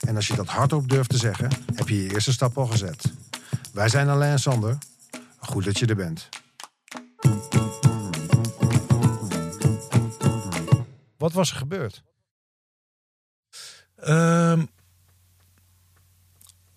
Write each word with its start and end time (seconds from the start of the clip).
en 0.00 0.16
als 0.16 0.26
je 0.26 0.36
dat 0.36 0.46
hardop 0.46 0.88
durft 0.88 1.10
te 1.10 1.16
zeggen, 1.16 1.50
heb 1.74 1.88
je 1.88 2.02
je 2.02 2.12
eerste 2.12 2.32
stap 2.32 2.58
al 2.58 2.66
gezet. 2.66 3.12
Wij 3.72 3.88
zijn 3.88 4.08
Alain 4.08 4.32
en 4.32 4.38
Sander. 4.38 4.78
Goed 5.38 5.64
dat 5.64 5.78
je 5.78 5.86
er 5.86 5.96
bent. 5.96 6.28
Wat 11.16 11.32
was 11.32 11.50
er 11.50 11.56
gebeurd? 11.56 12.02
Ehm, 13.96 14.64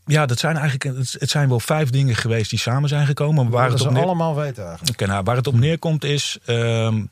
ja, 0.05 0.25
dat 0.25 0.39
zijn 0.39 0.57
eigenlijk 0.57 0.97
het 1.19 1.29
zijn 1.29 1.49
wel 1.49 1.59
vijf 1.59 1.89
dingen 1.89 2.15
geweest 2.15 2.49
die 2.49 2.59
samen 2.59 2.89
zijn 2.89 3.05
gekomen. 3.05 3.43
Maar 3.43 3.53
waar, 3.53 3.69
dat 3.69 3.71
het 3.71 3.81
ze 3.81 3.87
op 3.87 3.93
neer, 3.93 4.03
allemaal 4.03 4.35
weten 4.35 4.67
eigenlijk. 4.67 5.05
Nou, 5.05 5.23
waar 5.23 5.35
het 5.35 5.47
op 5.47 5.55
neerkomt 5.55 6.03
is, 6.03 6.37
ehm, 6.45 7.05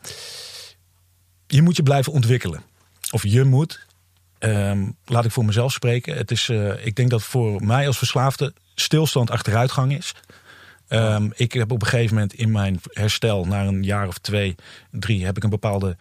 je 1.48 1.62
moet 1.62 1.76
je 1.76 1.84
blijven 1.84 2.14
ontwikkelen. 2.14 2.64
Of 3.12 3.24
je 3.24 3.44
moet. 3.44 3.87
Ehm, 4.40 4.80
laat 5.06 5.26
ik 5.26 5.32
voor 5.32 5.46
mezelf 5.46 5.72
spreken. 5.72 6.18
Het 6.18 6.32
is, 6.32 6.50
eh, 6.50 6.86
ik 6.86 6.96
denk 6.96 7.10
dat 7.10 7.24
voor 7.24 7.64
mij 7.64 7.88
als 7.88 7.98
verslaafde 7.98 8.54
stilstand 8.76 9.32
achteruitgang 9.32 9.98
is. 9.98 10.14
Ehm, 10.88 11.30
ik 11.36 11.54
heb 11.54 11.72
op 11.72 11.82
een 11.82 11.88
gegeven 11.88 12.14
moment 12.14 12.34
in 12.34 12.52
mijn 12.52 12.80
herstel, 12.92 13.46
na 13.46 13.66
een 13.66 13.84
jaar 13.84 14.08
of 14.08 14.18
twee, 14.18 14.56
drie, 14.92 15.26
heb 15.26 15.38
ik 15.38 15.44
een 15.44 15.50
bepaalde 15.50 15.98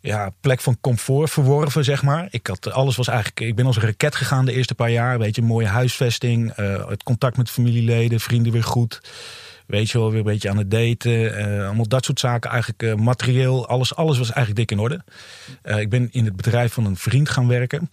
ja, 0.00 0.30
plek 0.40 0.60
van 0.60 0.80
comfort 0.80 1.30
verworven, 1.30 1.84
zeg 1.84 2.02
maar. 2.02 2.28
Ik 2.30 2.46
had, 2.46 2.72
alles 2.72 2.96
was 2.96 3.08
eigenlijk, 3.08 3.40
ik 3.40 3.54
ben 3.54 3.66
als 3.66 3.76
een 3.76 3.82
raket 3.82 4.14
gegaan 4.14 4.44
de 4.44 4.52
eerste 4.52 4.74
paar 4.74 4.90
jaar. 4.90 5.18
Weet 5.18 5.36
je, 5.36 5.42
mooie 5.42 5.66
huisvesting, 5.66 6.50
eh, 6.50 6.88
het 6.88 7.02
contact 7.02 7.36
met 7.36 7.50
familieleden, 7.50 8.20
vrienden 8.20 8.52
weer 8.52 8.64
goed. 8.64 9.00
Weet 9.70 9.90
je 9.90 9.98
wel, 9.98 10.10
weer 10.10 10.18
een 10.18 10.24
beetje 10.24 10.50
aan 10.50 10.58
het 10.58 10.70
daten. 10.70 11.36
eh, 11.36 11.64
allemaal 11.66 11.88
dat 11.88 12.04
soort 12.04 12.20
zaken. 12.20 12.50
Eigenlijk 12.50 12.82
eh, 12.82 12.94
materieel, 12.94 13.68
alles, 13.68 13.94
alles 13.94 14.18
was 14.18 14.32
eigenlijk 14.32 14.56
dik 14.56 14.78
in 14.78 14.84
orde. 14.84 15.04
Eh, 15.62 15.78
ik 15.78 15.88
ben 15.88 16.08
in 16.12 16.24
het 16.24 16.36
bedrijf 16.36 16.72
van 16.72 16.84
een 16.84 16.96
vriend 16.96 17.28
gaan 17.28 17.48
werken. 17.48 17.90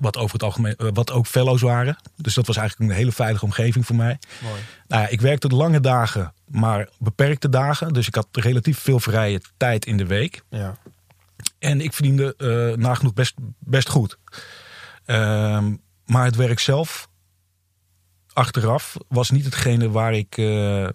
Wat 0.00 0.16
over 0.16 0.32
het 0.32 0.42
algemeen, 0.42 0.74
wat 0.76 1.12
ook 1.12 1.26
fellows 1.26 1.60
waren. 1.60 1.96
Dus 2.16 2.34
dat 2.34 2.46
was 2.46 2.56
eigenlijk 2.56 2.90
een 2.90 2.96
hele 2.96 3.12
veilige 3.12 3.44
omgeving 3.44 3.86
voor 3.86 3.96
mij. 3.96 4.18
Mooi. 4.42 4.60
Nou 4.88 5.02
ja, 5.02 5.08
ik 5.08 5.20
werkte 5.20 5.48
lange 5.48 5.80
dagen, 5.80 6.32
maar 6.46 6.88
beperkte 6.98 7.48
dagen. 7.48 7.92
Dus 7.92 8.06
ik 8.06 8.14
had 8.14 8.28
relatief 8.32 8.78
veel 8.78 9.00
vrije 9.00 9.40
tijd 9.56 9.86
in 9.86 9.96
de 9.96 10.06
week. 10.06 10.42
Ja. 10.48 10.76
En 11.58 11.80
ik 11.80 11.92
verdiende 11.92 12.34
nagenoeg 12.78 13.12
best, 13.12 13.34
best 13.58 13.88
goed. 13.88 14.18
Ehm, 15.04 15.74
maar 16.04 16.24
het 16.24 16.36
werk 16.36 16.58
zelf, 16.58 17.08
achteraf, 18.34 18.96
was 19.08 19.30
niet 19.30 19.44
hetgene 19.44 19.90
waar 19.90 20.14
ik, 20.14 20.36
eh, 20.36 20.88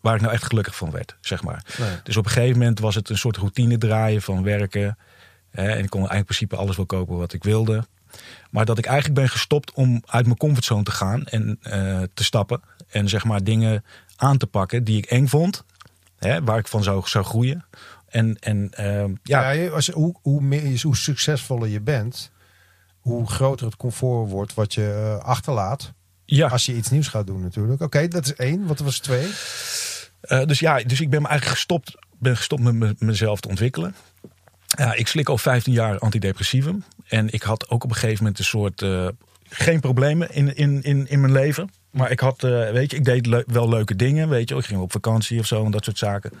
waar 0.00 0.14
ik 0.14 0.20
nou 0.20 0.32
echt 0.32 0.44
gelukkig 0.44 0.76
van 0.76 0.90
werd, 0.90 1.16
zeg 1.20 1.42
maar. 1.42 1.64
Nee. 1.78 1.96
Dus 2.02 2.16
op 2.16 2.24
een 2.24 2.30
gegeven 2.30 2.58
moment 2.58 2.78
was 2.78 2.94
het 2.94 3.08
een 3.08 3.18
soort 3.18 3.36
routine 3.36 3.78
draaien 3.78 4.22
van 4.22 4.42
werken. 4.42 4.98
Hè, 5.50 5.68
en 5.68 5.84
ik 5.84 5.90
kon 5.90 6.00
eigenlijk 6.00 6.18
in 6.18 6.24
principe 6.24 6.56
alles 6.56 6.76
wel 6.76 6.86
kopen 6.86 7.16
wat 7.16 7.32
ik 7.32 7.44
wilde. 7.44 7.84
Maar 8.50 8.64
dat 8.64 8.78
ik 8.78 8.86
eigenlijk 8.86 9.20
ben 9.20 9.28
gestopt 9.28 9.72
om 9.72 10.02
uit 10.06 10.24
mijn 10.24 10.36
comfortzone 10.36 10.82
te 10.82 10.90
gaan 10.90 11.26
en 11.26 11.58
eh, 11.62 12.02
te 12.14 12.24
stappen. 12.24 12.60
En 12.88 13.08
zeg 13.08 13.24
maar 13.24 13.44
dingen 13.44 13.84
aan 14.16 14.38
te 14.38 14.46
pakken 14.46 14.84
die 14.84 14.96
ik 14.96 15.04
eng 15.06 15.26
vond. 15.26 15.64
Hè, 16.18 16.42
waar 16.42 16.58
ik 16.58 16.68
van 16.68 16.82
zou, 16.82 17.08
zou 17.08 17.24
groeien. 17.24 17.64
En, 18.08 18.38
en 18.38 18.70
ehm, 18.70 19.14
ja, 19.22 19.68
als, 19.68 19.88
hoe, 19.88 20.14
hoe, 20.22 20.40
meer, 20.40 20.80
hoe 20.82 20.96
succesvoller 20.96 21.68
je 21.68 21.80
bent, 21.80 22.30
hoe 23.00 23.30
groter 23.30 23.66
het 23.66 23.76
comfort 23.76 24.30
wordt 24.30 24.54
wat 24.54 24.74
je 24.74 25.18
eh, 25.20 25.24
achterlaat. 25.24 25.92
Ja. 26.36 26.48
Als 26.48 26.66
je 26.66 26.74
iets 26.76 26.90
nieuws 26.90 27.08
gaat 27.08 27.26
doen 27.26 27.40
natuurlijk. 27.42 27.80
Oké, 27.82 28.08
dat 28.08 28.24
is 28.26 28.34
één. 28.34 28.66
Wat 28.66 28.78
was 28.78 28.98
twee? 28.98 29.26
Eh, 30.20 30.44
dus 30.44 30.58
ja, 30.58 30.82
dus 30.82 31.00
ik 31.00 31.10
ben 31.10 31.22
me 31.22 31.28
eigenlijk 31.28 31.58
gestopt, 31.58 31.94
ben 32.18 32.36
gestopt 32.36 32.62
met 32.62 32.74
me- 32.74 32.94
mezelf 32.98 33.40
te 33.40 33.48
ontwikkelen. 33.48 33.94
Ja, 34.66 34.94
ik 34.94 35.08
slik 35.08 35.28
al 35.28 35.38
15 35.38 35.72
jaar 35.72 35.98
antidepressivum. 35.98 36.84
En 37.08 37.32
ik 37.32 37.42
had 37.42 37.68
ook 37.68 37.84
op 37.84 37.90
een 37.90 37.96
gegeven 37.96 38.18
moment 38.18 38.38
een 38.38 38.44
soort. 38.44 38.82
eh, 38.82 39.08
geen 39.52 39.80
problemen 39.80 40.34
in, 40.34 40.56
in, 40.56 40.82
in, 40.82 41.08
in 41.08 41.20
mijn 41.20 41.32
leven. 41.32 41.70
Maar 41.90 42.10
ik 42.10 42.20
had, 42.20 42.44
eh, 42.44 42.70
weet 42.70 42.90
je, 42.90 42.96
ik 42.96 43.04
deed 43.04 43.44
wel 43.46 43.68
leuke 43.68 43.96
dingen. 43.96 44.28
Weet 44.28 44.48
je, 44.48 44.54
ik 44.56 44.64
ging 44.64 44.80
op 44.80 44.92
vakantie 44.92 45.38
of 45.38 45.46
zo 45.46 45.64
en 45.64 45.70
dat 45.70 45.84
soort 45.84 45.98
zaken. 45.98 46.32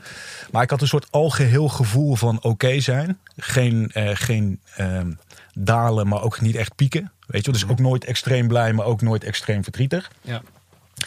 Maar 0.50 0.62
ik 0.62 0.70
had 0.70 0.80
een 0.80 0.86
soort 0.88 1.06
algeheel 1.10 1.68
gevoel 1.68 2.14
van 2.14 2.42
oké 2.42 2.80
zijn. 2.80 3.18
Geen, 3.36 3.90
eh, 3.92 4.10
geen 4.12 4.60
ehm, 4.76 5.12
dalen, 5.54 6.08
maar 6.08 6.22
ook 6.22 6.40
niet 6.40 6.56
echt 6.56 6.74
pieken. 6.74 7.12
Weet 7.26 7.44
je, 7.44 7.52
dus 7.52 7.68
ook 7.68 7.78
nooit 7.78 8.04
extreem 8.04 8.48
blij, 8.48 8.72
maar 8.72 8.86
ook 8.86 9.02
nooit 9.02 9.24
extreem 9.24 9.62
verdrietig. 9.62 10.10
Ja. 10.20 10.42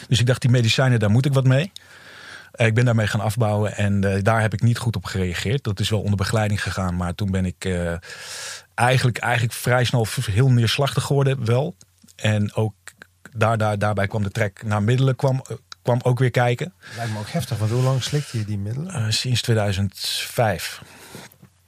Dus 0.08 0.20
ik 0.20 0.26
dacht, 0.26 0.40
die 0.40 0.50
medicijnen, 0.50 0.98
daar 0.98 1.10
moet 1.10 1.26
ik 1.26 1.32
wat 1.32 1.44
mee. 1.44 1.72
Eh, 2.50 2.66
Ik 2.66 2.74
ben 2.74 2.84
daarmee 2.84 3.06
gaan 3.06 3.20
afbouwen 3.20 3.76
en 3.76 4.00
daar 4.22 4.40
heb 4.40 4.52
ik 4.52 4.62
niet 4.62 4.78
goed 4.78 4.96
op 4.96 5.04
gereageerd. 5.04 5.64
Dat 5.64 5.80
is 5.80 5.90
wel 5.90 6.00
onder 6.00 6.16
begeleiding 6.16 6.62
gegaan, 6.62 6.96
maar 6.96 7.14
toen 7.14 7.30
ben 7.30 7.44
ik 7.44 7.68
eigenlijk, 8.74 9.18
eigenlijk 9.18 9.54
vrij 9.54 9.84
snel 9.84 10.06
heel 10.30 10.50
neerslachtig 10.50 11.02
geworden, 11.02 11.44
wel. 11.44 11.76
En 12.16 12.54
ook 12.54 12.74
daar, 13.34 13.58
daar, 13.58 13.78
daarbij 13.78 14.06
kwam 14.06 14.22
de 14.22 14.30
trek 14.30 14.62
naar 14.62 14.82
middelen 14.82 15.16
kwam, 15.16 15.42
eh, 15.48 15.56
kwam 15.82 15.98
ook 16.02 16.18
weer 16.18 16.30
kijken. 16.30 16.72
Lijkt 16.96 17.12
me 17.12 17.18
ook 17.18 17.28
heftig, 17.28 17.58
want 17.58 17.70
hoe 17.70 17.82
lang 17.82 18.02
slikte 18.02 18.38
je 18.38 18.44
die 18.44 18.58
middelen? 18.58 18.90
Eh, 18.94 19.06
sinds 19.08 19.42
2005. 19.42 20.82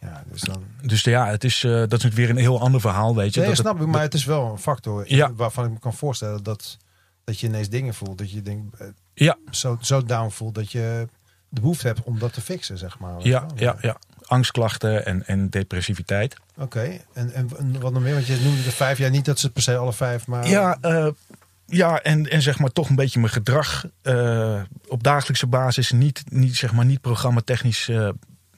Ja, 0.00 0.22
dus 0.30 0.40
dan... 0.40 0.64
Dus 0.82 1.02
ja, 1.02 1.26
het 1.26 1.44
is, 1.44 1.64
eh, 1.64 1.70
dat 1.70 1.80
is 1.92 2.02
natuurlijk 2.02 2.14
weer 2.16 2.30
een 2.30 2.36
heel 2.36 2.60
ander 2.60 2.80
verhaal, 2.80 3.14
weet 3.14 3.34
je. 3.34 3.40
Nee, 3.40 3.48
dat 3.48 3.58
snap 3.58 3.80
ik, 3.80 3.86
maar 3.86 4.00
het 4.00 4.14
is 4.14 4.24
wel 4.24 4.50
een 4.50 4.58
factor 4.58 5.04
Ja. 5.12 5.32
waarvan 5.34 5.64
ik 5.64 5.70
me 5.70 5.78
kan 5.78 5.94
voorstellen 5.94 6.42
dat, 6.42 6.76
dat 7.24 7.40
je 7.40 7.46
ineens 7.46 7.68
dingen 7.68 7.94
voelt. 7.94 8.18
Dat 8.18 8.30
je 8.30 8.42
denkt, 8.42 8.76
Ja, 9.14 9.36
zo, 9.50 9.78
zo 9.80 10.02
down 10.02 10.30
voelt 10.30 10.54
dat 10.54 10.72
je 10.72 11.08
de 11.48 11.60
behoefte 11.60 11.86
hebt 11.86 12.02
om 12.02 12.18
dat 12.18 12.32
te 12.32 12.40
fixen, 12.40 12.78
zeg 12.78 12.98
maar. 12.98 13.14
ja, 13.18 13.46
ja, 13.54 13.76
ja. 13.80 13.96
Angstklachten 14.26 15.06
en, 15.06 15.26
en 15.26 15.50
depressiviteit. 15.50 16.36
Oké, 16.56 16.80
en, 17.12 17.32
en, 17.32 17.50
en 17.58 17.80
wat 17.80 17.92
nog 17.92 18.02
meer? 18.02 18.14
Want 18.14 18.26
je 18.26 18.40
noemde 18.42 18.62
de 18.62 18.70
vijf 18.70 18.98
jaar 18.98 19.10
niet 19.10 19.24
dat 19.24 19.38
ze 19.38 19.50
per 19.50 19.62
se 19.62 19.76
alle 19.76 19.92
vijf, 19.92 20.26
maar... 20.26 20.48
Ja, 20.48 20.78
ja 21.66 22.02
en, 22.02 22.30
en 22.30 22.42
zeg 22.42 22.58
maar 22.58 22.70
toch 22.70 22.88
een 22.88 22.96
beetje 22.96 23.20
mijn 23.20 23.32
gedrag 23.32 23.84
eh, 24.02 24.62
op 24.88 25.02
dagelijkse 25.02 25.46
basis 25.46 25.92
niet, 25.92 26.22
niet, 26.28 26.56
zeg 26.56 26.72
maar 26.72 26.84
niet 26.84 27.00
programmatechnisch 27.00 27.88
eh 27.88 28.08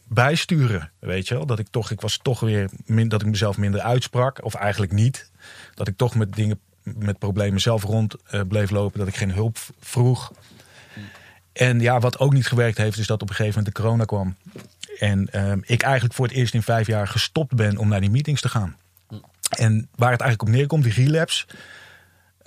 bijsturen. 0.08 0.90
Weet 0.98 1.28
je 1.28 1.34
wel? 1.34 1.46
Dat 1.46 1.58
ik 1.58 1.68
toch, 1.70 1.90
ik 1.90 2.00
was 2.00 2.18
toch 2.22 2.40
weer 2.40 2.70
min, 2.86 3.08
dat 3.08 3.22
ik 3.22 3.28
mezelf 3.28 3.56
minder 3.56 3.80
uitsprak. 3.80 4.44
Of 4.44 4.54
eigenlijk 4.54 4.92
niet. 4.92 5.30
Dat 5.74 5.88
ik 5.88 5.96
toch 5.96 6.14
met 6.14 6.34
dingen, 6.34 6.60
met 6.82 7.18
problemen 7.18 7.60
zelf 7.60 7.82
rond 7.82 8.14
eh, 8.24 8.40
bleef 8.48 8.70
lopen. 8.70 8.98
Dat 8.98 9.08
ik 9.08 9.16
geen 9.16 9.32
hulp 9.32 9.58
vroeg. 9.80 10.32
En 11.52 11.80
ja, 11.80 12.00
wat 12.00 12.18
ook 12.18 12.32
niet 12.32 12.46
gewerkt 12.46 12.78
heeft, 12.78 12.98
is 12.98 13.06
dat 13.06 13.22
op 13.22 13.28
een 13.28 13.34
gegeven 13.34 13.58
moment 13.58 13.76
de 13.76 13.82
corona 13.82 14.04
kwam. 14.04 14.36
En 14.98 15.28
ehm, 15.32 15.58
ik 15.62 15.82
eigenlijk 15.82 16.14
voor 16.14 16.26
het 16.26 16.34
eerst 16.34 16.54
in 16.54 16.62
vijf 16.62 16.86
jaar 16.86 17.08
gestopt 17.08 17.54
ben 17.54 17.76
om 17.76 17.88
naar 17.88 18.00
die 18.00 18.10
meetings 18.10 18.40
te 18.40 18.48
gaan. 18.48 18.76
En 19.48 19.88
waar 19.94 20.12
het 20.12 20.20
eigenlijk 20.20 20.42
op 20.42 20.56
neerkomt, 20.56 20.84
die 20.84 20.92
relapse, 20.92 21.46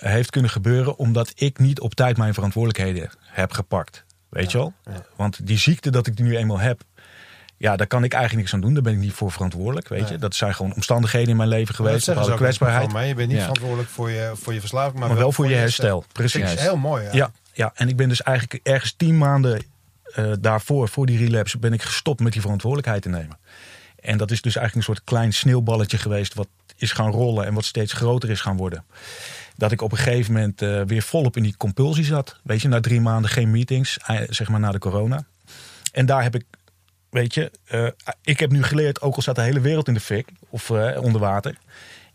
heeft 0.08 0.30
kunnen 0.30 0.50
gebeuren 0.50 0.98
omdat 0.98 1.32
ik 1.34 1.58
niet 1.58 1.80
op 1.80 1.94
tijd 1.94 2.16
mijn 2.16 2.34
verantwoordelijkheden 2.34 3.10
heb 3.20 3.52
gepakt. 3.52 4.04
Weet 4.28 4.52
je 4.52 4.58
wel? 4.58 4.72
ja. 4.84 5.04
Want 5.16 5.46
die 5.46 5.58
ziekte 5.58 5.90
dat 5.90 6.06
ik 6.06 6.18
nu 6.18 6.36
eenmaal 6.36 6.58
heb, 6.58 6.82
ja, 7.56 7.76
daar 7.76 7.86
kan 7.86 8.04
ik 8.04 8.12
eigenlijk 8.12 8.42
niks 8.42 8.54
aan 8.54 8.60
doen. 8.60 8.74
Daar 8.74 8.82
ben 8.82 8.92
ik 8.92 8.98
niet 8.98 9.12
voor 9.12 9.32
verantwoordelijk. 9.32 9.88
Weet 9.88 10.08
je? 10.08 10.18
Dat 10.18 10.34
zijn 10.34 10.54
gewoon 10.54 10.74
omstandigheden 10.74 11.28
in 11.28 11.36
mijn 11.36 11.48
leven 11.48 11.66
dat 11.66 11.76
geweest. 11.76 12.06
Bepaalde 12.06 12.30
ook 12.30 12.36
kwetsbaarheid. 12.36 12.84
van 12.84 12.92
mij. 12.92 13.08
Je 13.08 13.14
bent 13.14 13.28
niet 13.28 13.40
verantwoordelijk 13.40 13.88
voor 13.88 14.10
je, 14.10 14.32
voor 14.34 14.52
je 14.54 14.60
verslaving, 14.60 14.98
maar, 14.98 15.08
Maar 15.08 15.18
wel 15.18 15.32
voor 15.32 15.48
je 15.48 15.54
herstel. 15.54 16.04
Precies. 16.12 16.40
Dat 16.40 16.52
is 16.52 16.60
heel 16.60 16.76
mooi. 16.76 17.04
Ja. 17.04 17.10
Ja, 17.12 17.30
ja, 17.52 17.72
en 17.74 17.88
ik 17.88 17.96
ben 17.96 18.08
dus 18.08 18.22
eigenlijk 18.22 18.66
ergens 18.66 18.94
tien 18.96 19.18
maanden 19.18 19.62
eh, 20.14 20.32
daarvoor, 20.40 20.88
voor 20.88 21.06
die 21.06 21.18
relapse, 21.18 21.58
ben 21.58 21.72
ik 21.72 21.82
gestopt 21.82 22.20
met 22.20 22.32
die 22.32 22.40
verantwoordelijkheid 22.40 23.02
te 23.02 23.08
nemen. 23.08 23.38
En 24.00 24.16
dat 24.16 24.30
is 24.30 24.42
dus 24.42 24.56
eigenlijk 24.56 24.88
een 24.88 24.94
soort 24.94 25.08
klein 25.08 25.32
sneeuwballetje 25.32 25.98
geweest, 25.98 26.34
wat 26.34 26.48
is 26.76 26.92
gaan 26.92 27.10
rollen 27.10 27.46
en 27.46 27.54
wat 27.54 27.64
steeds 27.64 27.92
groter 27.92 28.30
is 28.30 28.40
gaan 28.40 28.56
worden. 28.56 28.84
Dat 29.56 29.72
ik 29.72 29.80
op 29.82 29.92
een 29.92 29.98
gegeven 29.98 30.32
moment 30.32 30.62
eh, 30.62 30.82
weer 30.82 31.02
volop 31.02 31.36
in 31.36 31.42
die 31.42 31.56
compulsie 31.56 32.04
zat. 32.04 32.36
Weet 32.42 32.62
je, 32.62 32.68
na 32.68 32.80
drie 32.80 33.00
maanden 33.00 33.30
geen 33.30 33.50
meetings, 33.50 33.98
eh, 34.06 34.20
zeg 34.28 34.48
maar 34.48 34.60
na 34.60 34.72
de 34.72 34.78
corona. 34.78 35.24
En 35.92 36.06
daar 36.06 36.22
heb 36.22 36.34
ik, 36.34 36.44
weet 37.10 37.34
je, 37.34 37.50
eh, 37.64 37.86
ik 38.22 38.40
heb 38.40 38.50
nu 38.50 38.62
geleerd, 38.62 39.00
ook 39.00 39.16
al 39.16 39.22
staat 39.22 39.36
de 39.36 39.42
hele 39.42 39.60
wereld 39.60 39.88
in 39.88 39.94
de 39.94 40.00
fik 40.00 40.28
of 40.48 40.70
eh, 40.70 41.02
onder 41.02 41.20
water. 41.20 41.56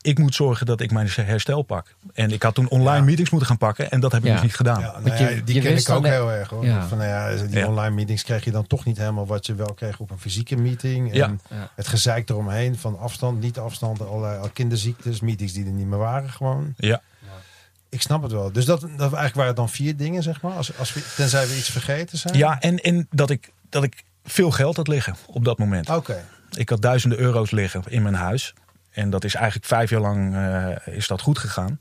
Ik 0.02 0.18
moet 0.20 0.36
zorgen 0.36 0.66
dat 0.66 0.82
ik 0.82 0.92
mijn 0.92 1.08
herstel 1.16 1.62
pak. 1.62 1.96
En 2.14 2.32
ik 2.32 2.44
had 2.44 2.56
toen 2.56 2.70
online 2.70 2.98
Ja. 2.98 3.04
meetings 3.04 3.30
moeten 3.30 3.48
gaan 3.50 3.58
pakken. 3.58 3.90
En 3.92 4.00
dat 4.00 4.12
heb 4.12 4.22
ik 4.22 4.28
Ja. 4.28 4.34
dus 4.34 4.42
niet 4.44 4.56
gedaan. 4.56 4.80
Ja, 4.80 4.92
nou 4.92 5.04
Want 5.04 5.20
ja, 5.20 5.30
je- 5.30 5.44
die 5.44 5.56
je 5.56 5.62
ken 5.62 5.78
ik 5.78 5.90
ook 5.90 6.06
heel 6.06 6.32
erg 6.32 6.50
hoor. 6.50 6.66
Ja. 6.66 6.88
Van, 6.88 6.98
nou 6.98 7.10
ja, 7.10 7.44
die 7.44 7.58
Ja. 7.58 7.68
online 7.68 7.96
meetings 7.96 8.24
krijg 8.24 8.44
je 8.44 8.52
dan 8.52 8.68
toch 8.68 8.86
niet 8.86 8.98
helemaal 8.98 9.26
wat 9.26 9.46
je 9.46 9.56
wel 9.56 9.74
kreeg 9.74 10.00
op 10.00 10.10
een 10.12 10.20
fysieke 10.20 10.56
meeting. 10.56 11.10
En 11.12 11.16
Ja. 11.18 11.36
Ja. 11.50 11.72
het 11.76 11.88
gezeik 11.88 12.30
eromheen 12.30 12.78
van 12.78 13.00
afstand, 13.00 13.40
niet 13.42 13.58
afstand, 13.58 14.08
allerlei 14.08 14.52
kinderziektes, 14.54 15.20
meetings 15.20 15.54
die 15.54 15.66
er 15.66 15.72
niet 15.72 15.88
meer 15.88 15.98
waren 16.00 16.30
gewoon. 16.30 16.74
Ja, 16.78 17.02
Ik 17.90 18.02
snap 18.02 18.22
het 18.22 18.32
wel. 18.32 18.52
Dus 18.52 18.66
dat, 18.66 18.82
dat 18.82 19.00
eigenlijk 19.00 19.36
waren 19.36 19.56
dan 19.56 19.70
vier 19.70 19.98
dingen, 19.98 20.24
zeg 20.24 20.42
maar. 20.42 20.54
Als, 20.54 20.78
als 20.78 20.94
we, 20.94 21.14
tenzij 21.16 21.48
we 21.48 21.58
iets 21.58 21.70
vergeten 21.70 22.18
zijn. 22.18 22.38
Ja, 22.38 22.60
en, 22.60 22.78
en 22.78 23.08
dat, 23.10 23.30
ik, 23.30 23.52
dat 23.70 23.84
ik 23.84 24.04
veel 24.24 24.52
geld 24.52 24.76
had 24.76 24.88
liggen 24.88 25.16
op 25.28 25.46
dat 25.46 25.58
moment. 25.58 25.90
Oké. 25.90 26.24
Ik 26.52 26.70
had 26.70 26.82
duizenden 26.82 27.20
euro's 27.20 27.52
liggen 27.52 27.84
in 27.88 28.02
mijn 28.02 28.16
huis. 28.16 28.54
En 28.92 29.10
dat 29.10 29.24
is 29.24 29.36
eigenlijk 29.36 29.66
vijf 29.66 29.90
jaar 29.90 30.02
lang 30.02 30.36
eh, 30.36 30.96
is 30.96 31.08
dat 31.08 31.22
goed 31.22 31.40
gegaan. 31.40 31.80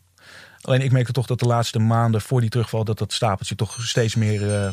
Alleen 0.60 0.80
ik 0.80 0.92
merkte 0.92 1.12
toch 1.12 1.26
dat 1.26 1.38
de 1.38 1.46
laatste 1.46 1.78
maanden 1.78 2.20
voor 2.20 2.40
die 2.40 2.50
terugval... 2.50 2.84
dat 2.84 2.98
dat 2.98 3.12
stapeltje 3.12 3.54
toch 3.54 3.76
steeds 3.78 4.14
meer 4.14 4.54
eh, 4.54 4.70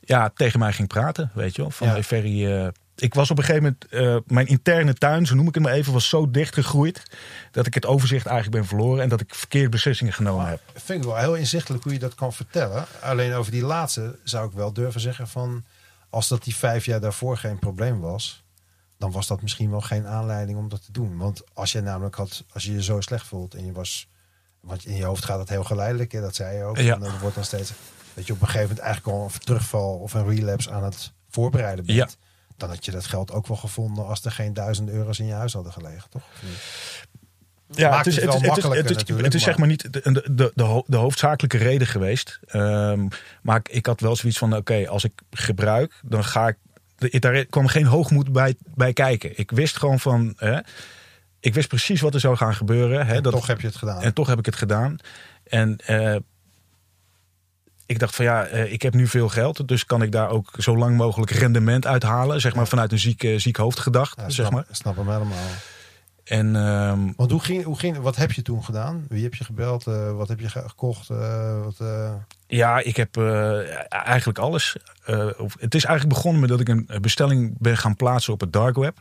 ja, 0.00 0.30
tegen 0.34 0.58
mij 0.58 0.72
ging 0.72 0.88
praten. 0.88 1.30
Weet 1.34 1.56
je 1.56 1.62
wel. 1.62 1.70
Van 1.70 1.86
Ja. 1.86 1.92
hey, 1.92 2.02
Ferry, 2.02 2.46
eh, 2.52 2.68
ik 3.00 3.14
was 3.14 3.30
op 3.30 3.38
een 3.38 3.44
gegeven 3.44 3.62
moment... 3.62 3.84
eh, 4.26 4.34
mijn 4.34 4.46
interne 4.46 4.94
tuin, 4.94 5.26
zo 5.26 5.34
noem 5.34 5.48
ik 5.48 5.54
het 5.54 5.62
maar 5.62 5.72
even, 5.72 5.92
was 5.92 6.08
zo 6.08 6.30
dicht 6.30 6.54
gegroeid... 6.54 7.02
dat 7.50 7.66
ik 7.66 7.74
het 7.74 7.86
overzicht 7.86 8.26
eigenlijk 8.26 8.56
ben 8.56 8.66
verloren... 8.68 9.02
en 9.02 9.08
dat 9.08 9.20
ik 9.20 9.34
verkeerde 9.34 9.68
beslissingen 9.68 10.12
genomen 10.12 10.46
heb. 10.46 10.60
Vind 10.74 11.00
ik 11.00 11.08
wel 11.08 11.16
heel 11.16 11.34
inzichtelijk 11.34 11.82
hoe 11.82 11.92
je 11.92 11.98
dat 11.98 12.14
kan 12.14 12.32
vertellen. 12.32 12.84
Alleen 13.00 13.32
over 13.32 13.52
die 13.52 13.62
laatste 13.62 14.18
zou 14.24 14.46
ik 14.48 14.52
wel 14.52 14.72
durven 14.72 15.00
zeggen 15.00 15.28
van... 15.28 15.64
als 16.10 16.28
dat 16.28 16.44
die 16.44 16.56
vijf 16.56 16.84
jaar 16.84 17.00
daarvoor 17.00 17.36
geen 17.36 17.58
probleem 17.58 18.00
was... 18.00 18.44
dan 18.98 19.12
was 19.12 19.26
dat 19.26 19.42
misschien 19.42 19.70
wel 19.70 19.80
geen 19.80 20.06
aanleiding 20.06 20.58
om 20.58 20.68
dat 20.68 20.84
te 20.84 20.92
doen. 20.92 21.16
Want 21.16 21.42
als 21.52 21.72
je 21.72 21.80
namelijk 21.80 22.14
had, 22.14 22.44
als 22.52 22.64
je 22.64 22.72
je 22.72 22.82
zo 22.82 23.00
slecht 23.00 23.26
voelt 23.26 23.54
en 23.54 23.66
je 23.66 23.72
was... 23.72 24.08
want 24.60 24.86
in 24.86 24.96
je 24.96 25.04
hoofd 25.04 25.24
gaat 25.24 25.38
het 25.38 25.48
heel 25.48 25.64
geleidelijk, 25.64 26.12
hè, 26.12 26.20
dat 26.20 26.34
zei 26.34 26.56
je 26.56 26.64
ook. 26.64 26.76
Ja. 26.78 26.94
En 26.94 27.00
dan 27.00 27.18
wordt 27.18 27.34
dan 27.34 27.44
steeds... 27.44 27.72
dat 28.14 28.26
je 28.26 28.32
op 28.32 28.40
een 28.40 28.46
gegeven 28.46 28.68
moment 28.68 28.84
eigenlijk 28.84 29.16
al 29.16 29.24
een 29.24 29.40
terugval 29.40 29.98
of 29.98 30.14
een 30.14 30.28
relapse 30.28 30.70
aan 30.70 30.84
het 30.84 31.12
voorbereiden 31.28 31.86
bent. 31.86 31.98
Ja. 31.98 32.28
Dan 32.60 32.68
had 32.68 32.84
je 32.84 32.90
dat 32.90 33.06
geld 33.06 33.32
ook 33.32 33.46
wel 33.46 33.56
gevonden 33.56 34.06
als 34.06 34.24
er 34.24 34.30
geen 34.32 34.54
duizend 34.54 34.88
euro's 34.88 35.18
in 35.18 35.26
je 35.26 35.32
huis 35.32 35.52
hadden 35.52 35.72
gelegen, 35.72 36.10
toch? 36.10 36.22
Ja, 37.74 37.96
het 38.02 38.14
wel 38.14 38.40
makkelijker 38.40 38.76
het 38.82 38.90
is, 38.90 38.96
natuurlijk, 38.96 39.26
het 39.26 39.34
is 39.34 39.42
zeg 39.42 39.58
maar- 39.58 39.68
niet 39.68 39.92
de, 39.92 40.00
de, 40.12 40.32
de, 40.34 40.52
de, 40.54 40.62
ho- 40.62 40.84
de 40.86 40.96
hoofdzakelijke 40.96 41.56
reden 41.56 41.86
geweest. 41.86 42.38
Ehm, 42.46 43.06
maar 43.42 43.60
ik, 43.70 43.86
had 43.86 44.00
wel 44.00 44.16
zoiets 44.16 44.38
van: 44.38 44.56
oké, 44.56 44.88
als 44.88 45.04
ik 45.04 45.12
gebruik, 45.30 46.00
dan 46.02 46.24
ga 46.24 46.48
ik. 46.48 46.56
Daar 47.20 47.44
kwam 47.44 47.66
geen 47.66 47.86
hoogmoed 47.86 48.32
bij, 48.32 48.54
bij 48.74 48.92
kijken. 48.92 49.38
Ik 49.38 49.50
wist 49.50 49.76
gewoon 49.78 50.00
van. 50.00 50.32
Hè, 50.36 50.58
ik 51.40 51.54
wist 51.54 51.68
precies 51.68 52.00
wat 52.00 52.14
er 52.14 52.20
zou 52.20 52.36
gaan 52.36 52.54
gebeuren. 52.54 53.06
Hè, 53.06 53.14
En 53.14 53.22
dat, 53.22 53.32
toch 53.32 53.46
heb 53.46 53.60
je 53.60 53.66
het 53.66 53.76
gedaan. 53.76 54.02
en 54.02 54.14
toch 54.14 54.26
heb 54.26 54.38
ik 54.38 54.46
het 54.46 54.56
gedaan. 54.56 54.96
En 55.44 55.76
eh, 55.76 56.16
ik 57.90 57.98
dacht 57.98 58.14
van 58.16 58.24
ja, 58.24 58.44
eh, 58.46 58.72
ik 58.72 58.82
heb 58.82 58.94
nu 58.94 59.06
veel 59.06 59.28
geld. 59.28 59.68
Dus 59.68 59.84
kan 59.86 60.02
ik 60.02 60.12
daar 60.12 60.28
ook 60.28 60.50
zo 60.58 60.76
lang 60.76 60.96
mogelijk 60.96 61.30
rendement 61.30 61.86
uithalen. 61.86 62.40
Zeg 62.40 62.54
maar 62.54 62.66
vanuit 62.68 62.92
een 62.92 62.98
ziek, 62.98 63.32
ziek 63.36 63.56
hoofd 63.56 63.78
gedacht. 63.80 64.16
Ja, 64.16 64.22
zeg 64.30 64.46
snap, 64.46 64.52
maar. 64.52 64.64
snap 64.70 64.96
hem 64.96 65.08
helemaal. 65.10 65.36
En 66.24 66.56
ehm, 66.56 66.98
Want 67.16 67.30
hoe 67.30 67.40
ging, 67.40 67.64
hoe 67.64 67.78
ging, 67.78 67.96
wat 67.98 68.16
heb 68.16 68.32
je 68.32 68.42
toen 68.42 68.64
gedaan? 68.64 69.04
Wie 69.08 69.22
heb 69.22 69.34
je 69.34 69.44
gebeld? 69.44 69.86
Eh, 69.86 70.12
wat 70.12 70.28
heb 70.28 70.40
je 70.40 70.48
ge- 70.48 70.68
gekocht? 70.68 71.10
Eh, 71.10 71.62
wat, 71.64 71.76
Ja, 72.46 72.78
ik 72.78 72.96
heb 72.96 73.16
eigenlijk 73.88 74.38
alles. 74.38 74.76
Of- 75.38 75.56
het 75.60 75.74
is 75.74 75.84
eigenlijk 75.84 76.14
begonnen 76.14 76.40
met 76.40 76.50
dat 76.50 76.60
ik 76.60 76.68
een 76.68 76.88
bestelling 77.00 77.54
ben 77.58 77.76
gaan 77.76 77.96
plaatsen 77.96 78.32
op 78.32 78.40
het 78.40 78.52
dark 78.52 78.76
web. 78.76 78.96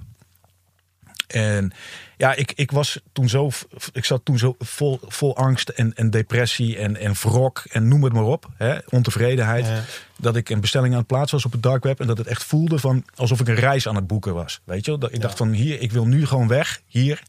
En 1.34 1.72
ja, 2.18 2.34
ik, 2.34 2.52
ik 2.56 2.72
was 2.72 3.00
toen 3.14 3.30
zo, 3.30 3.50
ik 3.94 4.06
zat 4.06 4.26
toen 4.26 4.38
zo 4.38 4.56
vol, 4.60 5.00
vol 5.08 5.36
angst 5.38 5.70
en, 5.70 5.94
en 5.96 6.10
depressie 6.10 6.78
en, 6.78 6.96
en 6.98 7.14
wrok 7.14 7.64
en 7.72 7.88
noem 7.88 8.04
het 8.04 8.14
maar 8.14 8.24
op, 8.24 8.50
hè, 8.58 8.78
ontevredenheid, 8.90 9.66
Ja. 9.66 9.81
dat 10.18 10.36
ik 10.36 10.50
een 10.50 10.62
bestelling 10.62 10.94
aan 10.94 11.00
het 11.00 11.08
plaatsen 11.08 11.36
was 11.36 11.46
op 11.46 11.52
het 11.52 11.64
dark 11.64 11.84
web 11.84 12.00
en 12.00 12.08
dat 12.08 12.18
het 12.18 12.28
echt 12.28 12.44
voelde 12.44 12.80
van 12.80 13.06
alsof 13.16 13.40
ik 13.40 13.48
een 13.48 13.56
reis 13.56 13.88
aan 13.88 13.96
het 13.96 14.08
boeken 14.08 14.34
was, 14.34 14.62
weet 14.64 14.86
je? 14.86 14.92
wel? 14.92 15.00
Dat 15.00 15.14
ik 15.14 15.22
dacht 15.22 15.38
van 15.38 15.52
hier, 15.52 15.81
ik 15.81 15.92
wil 15.92 16.06
nu 16.06 16.26
gewoon 16.26 16.48
weg, 16.48 16.81
hier. 16.88 17.22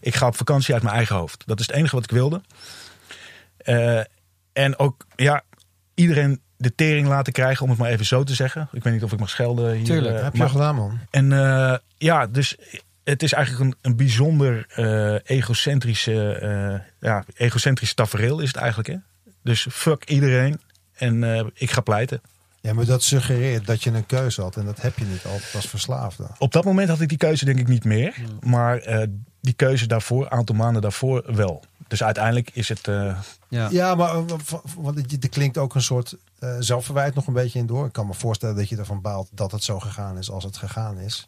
Ik 0.00 0.14
ga 0.14 0.26
op 0.26 0.36
vakantie 0.36 0.74
uit 0.74 0.82
mijn 0.82 0.94
eigen 0.94 1.16
hoofd. 1.16 1.42
Dat 1.46 1.60
is 1.60 1.66
het 1.66 1.76
enige 1.76 1.94
wat 1.94 2.04
ik 2.04 2.10
wilde. 2.10 2.40
Eh, 3.56 4.00
en 4.52 4.78
ook, 4.78 5.06
ja, 5.16 5.42
iedereen 5.94 6.40
de 6.56 6.74
tering 6.74 7.08
laten 7.08 7.32
krijgen, 7.32 7.62
om 7.64 7.70
het 7.70 7.78
maar 7.78 7.90
even 7.90 8.06
zo 8.06 8.22
te 8.24 8.34
zeggen. 8.34 8.68
Ik 8.72 8.82
weet 8.82 8.92
niet 8.92 9.02
of 9.04 9.12
ik 9.12 9.18
mag 9.18 9.30
schelden 9.30 9.72
hier. 9.74 9.84
Tuurlijk, 9.84 10.16
eh, 10.16 10.22
heb 10.22 10.32
je 10.32 10.38
maar- 10.38 10.48
gedaan, 10.48 10.74
man. 10.74 10.98
en 11.10 11.32
eh, 11.32 11.74
ja, 11.98 12.26
dus 12.26 12.56
het 13.04 13.22
is 13.22 13.32
eigenlijk 13.32 13.64
een, 13.64 13.76
een 13.90 13.96
bijzonder 13.96 14.66
eh, 14.68 15.14
egocentrische, 15.36 16.32
eh, 16.32 16.80
ja, 17.08 17.24
egocentrisch 17.34 17.94
tafereel 17.94 18.40
is 18.40 18.48
het 18.48 18.56
eigenlijk. 18.56 18.88
Hè? 18.88 18.96
Dus 19.42 19.66
fuck 19.70 20.04
iedereen 20.10 20.60
en 20.94 21.24
eh, 21.24 21.44
ik 21.54 21.70
ga 21.70 21.80
pleiten. 21.80 22.20
Ja, 22.60 22.72
maar 22.74 22.84
dat 22.84 23.02
suggereert 23.02 23.66
dat 23.66 23.82
je 23.82 23.90
een 23.90 24.06
keuze 24.06 24.40
had. 24.42 24.56
En 24.56 24.64
dat 24.64 24.80
heb 24.80 24.98
je 24.98 25.04
niet 25.04 25.24
altijd 25.24 25.54
als 25.54 25.66
verslaafde. 25.68 26.26
Op 26.38 26.52
dat 26.52 26.64
moment 26.64 26.88
had 26.88 27.00
ik 27.00 27.08
die 27.08 27.18
keuze 27.18 27.44
denk 27.44 27.58
ik 27.58 27.68
niet 27.68 27.84
meer. 27.84 28.14
Maar 28.40 28.78
eh, 28.78 29.06
die 29.40 29.52
keuze 29.54 29.86
daarvoor, 29.86 30.24
een 30.24 30.30
aantal 30.30 30.54
maanden 30.54 30.82
daarvoor 30.82 31.34
wel. 31.34 31.64
Dus 31.88 32.02
uiteindelijk 32.02 32.50
is 32.52 32.68
het... 32.68 32.88
eh, 32.88 33.18
Ja. 33.48 33.68
Ja, 33.70 33.94
maar 33.94 34.24
want 34.76 34.96
het- 34.96 35.22
er 35.24 35.28
klinkt 35.28 35.58
ook 35.58 35.74
een 35.74 35.82
soort 35.82 36.16
eh, 36.38 36.56
zelfverwijt 36.58 37.14
nog 37.14 37.26
een 37.26 37.32
beetje 37.32 37.58
in 37.58 37.66
door. 37.66 37.86
Ik 37.86 37.92
kan 37.92 38.06
me 38.06 38.14
voorstellen 38.14 38.56
dat 38.56 38.68
je 38.68 38.76
ervan 38.76 39.00
baalt 39.00 39.28
dat 39.32 39.52
het 39.52 39.62
zo 39.64 39.80
gegaan 39.80 40.18
is 40.18 40.30
als 40.30 40.44
het 40.44 40.56
gegaan 40.56 40.98
is. 40.98 41.26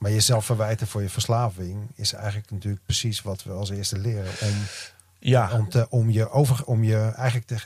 Maar 0.00 0.10
jezelf 0.10 0.44
verwijten 0.44 0.86
voor 0.86 1.02
je 1.02 1.08
verslaving 1.08 1.90
is 1.94 2.12
eigenlijk 2.12 2.50
natuurlijk 2.50 2.84
precies 2.84 3.22
wat 3.22 3.42
we 3.42 3.52
als 3.52 3.70
eerste 3.70 3.98
leren. 3.98 4.32
Om, 4.40 4.54
ja, 5.18 5.50
om, 5.52 5.68
te, 5.68 5.86
om 5.90 6.10
je, 6.10 6.30
over, 6.30 6.64
om 6.64 6.84
je 6.84 6.96
eigenlijk 6.96 7.46
te, 7.46 7.56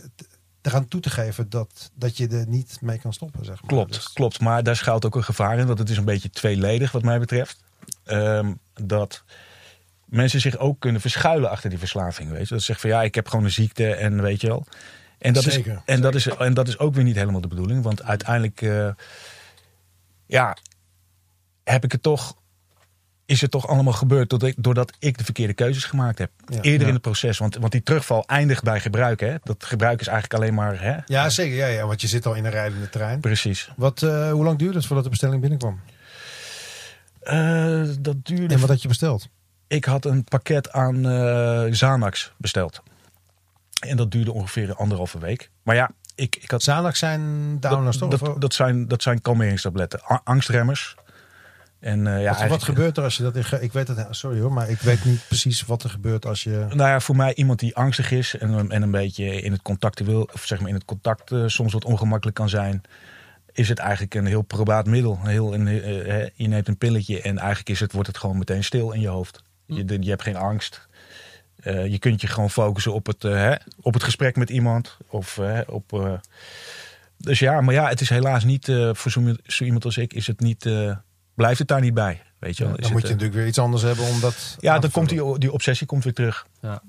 te, 0.60 0.70
gaan 0.70 0.88
toe 0.88 1.00
te 1.00 1.10
geven 1.10 1.50
dat, 1.50 1.90
dat 1.94 2.16
je 2.16 2.28
er 2.28 2.48
niet 2.48 2.78
mee 2.80 2.98
kan 2.98 3.12
stoppen. 3.12 3.44
Zeg 3.44 3.60
maar. 3.60 3.70
Klopt, 3.70 3.94
Dus- 3.94 4.12
klopt. 4.12 4.40
Maar 4.40 4.62
daar 4.62 4.76
schuilt 4.76 5.04
ook 5.04 5.14
een 5.16 5.24
gevaar 5.24 5.58
in. 5.58 5.66
Want 5.66 5.78
het 5.78 5.90
is 5.90 5.96
een 5.96 6.04
beetje 6.04 6.30
tweeledig 6.30 6.92
wat 6.92 7.02
mij 7.02 7.18
betreft. 7.18 7.62
Ehm, 8.04 8.52
dat 8.74 9.24
mensen 10.04 10.40
zich 10.40 10.56
ook 10.56 10.80
kunnen 10.80 11.00
verschuilen 11.00 11.50
achter 11.50 11.70
die 11.70 11.78
verslaving. 11.78 12.30
Weet 12.30 12.48
je? 12.48 12.54
Dat 12.54 12.58
ze 12.58 12.64
zeggen 12.64 12.90
van 12.90 12.98
ja, 12.98 13.04
ik 13.04 13.14
heb 13.14 13.28
gewoon 13.28 13.44
een 13.44 13.50
ziekte 13.50 13.94
en 13.94 14.22
weet 14.22 14.40
je 14.40 14.46
wel. 14.46 14.66
En 15.18 15.32
dat, 15.32 15.42
Zeker, 15.42 15.72
is, 15.72 15.78
en, 15.84 16.00
dat 16.00 16.14
is, 16.14 16.26
en 16.26 16.54
dat 16.54 16.68
is 16.68 16.78
ook 16.78 16.94
weer 16.94 17.04
niet 17.04 17.16
helemaal 17.16 17.40
de 17.40 17.48
bedoeling. 17.48 17.82
Want 17.82 18.02
uiteindelijk, 18.02 18.62
eh, 18.62 18.88
ja, 20.26 20.56
heb 21.64 21.84
ik 21.84 21.92
het 21.92 22.02
toch, 22.02 22.36
is 23.26 23.40
het 23.40 23.50
toch 23.50 23.68
allemaal 23.68 23.92
gebeurd 23.92 24.30
doordat 24.30 24.48
ik, 24.48 24.54
doordat 24.58 24.92
ik 24.98 25.18
de 25.18 25.24
verkeerde 25.24 25.52
keuzes 25.52 25.84
gemaakt 25.84 26.18
heb. 26.18 26.30
Ja. 26.46 26.60
Eerder 26.60 26.80
Ja. 26.80 26.86
in 26.86 26.92
het 26.92 27.02
proces. 27.02 27.38
Want, 27.38 27.56
want 27.56 27.72
die 27.72 27.82
terugval 27.82 28.24
eindigt 28.26 28.62
bij 28.62 28.80
gebruik. 28.80 29.20
Hè? 29.20 29.34
Dat 29.42 29.64
gebruik 29.64 30.00
is 30.00 30.06
eigenlijk 30.06 30.40
alleen 30.42 30.54
maar, 30.54 30.80
hè? 30.82 30.96
Ja, 31.06 31.28
zeker. 31.28 31.56
Ja, 31.56 31.66
ja, 31.66 31.86
want 31.86 32.00
je 32.00 32.06
zit 32.06 32.26
al 32.26 32.34
in 32.34 32.44
een 32.44 32.50
rijdende 32.50 32.88
trein. 32.88 33.20
Precies. 33.20 33.70
Wat, 33.76 34.02
eh, 34.02 34.30
hoe 34.30 34.44
lang 34.44 34.58
duurde 34.58 34.76
het 34.76 34.86
voordat 34.86 35.04
de 35.04 35.10
bestelling 35.10 35.40
binnenkwam? 35.40 35.80
Eh, 37.20 37.82
dat 38.00 38.16
duurde 38.26 38.54
En 38.54 38.60
wat 38.60 38.68
had 38.68 38.82
je 38.82 38.88
besteld? 38.88 39.28
Ik 39.66 39.84
had 39.84 40.04
een 40.04 40.24
pakket 40.24 40.72
aan 40.72 41.06
eh 41.08 41.70
Xanax 41.70 42.32
besteld. 42.36 42.82
En 43.86 43.96
dat 43.96 44.10
duurde 44.10 44.32
ongeveer 44.32 44.74
anderhalve 44.74 45.18
week. 45.18 45.50
Maar 45.62 45.74
ja, 45.74 45.90
ik, 46.14 46.36
ik 46.36 46.50
had... 46.50 46.60
Xanax 46.60 46.98
zijn 46.98 47.56
downers, 47.60 47.96
toch? 47.98 48.10
dat, 48.10 48.22
Of- 48.22 48.28
dat, 48.28 48.40
dat 48.40 48.54
zijn, 48.54 48.88
dat 48.88 49.02
zijn 49.02 49.20
kalmeringstabletten. 49.22 50.00
Angstremmers. 50.24 50.96
En 51.84 52.06
eh, 52.06 52.22
ja, 52.22 52.48
wat, 52.48 52.62
gebeurt 52.62 52.96
er 52.96 53.02
als 53.02 53.16
je 53.16 53.22
dat 53.22 53.36
in... 53.36 53.44
Ik 53.62 53.72
weet 53.72 53.88
het, 53.88 54.06
sorry 54.10 54.40
hoor, 54.40 54.52
maar 54.52 54.68
ik 54.70 54.80
weet 54.80 55.04
niet 55.04 55.24
precies 55.28 55.62
wat 55.62 55.82
er 55.82 55.90
gebeurt 55.90 56.26
als 56.26 56.42
je... 56.42 56.50
Nou 56.68 56.88
ja, 56.90 57.00
voor 57.00 57.16
mij 57.16 57.34
iemand 57.34 57.58
die 57.58 57.76
angstig 57.76 58.10
is 58.10 58.36
en, 58.38 58.70
en 58.70 58.82
een 58.82 58.90
beetje 58.90 59.42
in 59.42 59.52
het 59.52 59.62
contact 59.62 60.00
wil, 60.00 60.28
of 60.32 60.44
zeg 60.44 60.58
maar 60.60 60.68
in 60.68 60.74
het 60.74 60.84
contact 60.84 61.30
eh, 61.32 61.42
soms 61.46 61.72
wat 61.72 61.84
ongemakkelijk 61.84 62.36
kan 62.36 62.48
zijn, 62.48 62.82
is 63.52 63.68
het 63.68 63.78
eigenlijk 63.78 64.14
een 64.14 64.26
heel 64.26 64.42
probaat 64.42 64.86
middel. 64.86 65.18
Heel, 65.22 65.54
een, 65.54 65.68
eh, 65.68 66.22
eh, 66.22 66.30
je 66.34 66.48
neemt 66.48 66.68
een 66.68 66.78
pilletje 66.78 67.20
en 67.22 67.38
eigenlijk 67.38 67.68
is 67.68 67.80
het, 67.80 67.92
wordt 67.92 68.08
het 68.08 68.18
gewoon 68.18 68.38
meteen 68.38 68.64
stil 68.64 68.92
in 68.92 69.00
je 69.00 69.08
hoofd. 69.08 69.42
Je, 69.66 69.84
de- 69.84 70.02
je 70.02 70.10
hebt 70.10 70.22
geen 70.22 70.36
angst. 70.36 70.88
Eh, 71.60 71.86
je 71.86 71.98
kunt 71.98 72.20
je 72.20 72.26
gewoon 72.26 72.50
focussen 72.50 72.94
op 72.94 73.06
het, 73.06 73.24
eh, 73.24 73.32
hè, 73.32 73.54
op 73.80 73.94
het 73.94 74.02
gesprek 74.02 74.36
met 74.36 74.50
iemand. 74.50 74.96
Of, 75.08 75.38
eh, 75.38 75.58
op, 75.66 75.92
eh, 75.92 76.12
dus 77.16 77.38
ja, 77.38 77.60
maar 77.60 77.74
ja, 77.74 77.88
het 77.88 78.00
is 78.00 78.08
helaas 78.08 78.44
niet, 78.44 78.68
eh, 78.68 78.90
voor 78.92 79.10
zo, 79.10 79.34
zo 79.46 79.64
iemand 79.64 79.84
als 79.84 79.96
ik, 79.96 80.12
is 80.12 80.26
het 80.26 80.40
niet, 80.40 80.66
eh, 80.66 80.96
blijft 81.34 81.58
het 81.58 81.68
daar 81.68 81.80
niet 81.80 81.94
bij. 81.94 82.22
Weet 82.38 82.56
je 82.56 82.64
wel? 82.64 82.76
Dan 82.76 82.92
moet 82.92 82.92
het, 82.92 83.00
je 83.00 83.06
eh, 83.06 83.12
natuurlijk 83.12 83.34
weer 83.34 83.46
iets 83.46 83.58
anders 83.58 83.82
hebben 83.82 84.04
om 84.04 84.20
dat... 84.20 84.56
ja, 84.60 84.78
dan 84.78 84.90
komt 84.90 85.08
die, 85.08 85.38
die 85.38 85.52
obsessie 85.52 85.86
komt 85.86 86.04
weer 86.04 86.14
terug. 86.14 86.46
Ja. 86.60 86.82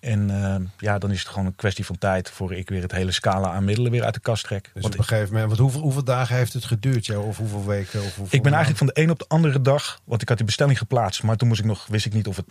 En 0.00 0.30
eh, 0.30 0.56
ja, 0.78 0.98
dan 0.98 1.10
is 1.10 1.18
het 1.18 1.28
gewoon 1.28 1.46
een 1.46 1.54
kwestie 1.54 1.86
van 1.86 1.98
tijd 1.98 2.30
voor 2.30 2.52
ik 2.52 2.68
weer 2.68 2.82
het 2.82 2.92
hele 2.92 3.12
scala 3.12 3.52
aan 3.52 3.64
middelen 3.64 3.90
weer 3.90 4.04
uit 4.04 4.14
de 4.14 4.20
kast 4.20 4.44
trek. 4.44 4.70
Dus 4.74 4.82
Want 4.82 4.94
op 4.94 5.00
een 5.00 5.06
gegeven 5.06 5.32
moment... 5.32 5.48
Want 5.48 5.60
hoeveel, 5.60 5.80
hoeveel 5.80 6.04
dagen 6.04 6.36
heeft 6.36 6.52
het 6.52 6.64
geduurd? 6.64 7.06
Ja, 7.06 7.18
of 7.18 7.36
hoeveel 7.36 7.66
weken? 7.66 8.00
Of 8.00 8.16
hoeveel 8.16 8.38
ik 8.38 8.42
ben 8.42 8.52
eigenlijk 8.52 8.78
van 8.78 8.86
de 8.86 9.02
een 9.02 9.10
op 9.10 9.18
de 9.18 9.24
andere 9.28 9.60
dag, 9.60 10.00
want 10.04 10.22
ik 10.22 10.28
had 10.28 10.36
die 10.36 10.46
bestelling 10.46 10.78
geplaatst, 10.78 11.22
maar 11.22 11.36
toen 11.36 11.48
moest 11.48 11.60
ik 11.60 11.66
nog, 11.66 11.86
wist 11.86 12.06
ik 12.06 12.12
niet 12.12 12.26
of 12.26 12.36
het 12.36 12.46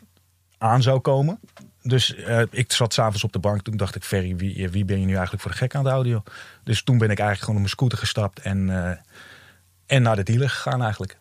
aan 0.57 0.81
zou 0.81 0.99
komen. 0.99 1.39
Dus 1.81 2.15
eh, 2.15 2.41
ik 2.49 2.71
zat 2.71 2.93
s'avonds 2.93 3.23
op 3.23 3.31
de 3.31 3.39
bank, 3.39 3.61
toen 3.61 3.77
dacht 3.77 3.95
ik, 3.95 4.03
Ferry, 4.03 4.35
wie, 4.35 4.69
wie 4.69 4.85
ben 4.85 4.99
je 4.99 5.05
nu 5.05 5.13
eigenlijk 5.13 5.41
voor 5.41 5.51
de 5.51 5.57
gek 5.57 5.75
aan 5.75 5.83
het 5.83 5.93
audio? 5.93 6.23
Dus 6.63 6.83
toen 6.83 6.97
ben 6.97 7.09
ik 7.09 7.19
eigenlijk 7.19 7.39
gewoon 7.39 7.55
op 7.55 7.61
mijn 7.61 7.73
scooter 7.73 7.97
gestapt 7.97 8.39
en, 8.39 8.69
eh, 8.69 8.97
en 9.85 10.01
naar 10.01 10.15
de 10.15 10.23
dealer 10.23 10.49
gegaan 10.49 10.81
eigenlijk. 10.81 11.17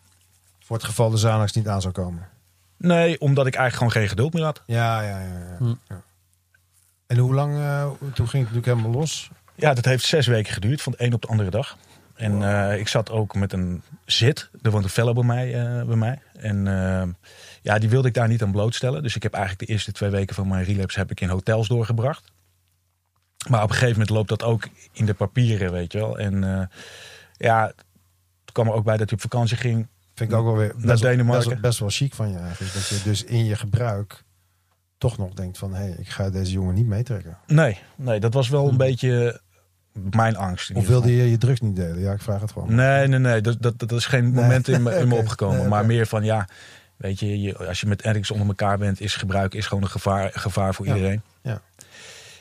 Voor 0.67 0.75
het 0.75 0.85
geval 0.85 1.09
de 1.09 1.15
Xanax 1.15 1.51
niet 1.53 1.67
aan 1.67 1.81
zou 1.81 1.93
komen. 1.93 2.27
Nee, 2.77 3.19
omdat 3.19 3.47
ik 3.47 3.55
eigenlijk 3.55 3.75
gewoon 3.75 3.91
geen 4.03 4.09
geduld 4.17 4.33
meer 4.33 4.43
had. 4.43 4.63
Ja, 4.65 5.01
ja, 5.01 5.19
ja. 5.19 5.37
ja. 5.37 5.57
Hm. 5.57 5.73
ja. 5.87 6.01
En 7.07 7.17
hoe 7.17 7.33
lang... 7.33 7.57
eh, 7.57 7.85
toen 7.99 8.27
ging 8.27 8.43
het 8.45 8.53
natuurlijk 8.53 8.65
helemaal 8.65 8.91
los. 8.91 9.29
Ja, 9.55 9.73
dat 9.73 9.85
heeft 9.85 10.05
zes 10.05 10.27
weken 10.27 10.53
geduurd, 10.53 10.81
van 10.81 10.91
de 10.91 11.03
een 11.03 11.13
op 11.13 11.21
de 11.21 11.27
andere 11.27 11.49
dag. 11.49 11.77
En 12.15 12.43
eh, 12.43 12.79
ik 12.79 12.87
zat 12.87 13.11
ook 13.11 13.35
met 13.35 13.53
een 13.53 13.81
zit. 14.05 14.49
Er 14.61 14.71
woont 14.71 14.83
een 14.83 14.89
fellow 14.89 15.13
bij 15.13 15.23
mij. 15.23 15.77
eh, 15.79 15.85
bij 15.85 15.95
mij. 15.95 16.19
En 16.39 16.65
ja, 17.61 17.77
die 17.79 17.89
wilde 17.89 18.07
ik 18.07 18.13
daar 18.13 18.27
niet 18.27 18.41
aan 18.43 18.51
blootstellen. 18.51 19.03
Dus 19.03 19.15
ik 19.15 19.23
heb 19.23 19.33
eigenlijk 19.33 19.65
de 19.67 19.73
eerste 19.73 19.91
twee 19.91 20.09
weken 20.09 20.35
van 20.35 20.47
mijn 20.47 20.63
relapse 20.63 20.99
heb 20.99 21.11
ik 21.11 21.21
in 21.21 21.29
hotels 21.29 21.67
doorgebracht. 21.67 22.31
Maar 23.49 23.63
op 23.63 23.69
een 23.69 23.73
gegeven 23.75 23.91
moment 23.99 24.09
loopt 24.09 24.29
dat 24.29 24.43
ook 24.43 24.67
in 24.91 25.05
de 25.05 25.13
papieren, 25.13 25.71
weet 25.71 25.91
je 25.91 25.97
wel. 25.97 26.17
En 26.19 26.43
eh, 26.43 26.65
ja, 27.37 27.65
het 28.45 28.51
kwam 28.51 28.67
er 28.67 28.73
ook 28.73 28.83
bij 28.83 28.97
dat 28.97 29.09
hij 29.09 29.17
op 29.17 29.31
vakantie 29.31 29.57
ging. 29.57 29.87
Vind 30.17 30.31
ik 30.31 30.37
ook 30.37 30.45
wel 30.45 30.55
weer 30.57 30.73
best, 30.77 31.01
Denemarken. 31.01 31.35
best, 31.37 31.45
wel- 31.49 31.59
best 31.61 31.79
wel 31.79 31.89
chic 31.89 32.13
van 32.13 32.29
je 32.31 32.37
eigenlijk. 32.37 32.73
Dat 32.73 32.87
je 32.87 32.99
dus 33.03 33.23
in 33.23 33.45
je 33.45 33.55
gebruik 33.55 34.23
toch 34.97 35.17
nog 35.17 35.33
denkt 35.33 35.57
van... 35.57 35.73
hé, 35.73 35.83
hey, 35.83 35.95
ik 35.99 36.09
ga 36.09 36.29
deze 36.29 36.51
jongen 36.51 36.73
niet 36.73 36.85
meetrekken. 36.87 37.37
Nee, 37.47 37.79
nee, 37.95 38.19
dat 38.19 38.33
was 38.33 38.49
wel 38.49 38.67
een 38.69 38.77
beetje 38.77 39.41
mijn 39.93 40.35
angst. 40.37 40.71
Of 40.73 40.87
wilde 40.87 41.15
je 41.15 41.29
je 41.29 41.37
drugs 41.37 41.59
niet 41.59 41.75
delen? 41.75 41.99
Ja, 41.99 42.11
ik 42.11 42.21
vraag 42.21 42.41
het 42.41 42.51
gewoon. 42.51 42.75
Nee, 42.75 43.07
nee, 43.07 43.19
nee. 43.19 43.41
Dat, 43.41 43.61
dat, 43.61 43.79
dat 43.79 43.91
is 43.91 44.05
geen 44.05 44.33
moment 44.33 44.67
in 44.67 44.83
me, 44.83 44.95
in 44.99 45.07
me 45.07 45.15
opgekomen. 45.15 45.57
Nee, 45.59 45.67
Maar 45.67 45.85
meer 45.85 46.07
van 46.07 46.23
ja, 46.23 46.47
weet 46.95 47.19
je, 47.19 47.41
je, 47.41 47.57
als 47.67 47.79
je 47.81 47.87
met 47.87 48.01
ergens 48.01 48.31
onder 48.31 48.47
elkaar 48.47 48.77
bent, 48.77 49.01
is 49.01 49.15
gebruik 49.15 49.53
is 49.53 49.67
gewoon 49.67 49.83
een 49.83 49.89
gevaar, 49.89 50.29
gevaar 50.33 50.73
voor 50.75 50.85
Ja. 50.87 50.95
iedereen. 50.95 51.21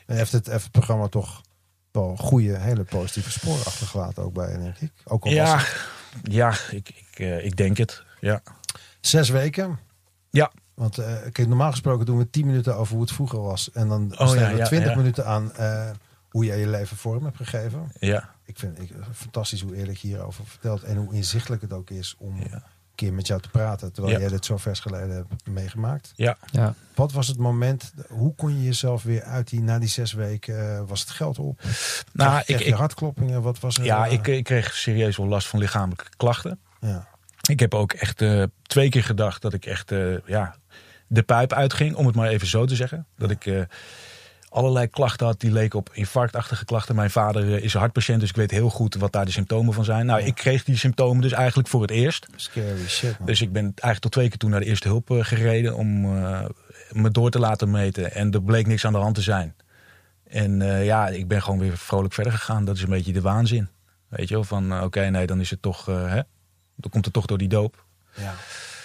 En 0.07 0.17
heeft 0.17 0.33
het, 0.33 0.47
heeft 0.47 0.63
het 0.63 0.73
programma 0.73 1.09
toch 1.09 1.41
wel 1.91 2.17
goede, 2.17 2.59
hele 2.59 2.85
positieve 2.85 3.31
sporen 3.31 3.65
achtergelaten 3.67 4.23
ook 4.23 4.33
bij, 4.35 4.57
denk 4.59 4.77
ik. 4.79 4.93
Ook 5.05 5.25
al 5.25 5.35
was 5.35 5.39
Ja, 5.39 5.57
het 5.57 5.67
ja 6.23 6.55
ik, 6.71 6.89
ik, 6.89 7.19
eh, 7.19 7.45
ik 7.45 7.57
denk 7.57 7.77
het. 7.77 8.05
Ja. 8.21 8.43
zes 9.01 9.29
weken. 9.29 9.79
Ja. 10.31 10.53
Want 10.75 10.99
eh, 10.99 11.15
kijk, 11.33 11.49
normaal 11.49 11.71
gesproken 11.71 12.07
doen 12.07 12.19
we 12.19 12.31
tien 12.31 12.47
minuten 12.47 12.77
over 12.77 12.93
hoe 12.93 13.03
het 13.03 13.13
vroeger 13.13 13.41
was. 13.43 13.71
En 13.73 13.89
dan 13.89 14.13
Oh, 14.19 14.29
stellen 14.29 14.53
we 14.53 14.57
ja, 14.59 14.65
twintig 14.65 14.91
ja. 14.91 14.97
minuten 14.97 15.27
aan 15.27 15.53
eh, 15.55 15.91
hoe 16.29 16.45
jij 16.45 16.59
je 16.59 16.69
leven 16.69 16.97
vorm 16.97 17.25
hebt 17.25 17.37
gegeven. 17.37 17.93
Ja, 18.01 18.35
Ik 18.45 18.59
vind 18.59 18.81
ik, 18.81 18.91
fantastisch 19.15 19.61
hoe 19.61 19.77
eerlijk 19.77 19.99
je 19.99 20.09
hierover 20.09 20.47
vertelt. 20.47 20.83
En 20.83 20.97
hoe 20.97 21.15
inzichtelijk 21.15 21.63
het 21.63 21.73
ook 21.73 21.91
is 21.91 22.15
om 22.19 22.37
Ja. 22.51 22.63
Keer 22.97 23.13
met 23.13 23.27
jou 23.27 23.41
te 23.41 23.49
praten. 23.49 23.93
Terwijl 23.93 24.15
Ja. 24.15 24.21
jij 24.21 24.29
dit 24.31 24.45
zo 24.45 24.57
vers 24.57 24.81
geleden 24.81 25.11
hebt 25.15 25.47
meegemaakt. 25.49 26.13
ja. 26.17 26.37
Ja. 26.51 26.75
Wat 26.95 27.13
was 27.13 27.27
het 27.29 27.39
moment, 27.39 27.93
hoe 28.09 28.35
kon 28.35 28.55
je 28.59 28.65
jezelf 28.65 29.03
weer 29.03 29.23
uit 29.23 29.49
die, 29.49 29.61
na 29.63 29.79
die 29.79 29.89
zes 29.89 30.13
weken, 30.13 30.75
eh, 30.77 30.83
was 30.87 31.01
het 31.01 31.11
geld 31.11 31.39
op? 31.39 31.61
Nou, 32.13 32.31
Kreeg- 32.31 32.45
kreeg 32.45 32.59
ik, 32.59 32.65
je 32.65 32.71
ik, 32.71 32.75
hartkloppingen? 32.79 33.43
Wat 33.43 33.61
was 33.61 33.79
er? 33.79 33.85
ja 33.85 34.07
eh, 34.07 34.13
ik, 34.13 34.27
ik 34.27 34.45
kreeg 34.45 34.75
serieus 34.75 35.17
wel 35.17 35.27
last 35.27 35.47
van 35.49 35.59
lichamelijke 35.59 36.05
klachten. 36.17 36.59
ja. 36.81 37.09
Ik 37.49 37.61
heb 37.61 37.75
ook 37.75 37.93
echt 37.93 38.23
eh, 38.23 38.43
twee 38.63 38.89
keer 38.89 39.05
gedacht 39.05 39.43
dat 39.43 39.53
ik 39.53 39.67
echt 39.67 39.93
eh, 39.93 40.19
ja, 40.27 40.57
de 41.07 41.23
pijp 41.23 41.53
uitging, 41.53 41.95
om 41.95 42.07
het 42.07 42.15
maar 42.15 42.29
even 42.29 42.47
zo 42.47 42.65
te 42.65 42.75
zeggen. 42.77 43.07
Dat 43.17 43.31
ik 43.31 43.47
eh, 43.47 43.61
allerlei 44.57 44.87
klachten 44.87 45.27
had 45.27 45.41
die 45.41 45.53
leken 45.53 45.79
op 45.79 45.91
infarctachtige 45.93 46.65
klachten. 46.65 46.95
Mijn 46.95 47.11
vader 47.11 47.55
eh, 47.55 47.63
is 47.63 47.75
een 47.75 47.81
hartpatiënt, 47.81 48.21
dus 48.21 48.29
ik 48.29 48.37
weet 48.37 48.51
heel 48.51 48.71
goed 48.71 48.95
wat 48.95 49.13
daar 49.13 49.25
de 49.25 49.31
symptomen 49.31 49.75
van 49.75 49.85
zijn. 49.85 50.07
Nou, 50.07 50.21
Ja. 50.21 50.27
ik 50.27 50.35
kreeg 50.35 50.65
die 50.65 50.77
symptomen 50.77 51.23
dus 51.23 51.33
eigenlijk 51.33 51.69
voor 51.69 51.81
het 51.81 51.91
eerst. 51.91 52.27
Scary 52.37 52.89
shit. 52.89 53.19
man. 53.19 53.27
Dus 53.27 53.41
ik 53.41 53.53
ben 53.53 53.63
eigenlijk 53.63 54.01
tot 54.01 54.13
twee 54.13 54.29
keer 54.29 54.39
toen 54.39 54.51
naar 54.51 54.61
de 54.61 54.67
eerste 54.67 54.89
hulp 54.89 55.11
eh, 55.11 55.25
gereden 55.25 55.75
om 55.75 56.05
eh, 56.17 56.45
me 56.91 57.11
door 57.11 57.31
te 57.31 57.39
laten 57.39 57.71
meten. 57.71 58.13
En 58.13 58.31
er 58.33 58.43
bleek 58.43 58.67
niks 58.67 58.85
aan 58.85 58.93
de 58.93 58.99
hand 58.99 59.15
te 59.15 59.21
zijn. 59.23 59.55
En 60.29 60.63
eh, 60.63 60.85
ja, 60.85 61.09
ik 61.09 61.29
ben 61.29 61.43
gewoon 61.43 61.59
weer 61.59 61.79
vrolijk 61.79 62.15
verder 62.15 62.33
gegaan. 62.33 62.65
Dat 62.65 62.77
is 62.77 62.83
een 62.83 62.89
beetje 62.89 63.13
de 63.13 63.21
waanzin. 63.21 63.69
Weet 64.09 64.29
je 64.29 64.35
wel, 64.35 64.45
van 64.45 64.83
oké, 64.83 65.01
nee, 65.11 65.27
dan 65.27 65.41
is 65.41 65.51
het 65.51 65.63
toch, 65.63 65.89
eh, 65.89 66.09
hè? 66.09 66.21
Dan 66.77 66.91
komt 66.91 67.05
het 67.05 67.15
toch 67.15 67.27
door 67.27 67.39
die 67.39 67.49
doop. 67.49 67.85
ja. 68.15 68.35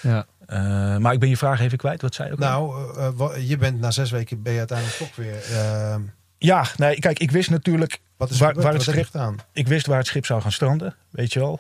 Ja. 0.01 0.25
Eh, 0.51 0.98
maar 0.98 1.13
ik 1.13 1.20
ben 1.20 1.29
je 1.29 1.38
vraag 1.38 1.60
even 1.60 1.77
kwijt. 1.77 2.01
Wat 2.01 2.13
zei 2.13 2.27
je 2.27 2.34
ook? 2.34 2.39
Nou, 2.39 2.96
eh, 2.98 3.08
eh, 3.38 3.50
je 3.50 3.58
bent 3.58 3.79
na 3.79 3.91
zes 3.91 4.12
weken 4.12 4.41
ben 4.41 4.51
je 4.53 4.58
uiteindelijk 4.60 4.98
toch 4.98 5.15
weer. 5.15 5.36
eh, 5.51 5.96
Ja, 6.38 6.65
nee, 6.77 7.00
kijk, 7.00 7.20
ik 7.20 7.31
wist 7.31 7.50
natuurlijk 7.50 8.00
wat 8.17 8.29
is 8.29 8.39
Waar- 8.39 8.55
het 8.74 8.81
schip- 8.81 9.05
gedaan? 9.05 9.36
ik 9.53 9.67
wist 9.67 9.86
waar 9.86 9.98
het 9.98 10.08
schip 10.08 10.25
zou 10.25 10.41
gaan 10.41 10.51
stranden, 10.51 10.96
weet 11.10 11.34
je 11.34 11.39
wel. 11.39 11.60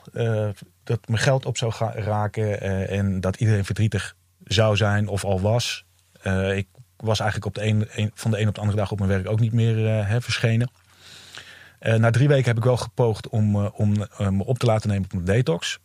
Dat 0.83 0.99
mijn 1.07 1.21
geld 1.21 1.45
op 1.45 1.57
zou 1.57 1.71
gaan 1.71 1.91
raken 1.91 2.61
en 2.89 3.19
dat 3.21 3.35
iedereen 3.35 3.65
verdrietig 3.65 4.15
zou 4.43 4.75
zijn 4.75 5.07
of 5.07 5.23
al 5.25 5.41
was. 5.41 5.85
Ik 6.55 6.67
was 6.97 7.19
eigenlijk 7.19 7.45
op 7.45 7.55
de 7.63 7.65
een, 7.69 7.87
een- 7.95 8.11
van 8.13 8.31
de 8.31 8.39
een 8.39 8.47
op 8.47 8.53
de 8.55 8.59
andere 8.61 8.79
dag 8.79 8.91
op 8.91 8.97
mijn 8.99 9.09
werk 9.11 9.27
ook 9.29 9.39
niet 9.39 9.53
meer 9.53 10.05
hè, 10.05 10.21
verschenen. 10.21 10.69
Na 11.79 12.09
drie 12.09 12.27
weken 12.27 12.45
heb 12.45 12.57
ik 12.57 12.63
wel 12.63 12.77
gepoogd 12.77 13.29
om, 13.29 13.55
om 13.65 13.93
me 14.17 14.43
op 14.45 14.59
te 14.59 14.65
laten 14.65 14.89
nemen 14.89 15.03
op 15.03 15.13
mijn 15.13 15.25
detox. 15.25 15.79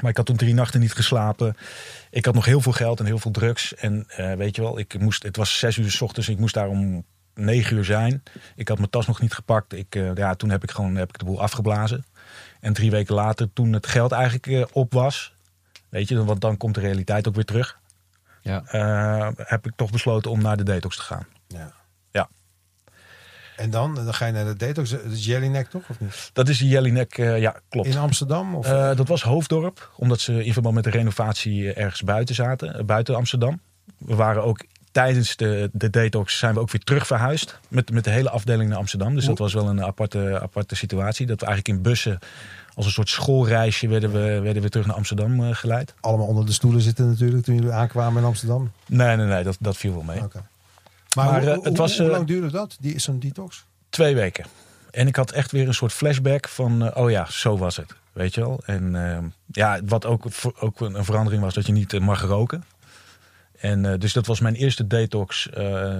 Maar 0.00 0.10
ik 0.10 0.16
had 0.16 0.26
toen 0.26 0.36
drie 0.36 0.54
nachten 0.54 0.80
niet 0.80 0.92
geslapen. 0.92 1.56
Ik 2.10 2.24
had 2.24 2.34
nog 2.34 2.44
heel 2.44 2.60
veel 2.60 2.72
geld 2.72 3.00
en 3.00 3.06
heel 3.06 3.18
veel 3.18 3.30
drugs. 3.30 3.74
En 3.74 4.04
eh, 4.08 4.32
weet 4.34 4.56
je 4.56 4.62
wel, 4.62 4.78
ik 4.78 4.98
moest, 4.98 5.22
het 5.22 5.36
was 5.36 5.58
zes 5.58 5.76
uur 5.76 5.90
s 5.90 6.00
ochtends. 6.00 6.28
Ik 6.28 6.38
moest 6.38 6.54
daar 6.54 6.68
om 6.68 7.04
negen 7.34 7.76
uur 7.76 7.84
zijn. 7.84 8.22
Ik 8.56 8.68
had 8.68 8.78
mijn 8.78 8.90
tas 8.90 9.06
nog 9.06 9.20
niet 9.20 9.34
gepakt. 9.34 9.72
Ik, 9.72 9.94
eh, 9.94 10.14
ja, 10.14 10.34
toen 10.34 10.50
heb 10.50 10.62
ik 10.62 10.70
gewoon 10.70 10.96
heb 10.96 11.08
ik 11.08 11.18
de 11.18 11.24
boel 11.24 11.40
afgeblazen. 11.40 12.04
En 12.60 12.72
drie 12.72 12.90
weken 12.90 13.14
later, 13.14 13.52
toen 13.52 13.72
het 13.72 13.86
geld 13.86 14.12
eigenlijk 14.12 14.46
eh, 14.46 14.64
op 14.72 14.92
was. 14.92 15.32
Weet 15.88 16.08
je, 16.08 16.24
want 16.24 16.40
dan 16.40 16.56
komt 16.56 16.74
de 16.74 16.80
realiteit 16.80 17.28
ook 17.28 17.34
weer 17.34 17.44
terug. 17.44 17.78
Ja. 18.42 18.62
eh, 18.66 19.28
heb 19.36 19.66
ik 19.66 19.72
toch 19.76 19.90
besloten 19.90 20.30
om 20.30 20.42
naar 20.42 20.56
de 20.56 20.62
detox 20.62 20.96
te 20.96 21.02
gaan. 21.02 21.26
Ja. 21.46 21.72
En 23.60 23.70
dan, 23.70 23.94
dan 23.94 24.14
ga 24.14 24.26
je 24.26 24.32
naar 24.32 24.44
de 24.44 24.56
detox. 24.56 24.90
Dat 24.90 25.04
is 25.04 25.24
Jellyneck 25.24 25.68
toch 25.68 25.82
of 25.88 26.00
niet? 26.00 26.30
Dat 26.32 26.48
is 26.48 26.58
die 26.58 26.68
Jellinek, 26.68 27.18
eh 27.18 27.40
ja, 27.40 27.56
klopt. 27.68 27.88
In 27.88 27.96
Amsterdam? 27.96 28.54
Of? 28.54 28.66
Eh, 28.66 28.96
dat 28.96 29.08
was 29.08 29.22
Hoofddorp, 29.22 29.90
omdat 29.96 30.20
ze 30.20 30.44
in 30.44 30.52
verband 30.52 30.74
met 30.74 30.84
de 30.84 30.90
renovatie 30.90 31.72
eh, 31.72 31.82
ergens 31.82 32.02
buiten 32.02 32.34
zaten, 32.34 32.86
buiten 32.86 33.16
Amsterdam. 33.16 33.60
We 33.98 34.14
waren 34.14 34.44
ook 34.44 34.64
tijdens 34.92 35.36
de, 35.36 35.70
de 35.72 35.90
detox 35.90 36.38
zijn 36.38 36.54
we 36.54 36.60
ook 36.60 36.70
weer 36.70 36.80
terug 36.80 37.06
verhuisd 37.06 37.58
met, 37.68 37.92
met 37.92 38.04
de 38.04 38.10
hele 38.10 38.30
afdeling 38.30 38.68
naar 38.68 38.78
Amsterdam. 38.78 39.14
Dus 39.14 39.24
dat 39.24 39.38
was 39.38 39.54
wel 39.54 39.68
een 39.68 39.84
aparte, 39.84 40.40
aparte 40.42 40.76
situatie. 40.76 41.26
Dat 41.26 41.40
we 41.40 41.46
eigenlijk 41.46 41.76
in 41.76 41.82
bussen 41.82 42.18
als 42.74 42.86
een 42.86 42.92
soort 42.92 43.08
schoolreisje 43.08 43.88
werden 43.88 44.12
we, 44.12 44.40
werden 44.40 44.62
we 44.62 44.68
terug 44.68 44.86
naar 44.86 44.96
Amsterdam 44.96 45.52
geleid. 45.52 45.94
Allemaal 46.00 46.26
onder 46.26 46.46
de 46.46 46.52
stoelen 46.52 46.80
zitten 46.80 47.08
natuurlijk 47.08 47.44
toen 47.44 47.54
jullie 47.54 47.72
aankwamen 47.72 48.22
in 48.22 48.28
Amsterdam. 48.28 48.70
Nee, 48.86 49.16
nee, 49.16 49.26
nee, 49.26 49.42
dat, 49.42 49.56
dat 49.60 49.76
viel 49.76 49.92
wel 49.92 50.02
mee. 50.02 50.22
Maar, 51.16 51.24
Maar, 51.26 51.40
hoe, 51.40 51.50
eh, 51.50 51.54
hoe- 51.56 51.64
het 51.64 51.76
was, 51.76 51.96
hoe 51.98 52.06
eh, 52.06 52.12
lang 52.12 52.26
duurde 52.26 52.50
dat, 52.50 52.76
die, 52.80 52.98
zo'n 52.98 53.18
detox? 53.18 53.64
Twee 53.88 54.14
weken. 54.14 54.44
En 54.90 55.06
ik 55.06 55.16
had 55.16 55.30
echt 55.30 55.52
weer 55.52 55.66
een 55.66 55.74
soort 55.74 55.92
flashback 55.92 56.48
van, 56.48 56.84
eh, 56.86 57.02
oh 57.02 57.10
ja, 57.10 57.26
zo 57.30 57.58
was 57.58 57.76
het. 57.76 57.94
Weet 58.12 58.34
je 58.34 58.40
wel? 58.40 58.60
En 58.64 58.94
eh, 59.14 59.18
ja, 59.46 59.80
wat 59.84 60.06
ook, 60.06 60.24
ook 60.58 60.80
een 60.80 61.04
verandering 61.04 61.42
was, 61.42 61.54
dat 61.54 61.66
je 61.66 61.72
niet 61.72 61.98
mag 62.00 62.22
roken. 62.22 62.64
En 63.58 63.98
dus 63.98 64.12
dat 64.12 64.26
was 64.26 64.40
mijn 64.40 64.54
eerste 64.54 64.86
detox 64.86 65.48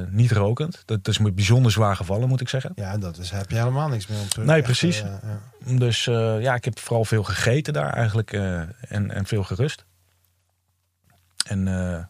niet 0.08 0.30
rokend. 0.32 0.82
Dat 0.86 1.08
is 1.08 1.18
me 1.18 1.32
bijzonder 1.32 1.72
zwaar 1.72 1.96
gevallen, 1.96 2.28
moet 2.28 2.40
ik 2.40 2.48
zeggen. 2.48 2.72
Ja, 2.74 2.98
dat 2.98 3.18
is, 3.18 3.30
heb 3.30 3.50
je 3.50 3.56
helemaal 3.56 3.88
niks 3.88 4.06
meer. 4.06 4.44
Nee, 4.46 4.62
precies. 4.62 4.98
ja. 4.98 5.40
Dus 5.78 6.04
ja, 6.40 6.54
ik 6.54 6.64
heb 6.64 6.78
vooral 6.78 7.04
veel 7.04 7.22
gegeten 7.22 7.72
daar 7.72 7.92
eigenlijk. 7.92 8.32
en, 8.32 9.10
en 9.10 9.26
veel 9.26 9.42
gerust. 9.44 9.84
En 11.46 12.09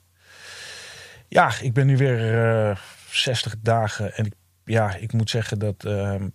ja, 1.31 1.53
ik 1.61 1.73
ben 1.73 1.87
nu 1.87 1.97
weer 1.97 2.45
eh 2.71 2.77
60 3.11 3.55
dagen. 3.61 4.15
En 4.15 4.25
ik, 4.27 4.33
ja, 4.65 4.95
ik 4.95 5.13
moet 5.13 5.31
zeggen 5.31 5.59
dat... 5.59 5.85
ehm, 5.85 6.29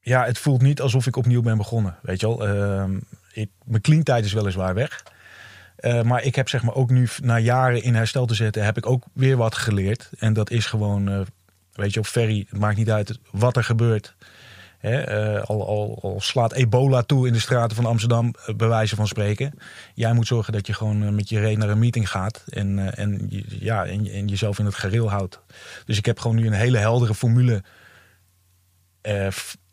ja, 0.00 0.24
het 0.24 0.38
voelt 0.38 0.62
niet 0.62 0.80
alsof 0.80 1.06
ik 1.06 1.16
opnieuw 1.16 1.42
ben 1.42 1.56
begonnen. 1.56 1.98
Weet 2.02 2.20
je 2.20 2.26
wel. 2.26 2.46
Ehm, 2.46 2.98
ik, 3.32 3.50
mijn 3.64 3.82
clean 3.82 4.02
tijd 4.02 4.24
is 4.24 4.32
weliswaar 4.32 4.74
weg. 4.74 5.02
Eh, 5.76 6.02
maar 6.02 6.22
ik 6.22 6.34
heb 6.34 6.48
zeg 6.48 6.62
maar 6.62 6.74
ook 6.74 6.90
nu 6.90 7.08
na 7.22 7.38
jaren 7.38 7.82
in 7.82 7.94
herstel 7.94 8.26
te 8.26 8.34
zetten... 8.34 8.64
heb 8.64 8.76
ik 8.76 8.86
ook 8.86 9.04
weer 9.12 9.36
wat 9.36 9.54
geleerd. 9.54 10.10
En 10.18 10.32
dat 10.32 10.50
is 10.50 10.66
gewoon... 10.66 11.08
eh, 11.08 11.20
weet 11.72 11.94
je, 11.94 12.00
op 12.00 12.06
ferry, 12.06 12.46
het 12.48 12.58
maakt 12.58 12.76
niet 12.76 12.90
uit 12.90 13.18
wat 13.30 13.56
er 13.56 13.64
gebeurt... 13.64 14.16
Eh, 14.86 15.42
al, 15.42 15.66
al, 15.66 15.98
al 16.02 16.20
slaat 16.20 16.52
ebola 16.52 17.02
toe 17.02 17.26
in 17.26 17.32
de 17.32 17.38
straten 17.38 17.76
van 17.76 17.86
Amsterdam, 17.86 18.34
eh, 18.46 18.54
bij 18.54 18.68
wijze 18.68 18.96
van 18.96 19.06
spreken. 19.06 19.52
Jij 19.94 20.12
moet 20.12 20.26
zorgen 20.26 20.52
dat 20.52 20.66
je 20.66 20.72
gewoon 20.72 21.02
eh, 21.02 21.08
met 21.08 21.28
je 21.28 21.40
reet 21.40 21.58
naar 21.58 21.68
een 21.68 21.78
meeting 21.78 22.10
gaat. 22.10 22.44
En, 22.48 22.96
en, 22.96 23.26
ja, 23.48 23.84
en, 23.84 24.10
en 24.10 24.28
jezelf 24.28 24.58
in 24.58 24.64
het 24.64 24.74
gareel 24.74 25.10
houdt. 25.10 25.40
Dus 25.86 25.98
ik 25.98 26.06
heb 26.06 26.18
gewoon 26.18 26.36
nu 26.36 26.46
een 26.46 26.52
hele 26.52 26.78
heldere 26.78 27.14
formule 27.14 27.62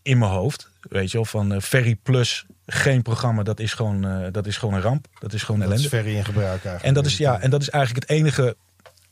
in 0.01 0.17
mijn 0.17 0.31
hoofd. 0.31 0.69
Weet 0.81 1.11
je 1.11 1.17
wel, 1.17 1.25
van 1.25 1.61
Ferry 1.61 1.95
plus 1.95 2.45
geen 2.65 3.01
programma, 3.01 3.43
dat 3.43 3.59
is, 3.59 3.73
gewoon, 3.73 4.31
dat 4.31 4.47
is 4.47 4.57
gewoon 4.57 4.73
een 4.73 4.81
ramp. 4.81 5.07
Dat 5.19 5.33
is 5.33 5.43
gewoon 5.43 5.59
Dat 5.59 5.69
is 5.69 5.75
ellende. 5.75 5.97
ferry 5.97 6.15
in 6.17 6.25
gebruik 6.25 6.49
eigenlijk. 6.49 6.83
En 6.83 6.93
dat, 6.93 7.05
is, 7.05 7.17
ja, 7.17 7.39
en 7.39 7.49
dat 7.49 7.61
is 7.61 7.69
eigenlijk 7.69 8.09
het 8.09 8.17
enige 8.17 8.55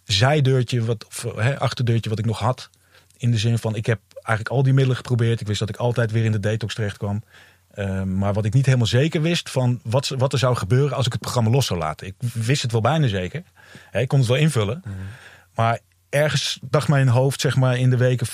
zijdeurtje, 0.03 0.85
wat, 0.85 1.05
of, 1.05 1.25
achterdeurtje 1.57 2.09
wat 2.09 2.19
ik 2.19 2.25
nog 2.25 2.39
had. 2.39 2.69
In 3.17 3.31
de 3.31 3.37
zin 3.37 3.57
van, 3.57 3.75
ik 3.75 3.85
heb 3.85 3.99
eigenlijk 4.23 4.49
al 4.49 4.63
die 4.63 4.73
middelen 4.73 4.97
geprobeerd. 4.97 5.41
Ik 5.41 5.47
wist 5.47 5.59
dat 5.59 5.69
ik 5.69 5.75
altijd 5.75 6.11
weer 6.11 6.25
in 6.25 6.31
de 6.31 6.39
detox 6.39 6.75
terecht 6.75 6.97
kwam. 6.97 7.23
Ehm, 7.71 8.17
maar 8.17 8.33
wat 8.33 8.45
ik 8.45 8.53
niet 8.53 8.65
helemaal 8.65 8.87
zeker 8.87 9.21
wist 9.21 9.49
van 9.49 9.79
wat, 9.83 10.07
wat 10.07 10.33
er 10.33 10.39
zou 10.39 10.55
gebeuren 10.55 10.95
als 10.97 11.05
ik 11.05 11.11
het 11.11 11.21
programma 11.21 11.49
los 11.49 11.65
zou 11.65 11.79
laten. 11.79 12.07
Ik 12.07 12.15
wist 12.33 12.61
het 12.61 12.71
wel 12.71 12.81
bijna 12.81 13.07
zeker. 13.07 13.43
Hè, 13.91 13.99
ik 13.99 14.07
kon 14.07 14.19
het 14.19 14.27
wel 14.27 14.37
invullen. 14.37 14.83
Maar 15.55 15.79
ergens 16.09 16.59
dacht 16.61 16.87
mijn 16.87 17.07
hoofd, 17.07 17.41
zeg 17.41 17.55
maar, 17.55 17.77
in 17.77 17.89
de 17.89 17.97
weken, 17.97 18.27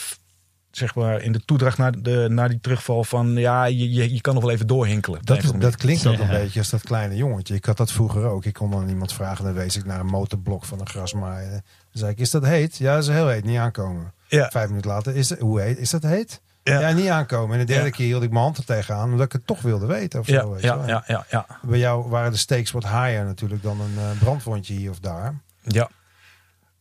zeg 0.72 0.96
maar, 0.96 1.22
in 1.22 1.32
de 1.32 1.46
toedracht 1.46 1.78
naar, 1.78 2.02
de, 2.02 2.26
naar 2.30 2.50
die 2.50 2.60
terugval 2.62 3.04
van, 3.04 3.34
ja, 3.36 3.66
je, 3.66 3.94
je, 3.94 4.14
je 4.14 4.22
kan 4.22 4.34
nog 4.34 4.44
wel 4.44 4.52
even 4.54 4.68
doorhinkelen. 4.68 5.20
Dat, 5.24 5.54
dat 5.60 5.76
klinkt 5.76 6.06
ook 6.08 6.16
Ja. 6.18 6.22
een 6.22 6.30
beetje 6.30 6.60
als 6.60 6.70
dat 6.70 6.82
kleine 6.82 7.16
jongetje. 7.16 7.56
Ik 7.56 7.66
had 7.66 7.78
dat 7.78 7.92
vroeger 7.92 8.26
ook. 8.26 8.46
Ik 8.46 8.54
kon 8.54 8.72
dan 8.72 8.90
iemand 8.90 9.14
vragen, 9.14 9.44
dan 9.46 9.54
wees 9.54 9.76
ik 9.76 9.86
naar 9.86 10.00
een 10.00 10.06
motorblok 10.06 10.66
van 10.66 10.80
een 10.80 10.88
grasmaaier. 10.90 11.50
Dan 11.52 11.62
zei 11.92 12.12
ik, 12.12 12.20
is 12.20 12.32
dat 12.32 12.46
heet? 12.46 12.78
Ja, 12.78 12.94
dat 12.94 13.04
is 13.04 13.10
heel 13.10 13.28
heet, 13.28 13.46
niet 13.46 13.58
aankomen. 13.58 14.14
Ja, 14.28 14.50
Vijf 14.52 14.68
minuten 14.70 14.90
later, 14.92 15.16
is 15.16 15.30
het, 15.30 15.40
hoe 15.40 15.62
heet? 15.62 15.78
Is 15.78 15.90
dat 15.90 16.04
heet? 16.04 16.42
Ja. 16.64 16.80
Ja, 16.80 16.92
niet 16.92 17.08
aankomen. 17.10 17.54
En 17.60 17.66
de 17.66 17.74
derde 17.74 17.86
Ja. 17.86 17.92
keer 17.92 18.06
hield 18.06 18.24
ik 18.24 18.30
mijn 18.32 18.44
hand 18.44 18.58
er 18.58 18.66
tegenaan, 18.66 19.10
omdat 19.12 19.26
ik 19.26 19.32
het 19.32 19.48
toch 19.48 19.62
wilde 19.62 19.86
weten. 19.86 20.20
Of 20.20 20.28
ja, 20.28 20.42
zo, 20.42 20.52
weet 20.54 20.62
ja, 20.62 20.84
ja, 20.88 21.04
ja, 21.08 21.26
ja, 21.30 21.46
Bij 21.62 21.80
jou 21.80 22.10
waren 22.10 22.32
de 22.32 22.38
stakes 22.38 22.72
wat 22.72 22.84
higher 22.84 23.26
natuurlijk 23.26 23.64
dan 23.64 23.82
een 23.82 23.98
eh, 23.98 24.20
brandwondje 24.20 24.74
hier 24.74 24.90
of 24.90 25.00
daar. 25.00 25.34
ja. 25.62 25.90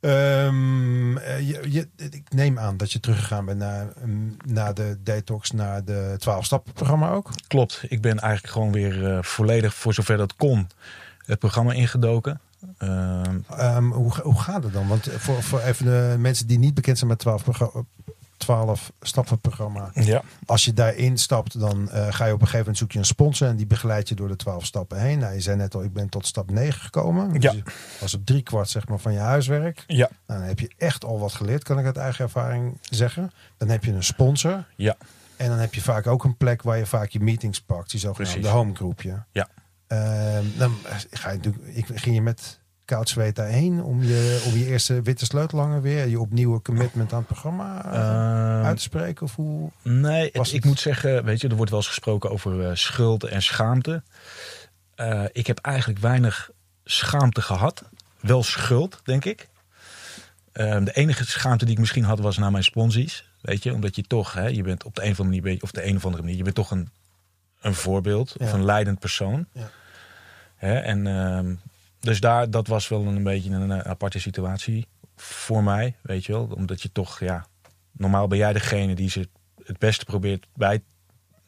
Ehm, 0.00 1.16
eh, 1.16 1.40
je, 1.48 1.60
je- 1.72 1.88
ik 1.96 2.22
neem 2.34 2.58
aan 2.58 2.76
dat 2.76 2.92
je 2.92 3.00
teruggegaan 3.00 3.44
bent 3.44 3.58
naar, 3.58 3.86
mm, 4.04 4.36
naar 4.44 4.74
de 4.74 4.96
detox, 5.02 5.50
naar 5.50 5.84
de 5.84 6.14
12-stappen-programma 6.18 7.10
ook. 7.10 7.30
Klopt, 7.46 7.84
ik 7.88 8.00
ben 8.00 8.18
eigenlijk 8.18 8.52
gewoon 8.52 8.72
weer 8.72 9.12
eh, 9.12 9.22
volledig, 9.22 9.74
voor 9.74 9.94
zover 9.94 10.16
dat 10.16 10.36
kon, 10.36 10.68
het 11.26 11.38
programma 11.38 11.72
ingedoken. 11.72 12.40
Ehm, 12.78 13.38
Ehm, 13.56 13.84
hoe, 13.90 14.12
hoe 14.22 14.40
gaat 14.40 14.62
het 14.62 14.72
dan? 14.72 14.88
Want 14.88 15.08
voor, 15.16 15.42
voor 15.42 15.60
even 15.60 15.84
de 15.84 16.16
mensen 16.18 16.46
die 16.46 16.58
niet 16.58 16.74
bekend 16.74 16.98
zijn 16.98 17.10
met 17.10 17.18
12, 17.18 17.42
progr- 17.42 17.76
12 18.36 18.92
stappen 19.00 19.40
programma. 19.40 19.90
ja. 19.94 20.22
Als 20.46 20.64
je 20.64 20.72
daarin 20.72 21.18
stapt, 21.18 21.58
dan 21.60 21.90
eh, 21.90 22.06
ga 22.12 22.24
je 22.26 22.32
op 22.32 22.40
een 22.40 22.46
gegeven 22.46 22.58
moment 22.58 22.78
zoek 22.78 22.92
je 22.92 22.98
een 22.98 23.04
sponsor 23.04 23.48
en 23.48 23.56
die 23.56 23.66
begeleidt 23.66 24.08
je 24.08 24.14
door 24.14 24.28
de 24.28 24.36
12 24.36 24.64
stappen 24.64 25.00
heen. 25.00 25.18
Nou, 25.18 25.34
je 25.34 25.40
zei 25.40 25.56
net 25.56 25.74
al, 25.74 25.82
ik 25.82 25.92
ben 25.92 26.08
tot 26.08 26.26
stap 26.26 26.50
9 26.50 26.80
gekomen. 26.80 27.32
Dus 27.32 27.42
Ja. 27.42 27.52
je 27.52 27.62
was 28.00 28.14
op 28.14 28.26
drie 28.26 28.42
kwart 28.42 28.68
zeg 28.68 28.88
maar, 28.88 28.98
van 28.98 29.12
je 29.12 29.18
huiswerk. 29.18 29.84
Ja, 29.86 30.08
Nou, 30.26 30.40
dan 30.40 30.48
heb 30.48 30.58
je 30.60 30.70
echt 30.78 31.04
al 31.04 31.18
wat 31.18 31.32
geleerd, 31.32 31.62
kan 31.64 31.78
ik 31.78 31.84
uit 31.84 31.96
eigen 31.96 32.24
ervaring 32.24 32.78
zeggen. 32.90 33.30
Dan 33.56 33.68
heb 33.68 33.84
je 33.84 33.92
een 33.92 34.04
sponsor. 34.04 34.64
ja, 34.76 34.96
En 35.36 35.48
dan 35.48 35.58
heb 35.58 35.74
je 35.74 35.80
vaak 35.80 36.06
ook 36.06 36.24
een 36.24 36.36
plek 36.36 36.62
waar 36.62 36.78
je 36.78 36.86
vaak 36.86 37.08
je 37.10 37.20
meetings 37.20 37.60
pakt. 37.60 37.90
Die 37.90 38.00
zogenaamde 38.00 38.48
homegroepje. 38.48 39.22
Ja. 39.32 39.48
Ehm, 39.86 40.44
dan 40.58 40.76
ga 41.10 41.30
je 41.30 41.36
natuurlijk, 41.36 41.64
ik, 41.76 41.86
ging 41.94 42.14
je 42.14 42.22
met 42.22 42.60
koud 42.84 43.08
zweet 43.08 43.36
daarheen 43.36 43.82
om 43.82 44.02
je, 44.02 44.42
om 44.46 44.58
je 44.58 44.66
eerste 44.66 45.02
witte 45.02 45.24
sleutelhanger 45.24 45.82
weer, 45.82 46.06
je 46.08 46.20
opnieuw 46.20 46.60
commitment 46.62 47.12
aan 47.12 47.18
het 47.18 47.26
programma 47.26 47.84
eh, 47.84 47.98
Ehm, 48.00 48.64
uit 48.64 48.76
te 48.76 48.82
spreken? 48.82 49.22
Of 49.26 49.34
hoe? 49.34 49.70
Nee, 49.82 50.30
het- 50.32 50.52
ik 50.52 50.64
moet 50.64 50.80
zeggen, 50.80 51.24
weet 51.24 51.40
je, 51.40 51.48
er 51.48 51.56
wordt 51.56 51.70
wel 51.70 51.80
eens 51.80 51.88
gesproken 51.88 52.30
over 52.30 52.68
eh, 52.68 52.74
schuld 52.74 53.24
en 53.24 53.42
schaamte. 53.42 54.02
Eh, 54.94 55.24
ik 55.32 55.46
heb 55.46 55.58
eigenlijk 55.58 55.98
weinig 55.98 56.50
schaamte 56.84 57.42
gehad. 57.42 57.82
Wel 58.20 58.42
schuld, 58.42 59.00
denk 59.04 59.24
ik. 59.24 59.48
Ehm, 60.52 60.84
de 60.84 60.92
enige 60.92 61.24
schaamte 61.26 61.64
die 61.64 61.74
ik 61.74 61.80
misschien 61.80 62.04
had 62.04 62.18
was 62.18 62.38
naar 62.38 62.50
mijn 62.50 62.64
sponsies. 62.64 63.28
Weet 63.40 63.62
je, 63.62 63.72
omdat 63.74 63.96
je 63.96 64.02
toch, 64.02 64.32
hè, 64.32 64.46
je 64.46 64.62
bent 64.62 64.84
op 64.84 64.94
de 64.94 65.04
een 65.04 65.10
of 65.10 65.20
andere 65.20 65.40
manier, 65.42 65.62
of 65.62 65.70
de 65.70 65.86
een 65.86 65.96
of 65.96 66.04
andere 66.04 66.22
manier, 66.22 66.36
je 66.38 66.42
bent 66.44 66.54
toch 66.54 66.70
een, 66.70 66.88
een 67.66 67.74
voorbeeld 67.74 68.34
Ja. 68.38 68.44
of 68.46 68.52
een 68.52 68.64
leidend 68.64 68.98
persoon. 68.98 69.46
Ja. 69.52 69.70
Hè, 70.56 70.74
en 70.78 71.06
ehm, 71.06 71.54
dus 72.00 72.20
daar, 72.20 72.50
dat 72.50 72.66
was 72.66 72.88
wel 72.88 73.06
een 73.06 73.22
beetje 73.22 73.50
een, 73.50 73.84
aparte 73.84 74.18
situatie 74.18 74.86
voor 75.16 75.62
mij, 75.64 75.96
weet 76.02 76.24
je 76.24 76.32
wel. 76.32 76.44
Omdat 76.56 76.82
je 76.82 76.92
toch, 76.92 77.20
ja, 77.20 77.46
normaal 77.92 78.26
ben 78.28 78.38
jij 78.38 78.52
degene 78.52 78.94
die 78.94 79.10
ze 79.10 79.28
het 79.64 79.78
beste 79.78 80.04
probeert 80.04 80.46
bij 80.54 80.80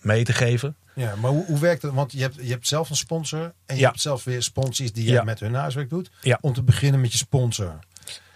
mee 0.01 0.25
te 0.25 0.33
geven. 0.33 0.77
Ja, 0.95 1.15
maar 1.17 1.31
hoe, 1.31 1.45
hoe 1.47 1.59
werkt 1.59 1.83
het? 1.83 1.93
Want 1.93 2.13
je 2.13 2.21
hebt, 2.21 2.35
je 2.35 2.51
hebt 2.51 2.67
zelf 2.67 2.91
een 2.91 2.97
sponsor 2.97 3.53
en 3.67 3.75
je 3.75 3.81
Ja. 3.81 3.89
hebt 3.89 4.01
zelf 4.01 4.25
weer 4.25 4.43
sponsors 4.43 4.93
die 4.93 5.05
je 5.05 5.13
Ja. 5.13 5.23
met 5.23 5.41
hun 5.41 5.55
huiswerk 5.55 5.91
doet. 5.91 6.11
Ja. 6.21 6.39
Om 6.41 6.53
te 6.53 6.63
beginnen 6.63 7.01
met 7.01 7.13
je 7.13 7.19
sponsor. 7.19 7.79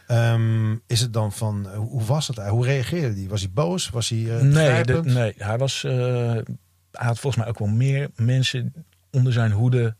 Ehm, 0.06 0.72
is 0.86 1.00
het 1.00 1.12
dan 1.12 1.32
van, 1.32 1.66
hoe 1.74 2.04
was 2.04 2.26
het? 2.28 2.36
Hoe 2.38 2.64
reageerde 2.66 3.14
hij? 3.20 3.28
Was 3.28 3.40
hij 3.40 3.50
boos? 3.50 3.88
Was 3.88 4.08
hij 4.08 4.36
eh, 4.36 4.42
nee, 4.42 4.84
de- 4.84 5.00
nee, 5.04 5.34
hij 5.38 5.58
was. 5.58 5.84
eh, 5.84 6.36
hij 6.92 7.06
had 7.06 7.18
volgens 7.18 7.42
mij 7.42 7.52
ook 7.52 7.58
wel 7.58 7.68
meer 7.68 8.10
mensen 8.14 8.86
onder 9.10 9.32
zijn 9.32 9.52
hoede 9.52 9.94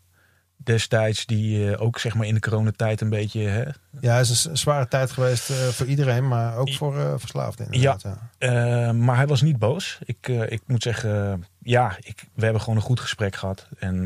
destijds 0.63 1.25
die 1.25 1.71
eh, 1.71 1.81
ook 1.81 1.99
zeg 1.99 2.15
maar 2.15 2.27
in 2.27 2.33
de 2.33 2.39
coronatijd 2.39 3.01
een 3.01 3.09
beetje. 3.09 3.41
Hè, 3.41 3.63
Ja, 3.99 4.17
het 4.17 4.29
is 4.29 4.45
een 4.45 4.57
zware 4.57 4.87
tijd 4.87 5.11
geweest 5.11 5.49
eh, 5.49 5.55
voor 5.55 5.85
iedereen, 5.85 6.27
maar 6.27 6.57
ook 6.57 6.73
voor 6.73 6.99
eh 6.99 7.13
verslaafden 7.17 7.65
inderdaad. 7.65 8.01
Ja. 8.01 8.29
Eh, 8.37 8.91
maar 8.91 9.15
hij 9.15 9.27
was 9.27 9.41
niet 9.41 9.59
boos. 9.59 9.99
Ik, 10.05 10.27
ik 10.27 10.61
moet 10.67 10.83
zeggen, 10.83 11.45
ja, 11.59 11.97
ik, 11.99 12.23
we 12.33 12.43
hebben 12.43 12.61
gewoon 12.61 12.75
een 12.75 12.85
goed 12.85 12.99
gesprek 12.99 13.35
gehad. 13.35 13.67
En 13.77 14.05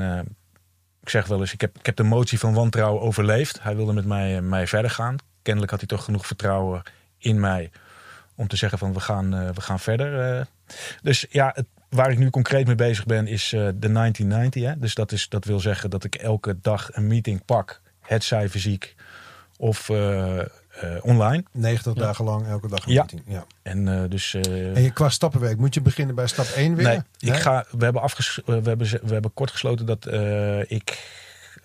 ik 1.02 1.10
zeg 1.10 1.28
wel 1.28 1.40
eens, 1.40 1.54
ik 1.54 1.62
heb, 1.62 1.78
ik 1.78 1.86
heb 1.86 1.96
de 1.96 2.04
motie 2.04 2.40
van 2.40 2.54
wantrouwen 2.54 3.02
overleefd. 3.02 3.64
Hij 3.64 3.76
wilde 3.76 3.94
met 3.94 4.06
mij, 4.06 4.42
mij 4.42 4.68
verder 4.68 4.92
gaan. 4.92 5.16
Kennelijk 5.42 5.72
had 5.72 5.80
hij 5.80 5.90
toch 5.90 6.04
genoeg 6.04 6.28
vertrouwen 6.28 6.82
in 7.18 7.40
mij 7.40 7.72
om 8.36 8.48
te 8.48 8.56
zeggen 8.56 8.80
van 8.80 8.94
we 8.94 9.00
gaan, 9.00 9.54
we 9.54 9.62
gaan 9.62 9.80
verder. 9.80 10.48
Dus 11.02 11.26
ja, 11.30 11.52
het, 11.56 11.66
waar 11.90 12.12
ik 12.12 12.18
nu 12.18 12.30
concreet 12.30 12.66
mee 12.66 12.76
bezig 12.76 13.06
ben 13.06 13.28
is 13.28 13.44
eh, 13.54 13.60
de 13.60 13.92
1990. 13.92 14.64
Hè? 14.64 14.78
Dus 14.80 14.94
dat, 14.96 15.12
is, 15.12 15.30
dat 15.30 15.46
wil 15.46 15.60
zeggen 15.60 15.90
dat 15.90 16.04
ik 16.04 16.16
elke 16.16 16.58
dag 16.62 16.90
een 16.92 17.08
meeting 17.08 17.46
pak. 17.46 17.82
Het 18.02 18.24
zij 18.24 18.50
fysiek 18.50 18.96
of 19.58 19.90
eh, 19.90 20.40
eh, 20.40 20.46
online. 21.02 21.44
90 21.52 21.94
dagen 21.94 22.26
lang, 22.26 22.48
elke 22.48 22.68
dag 22.68 22.86
een 22.86 22.92
Ja. 22.94 23.00
meeting. 23.00 23.22
Ja. 23.28 23.46
En 23.62 23.88
eh, 23.88 24.10
dus... 24.10 24.34
eh, 24.34 24.76
En 24.76 24.82
je, 24.82 24.92
qua 24.92 25.10
stappenwerk, 25.10 25.58
moet 25.58 25.74
je 25.74 25.82
beginnen 25.82 26.16
bij 26.16 26.28
stap 26.28 26.46
1 26.46 26.76
weer? 26.76 26.88
Nee, 26.88 27.02
ik 27.20 27.36
ga, 27.36 27.66
we, 27.72 27.84
hebben 27.84 28.02
afges, 28.02 28.42
we, 28.46 28.52
hebben, 28.54 28.78
we 28.78 29.14
hebben 29.14 29.34
kort 29.34 29.52
gesloten 29.52 29.86
dat 29.86 30.06
eh, 30.06 30.72
ik 30.72 31.10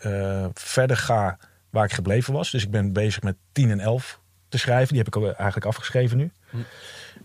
eh, 0.01 0.47
verder 0.55 0.97
ga 0.97 1.39
waar 1.71 1.85
ik 1.85 1.93
gebleven 1.93 2.33
was. 2.33 2.51
Dus 2.51 2.63
ik 2.63 2.71
ben 2.71 2.93
bezig 2.93 3.23
met 3.23 3.37
10 3.53 3.71
en 3.71 3.81
11 3.81 4.21
te 4.49 4.59
schrijven. 4.59 4.89
Die 4.89 4.99
heb 4.99 5.07
ik 5.07 5.17
al 5.17 5.25
eigenlijk 5.27 5.67
afgeschreven 5.67 6.17
nu. 6.17 6.31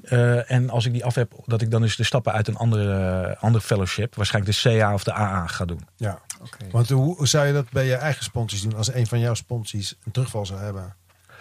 Eh, 0.07 0.51
en 0.51 0.69
als 0.69 0.85
ik 0.85 0.93
die 0.93 1.05
af 1.05 1.15
heb, 1.15 1.31
dat 1.45 1.61
ik 1.61 1.71
dan 1.71 1.81
dus 1.81 1.95
de 1.95 2.03
stappen 2.03 2.33
uit 2.33 2.47
een 2.47 2.55
andere, 2.55 3.27
eh, 3.27 3.43
andere 3.43 3.63
fellowship, 3.63 4.15
waarschijnlijk 4.15 4.55
de 4.55 4.69
CA 4.79 4.93
of 4.93 5.03
de 5.03 5.13
AA 5.13 5.47
ga 5.47 5.65
doen. 5.65 5.87
Ja. 5.95 6.19
Oké. 6.41 6.65
Want 6.71 6.89
hoe, 6.89 7.27
zou 7.27 7.47
je 7.47 7.53
dat 7.53 7.69
bij 7.71 7.85
je 7.85 7.95
eigen 7.95 8.23
sponsors 8.23 8.61
doen 8.61 8.75
als 8.75 8.93
een 8.93 9.07
van 9.07 9.19
jouw 9.19 9.33
sponsors 9.33 9.95
een 10.03 10.11
terugval 10.11 10.45
zou 10.45 10.59
hebben? 10.59 10.95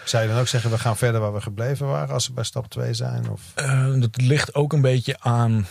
Zou 0.04 0.22
je 0.22 0.28
dan 0.28 0.38
ook 0.38 0.48
zeggen, 0.48 0.70
we 0.70 0.78
gaan 0.78 0.96
verder 0.96 1.20
waar 1.20 1.34
we 1.34 1.40
gebleven 1.40 1.86
waren 1.86 2.14
als 2.14 2.24
ze 2.24 2.32
bij 2.32 2.44
stap 2.44 2.68
2 2.68 2.94
zijn? 2.94 3.30
Of? 3.30 3.40
Eh, 3.54 3.92
dat 4.00 4.20
ligt 4.20 4.54
ook 4.54 4.72
een 4.72 4.80
beetje 4.80 5.16
aan 5.20 5.66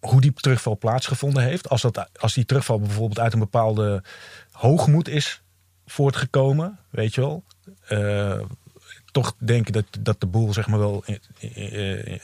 hoe 0.00 0.20
die 0.20 0.32
terugval 0.32 0.78
plaatsgevonden 0.78 1.42
heeft. 1.42 1.68
Als, 1.68 1.82
dat, 1.82 2.08
als 2.20 2.34
die 2.34 2.44
terugval 2.44 2.80
bijvoorbeeld 2.80 3.18
uit 3.18 3.32
een 3.32 3.38
bepaalde 3.38 4.02
hoogmoed 4.50 5.08
is 5.08 5.42
voortgekomen, 5.86 6.78
weet 6.90 7.14
je 7.14 7.20
wel. 7.20 7.44
eh, 7.86 8.40
toch 9.20 9.34
denken 9.38 9.72
dat, 9.72 9.84
dat 10.00 10.20
de 10.20 10.26
boel 10.26 10.52
zeg 10.52 10.66
maar 10.66 10.78
wel... 10.78 11.04
eh, 11.54 12.18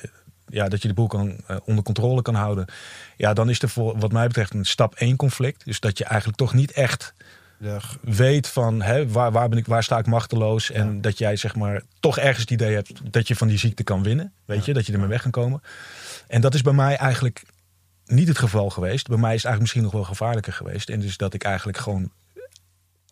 ja, 0.46 0.68
dat 0.68 0.82
je 0.82 0.88
de 0.88 0.94
boel 0.94 1.06
kan, 1.06 1.36
onder 1.64 1.84
controle 1.84 2.22
kan 2.22 2.34
houden. 2.34 2.66
Ja, 3.16 3.32
dan 3.32 3.50
is 3.50 3.62
er 3.62 3.68
voor, 3.68 3.98
wat 3.98 4.12
mij 4.12 4.26
betreft 4.26 4.54
een 4.54 4.64
stap 4.64 4.94
1 4.94 5.16
conflict. 5.16 5.64
Dus 5.64 5.80
dat 5.80 5.98
je 5.98 6.04
eigenlijk 6.04 6.38
toch 6.38 6.54
niet 6.54 6.72
echt 6.72 7.14
weet 8.00 8.48
van 8.48 8.82
hè, 8.82 9.08
waar, 9.08 9.32
waar, 9.32 9.48
ben 9.48 9.58
ik, 9.58 9.66
waar 9.66 9.82
sta 9.82 9.98
ik 9.98 10.06
machteloos. 10.06 10.70
En 10.70 11.00
dat 11.00 11.18
jij 11.18 11.36
zeg 11.36 11.54
maar 11.54 11.82
toch 12.00 12.18
ergens 12.18 12.40
het 12.40 12.50
idee 12.50 12.74
hebt 12.74 13.12
dat 13.12 13.28
je 13.28 13.36
van 13.36 13.48
die 13.48 13.58
ziekte 13.58 13.82
kan 13.82 14.02
winnen. 14.02 14.32
Weet 14.44 14.64
je, 14.64 14.72
dat 14.72 14.86
je 14.86 14.92
ermee 14.92 15.08
weg 15.08 15.22
kan 15.22 15.30
komen. 15.30 15.62
En 16.28 16.40
dat 16.40 16.54
is 16.54 16.62
bij 16.62 16.72
mij 16.72 16.96
eigenlijk 16.96 17.42
niet 18.06 18.28
het 18.28 18.38
geval 18.38 18.70
geweest. 18.70 19.08
Bij 19.08 19.18
mij 19.18 19.34
is 19.34 19.42
het 19.42 19.50
eigenlijk 19.50 19.60
misschien 19.60 19.82
nog 19.82 19.92
wel 19.92 20.14
gevaarlijker 20.14 20.52
geweest. 20.52 20.88
En 20.88 21.00
dus 21.00 21.16
dat 21.16 21.34
ik 21.34 21.44
eigenlijk 21.44 21.78
gewoon 21.78 22.10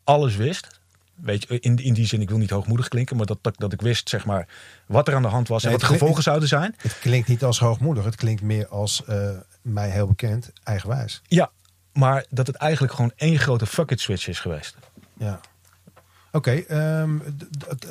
alles 0.05 0.37
wist. 0.37 0.81
Weet 1.23 1.47
je, 1.49 1.61
in, 1.61 1.77
in 1.77 1.95
die 1.95 2.07
zin, 2.07 2.21
ik 2.21 2.29
wil 2.29 2.39
niet 2.39 2.51
hoogmoedig 2.51 2.89
klinken, 2.89 3.17
maar 3.17 3.27
dat, 3.27 3.39
dat, 3.41 3.55
dat 3.59 3.73
ik 3.73 3.81
wist 3.81 4.09
zeg 4.09 4.25
maar 4.25 4.49
wat 4.87 5.09
er 5.09 5.15
aan 5.15 5.23
de 5.23 5.29
hand 5.29 5.49
was 5.49 5.63
Nee, 5.63 5.73
en 5.73 5.79
wat 5.79 5.89
de 5.89 5.95
gevolgen 5.95 6.23
zouden 6.23 6.49
zijn. 6.49 6.75
het 6.79 6.99
klinkt 6.99 7.29
niet 7.29 7.45
als 7.45 7.59
hoogmoedig, 7.59 8.05
het 8.05 8.17
klinkt 8.17 8.43
meer 8.43 8.69
als 8.69 9.05
eh, 9.05 9.31
mij 9.63 9.91
heel 9.91 10.07
bekend, 10.07 10.53
eigenwijs. 10.65 11.23
Ja, 11.27 11.51
maar 11.93 12.25
dat 12.31 12.47
het 12.47 12.57
eigenlijk 12.57 12.93
gewoon 12.93 13.13
één 13.17 13.39
grote 13.39 13.67
fuck 13.67 13.91
it 13.91 14.01
switch 14.01 14.29
is 14.29 14.41
geweest. 14.41 14.77
Ja. 15.19 15.41
Oké, 16.33 16.51
ehm, 16.53 17.19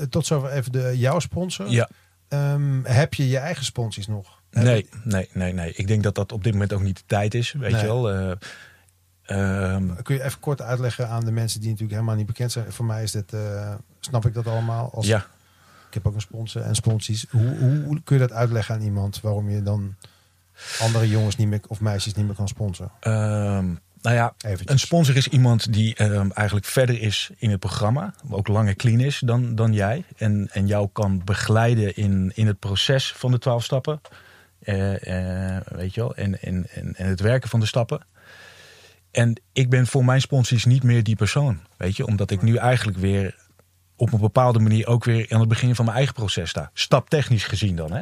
tot 0.09 0.25
zover 0.25 0.49
even 0.51 0.71
de, 0.71 0.93
jouw 0.97 1.19
sponsor. 1.19 1.69
Ja. 1.69 1.89
Ehm, 2.27 2.83
heb 2.83 3.13
je 3.13 3.27
je 3.27 3.37
eigen 3.37 3.65
sponsors 3.65 4.07
nog? 4.07 4.39
Nee, 4.51 4.89
nee, 5.03 5.29
nee, 5.33 5.53
nee. 5.53 5.73
Ik 5.73 5.87
denk 5.87 6.03
dat 6.03 6.15
dat 6.15 6.31
op 6.31 6.43
dit 6.43 6.53
moment 6.53 6.73
ook 6.73 6.81
niet 6.81 6.97
de 6.97 7.03
tijd 7.05 7.33
is. 7.33 7.51
Weet 7.51 7.71
Nee. 7.71 7.81
je 7.81 7.87
wel. 7.87 8.11
Eh, 8.11 8.31
ehm, 9.31 10.01
Kun 10.03 10.15
je 10.15 10.23
even 10.23 10.39
kort 10.39 10.61
uitleggen 10.61 11.07
aan 11.09 11.25
de 11.25 11.31
mensen 11.31 11.59
die 11.59 11.69
natuurlijk 11.69 11.95
helemaal 11.95 12.17
niet 12.17 12.25
bekend 12.25 12.51
zijn? 12.51 12.71
Voor 12.71 12.85
mij 12.85 13.03
is 13.03 13.11
dit, 13.11 13.33
eh, 13.33 13.73
snap 13.99 14.25
ik 14.25 14.33
dat 14.33 14.47
allemaal. 14.47 14.91
Als, 14.93 15.07
ja, 15.07 15.25
Ik 15.87 15.93
heb 15.93 16.07
ook 16.07 16.15
een 16.15 16.21
sponsor 16.21 16.61
en 16.61 16.75
sponsies. 16.75 17.25
Hoe, 17.29 17.57
hoe, 17.57 17.83
hoe 17.83 18.01
kun 18.03 18.15
je 18.15 18.27
dat 18.27 18.31
uitleggen 18.31 18.75
aan 18.75 18.81
iemand 18.81 19.21
waarom 19.21 19.49
je 19.49 19.63
dan 19.63 19.95
andere 20.79 21.09
jongens 21.09 21.35
niet 21.35 21.47
meer 21.47 21.61
of 21.67 21.79
meisjes 21.81 22.13
niet 22.13 22.25
meer 22.25 22.35
kan 22.35 22.47
sponsoren? 22.47 22.91
ehm, 22.99 23.65
nou 24.01 24.15
ja, 24.15 24.33
Eventjes. 24.37 24.69
een 24.71 24.79
sponsor 24.79 25.15
is 25.15 25.27
iemand 25.27 25.73
die 25.73 25.95
ehm, 25.95 26.29
eigenlijk 26.33 26.67
verder 26.67 27.01
is 27.01 27.31
in 27.37 27.49
het 27.49 27.59
programma. 27.59 28.13
Ook 28.29 28.47
langer 28.47 28.75
clean 28.75 28.99
is 28.99 29.19
dan, 29.19 29.55
dan 29.55 29.73
jij. 29.73 30.03
En, 30.17 30.49
en 30.51 30.67
jou 30.67 30.89
kan 30.93 31.21
begeleiden 31.25 31.95
in, 31.95 32.31
in 32.35 32.47
het 32.47 32.59
proces 32.59 33.13
van 33.13 33.31
de 33.31 33.39
twaalf 33.39 33.63
stappen. 33.63 34.01
Eh, 34.59 35.55
eh, 35.55 35.61
weet 35.65 35.93
je 35.93 36.01
wel. 36.01 36.15
En, 36.15 36.41
en, 36.41 36.67
en, 36.73 36.95
en 36.95 37.07
het 37.07 37.19
werken 37.19 37.49
van 37.49 37.59
de 37.59 37.65
stappen. 37.65 38.01
En 39.11 39.41
ik 39.53 39.69
ben 39.69 39.87
voor 39.87 40.05
mijn 40.05 40.21
sponsors 40.21 40.65
niet 40.65 40.83
meer 40.83 41.03
die 41.03 41.15
persoon. 41.15 41.59
Weet 41.77 41.95
je, 41.95 42.05
omdat 42.05 42.31
ik 42.31 42.41
nu 42.41 42.55
eigenlijk 42.55 42.97
weer 42.97 43.35
op 43.95 44.13
een 44.13 44.19
bepaalde 44.19 44.59
manier 44.59 44.87
ook 44.87 45.03
weer 45.03 45.25
aan 45.29 45.39
het 45.39 45.49
begin 45.49 45.75
van 45.75 45.85
mijn 45.85 45.97
eigen 45.97 46.15
proces 46.15 46.49
sta. 46.49 46.69
Staptechnisch 46.73 47.45
gezien 47.45 47.75
dan, 47.75 47.91
hè? 47.91 48.01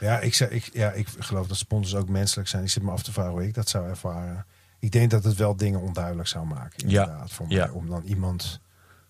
Ja, 0.00 0.20
ik, 0.20 0.34
zeg, 0.34 0.48
ik, 0.48 0.70
ja, 0.72 0.90
ik 0.92 1.08
geloof 1.18 1.46
dat 1.46 1.56
sponsors 1.56 2.02
ook 2.02 2.08
menselijk 2.08 2.48
zijn. 2.48 2.62
Ik 2.62 2.70
zit 2.70 2.82
me 2.82 2.90
af 2.90 3.02
te 3.02 3.12
vragen 3.12 3.32
hoe 3.32 3.46
ik 3.46 3.54
dat 3.54 3.68
zou 3.68 3.88
ervaren. 3.88 4.46
Ik 4.78 4.92
denk 4.92 5.10
dat 5.10 5.24
het 5.24 5.36
wel 5.36 5.56
dingen 5.56 5.80
onduidelijk 5.80 6.28
zou 6.28 6.46
maken. 6.46 6.88
Ja. 6.88 7.02
Inderdaad, 7.02 7.30
voor 7.32 7.46
mij, 7.46 7.56
Ja. 7.56 7.70
Om 7.72 7.88
dan 7.88 8.02
iemand 8.04 8.60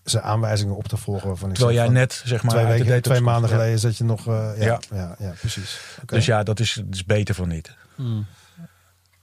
zijn 0.03 0.23
aanwijzingen 0.23 0.75
op 0.75 0.87
te 0.87 0.97
volgen. 0.97 1.27
Waarvan 1.27 1.49
ik 1.49 1.55
Terwijl 1.55 1.77
zeg 1.77 1.85
jij 1.85 1.93
van, 1.93 2.01
net, 2.03 2.21
zeg 2.25 2.43
maar, 2.43 2.51
twee, 2.51 2.65
uit 2.65 3.03
de 3.03 3.09
twee 3.09 3.21
maanden. 3.21 3.49
Ja. 3.49 3.55
geleden 3.55 3.79
zat 3.79 3.97
je 3.97 4.03
nog. 4.03 4.27
eh, 4.27 4.51
ja, 4.57 4.65
ja. 4.65 4.79
Ja. 4.91 5.15
Ja, 5.19 5.33
precies. 5.39 5.79
Dus 6.05 6.25
ja, 6.25 6.43
dat 6.43 6.59
is, 6.59 6.73
dat 6.73 6.93
is 6.95 7.05
beter 7.05 7.35
van 7.35 7.47
niet. 7.47 7.75
Hmm. 7.95 8.25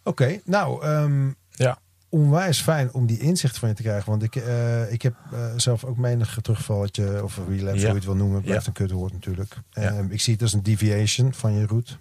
Oké, 0.03 0.41
nou, 0.45 0.85
ehm, 0.85 1.31
Ja. 1.51 1.79
Onwijs 2.09 2.61
fijn 2.61 2.93
om 2.93 3.07
die 3.07 3.19
inzicht 3.19 3.59
van 3.59 3.69
je 3.69 3.75
te 3.75 3.83
krijgen. 3.83 4.11
Want 4.11 4.23
ik, 4.23 4.37
eh, 4.37 4.93
ik 4.93 5.03
heb 5.03 5.15
eh, 5.33 5.39
zelf 5.57 5.85
ook 5.85 5.97
menig 5.97 6.39
terugvalletje, 6.43 7.25
of 7.25 7.41
relapse, 7.49 7.63
Ja. 7.63 7.71
hoe 7.81 7.81
je 7.89 7.95
het 7.95 8.05
wil 8.05 8.15
noemen. 8.15 8.37
Het 8.37 8.45
blijft 8.45 8.63
Ja. 8.65 8.69
een 8.69 8.75
kutwoord 8.77 9.13
natuurlijk. 9.13 9.55
Ja. 9.71 9.83
Ehm, 9.83 10.11
ik 10.11 10.21
zie 10.21 10.33
het 10.33 10.43
als 10.43 10.53
een 10.53 10.63
deviation 10.63 11.35
van 11.35 11.53
je 11.53 11.67
route. 11.67 11.93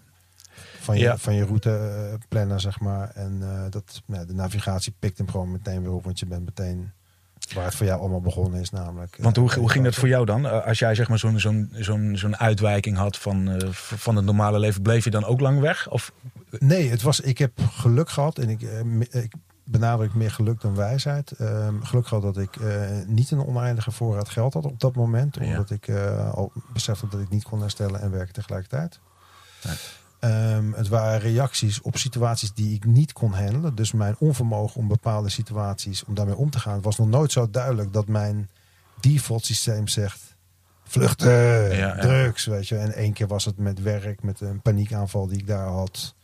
Van 0.79 0.97
je, 0.97 1.13
van 1.17 1.33
je 1.35 1.45
routeplanner, 1.45 2.59
zeg 2.59 2.79
maar. 2.79 3.09
En 3.13 3.37
eh, 3.41 3.61
dat, 3.69 4.01
ja, 4.05 4.25
de 4.25 4.33
navigatie 4.33 4.93
pikt 4.99 5.17
hem 5.17 5.29
gewoon 5.29 5.51
meteen 5.51 5.81
weer 5.81 5.91
op. 5.91 6.03
Want 6.03 6.19
je 6.19 6.25
bent 6.25 6.45
meteen 6.45 6.91
waar 7.53 7.65
het 7.65 7.75
voor 7.75 7.85
jou 7.85 7.99
allemaal 7.99 8.21
begonnen 8.21 8.59
is 8.61 8.69
namelijk. 8.69 9.17
Want 9.21 9.35
eh, 9.37 9.41
hoe, 9.43 9.53
hoe 9.53 9.69
ging 9.69 9.83
dat 9.83 9.95
voor 9.95 10.07
jou 10.07 10.25
dan? 10.25 10.45
Eh, 10.47 10.65
Als 10.65 10.79
jij 10.79 10.95
zeg 10.95 11.09
maar 11.09 11.19
zo'n 11.19 11.39
zo'n 11.39 11.69
zo'n 11.71 12.11
zo'n 12.17 12.37
uitwijking 12.37 12.97
had 12.97 13.17
van, 13.17 13.49
eh, 13.51 13.67
van 13.71 14.15
het 14.15 14.25
normale 14.25 14.59
leven, 14.59 14.81
bleef 14.81 15.03
je 15.03 15.09
dan 15.09 15.25
ook 15.25 15.39
lang 15.39 15.59
weg? 15.59 15.89
Of 15.89 16.11
Nee, 16.59 16.89
het 16.89 17.01
was, 17.01 17.19
ik 17.19 17.37
heb 17.37 17.51
geluk 17.71 18.09
gehad. 18.09 18.37
En 18.37 18.49
eh, 18.49 19.23
ik 19.23 19.33
benadruk 19.67 20.13
meer 20.13 20.31
geluk 20.31 20.61
dan 20.61 20.75
wijsheid. 20.75 21.31
Ehm, 21.31 21.81
geluk 21.81 22.07
gehad 22.07 22.23
dat 22.23 22.37
ik 22.37 22.55
eh, 22.55 22.81
niet 23.05 23.31
een 23.31 23.45
oneindige 23.45 23.91
voorraad 23.91 24.29
geld 24.29 24.53
had 24.53 24.65
op 24.65 24.79
dat 24.79 24.95
moment. 24.95 25.35
Ja. 25.35 25.45
Omdat 25.45 25.69
ik 25.69 25.87
eh, 25.87 26.33
al 26.33 26.51
besefte 26.73 27.07
dat 27.07 27.19
ik 27.19 27.29
niet 27.29 27.43
kon 27.43 27.61
herstellen 27.61 28.01
en 28.01 28.11
werken 28.11 28.33
tegelijkertijd. 28.33 28.99
Ehm, 30.19 30.71
het 30.71 30.87
waren 30.87 31.19
reacties 31.19 31.81
op 31.81 31.97
situaties 31.97 32.53
die 32.53 32.75
ik 32.75 32.85
niet 32.85 33.13
kon 33.13 33.33
handelen. 33.33 33.75
Dus 33.75 33.91
mijn 33.91 34.15
onvermogen 34.19 34.81
om 34.81 34.87
bepaalde 34.87 35.29
situaties, 35.29 36.03
om 36.03 36.13
daarmee 36.13 36.35
om 36.35 36.49
te 36.49 36.59
gaan, 36.59 36.81
was 36.81 36.97
nog 36.97 37.07
nooit 37.07 37.31
zo 37.31 37.49
duidelijk 37.49 37.93
dat 37.93 38.07
mijn 38.07 38.49
default 38.99 39.45
systeem 39.45 39.87
zegt 39.87 40.35
vluchten, 40.83 41.75
ja. 41.75 41.95
drugs, 41.99 42.45
weet 42.45 42.67
je. 42.67 42.77
En 42.77 42.93
één 42.93 43.13
keer 43.13 43.27
was 43.27 43.45
het 43.45 43.57
met 43.57 43.81
werk, 43.81 44.23
met 44.23 44.41
een 44.41 44.61
paniekaanval 44.61 45.27
die 45.27 45.37
ik 45.37 45.47
daar 45.47 45.67
had. 45.67 46.15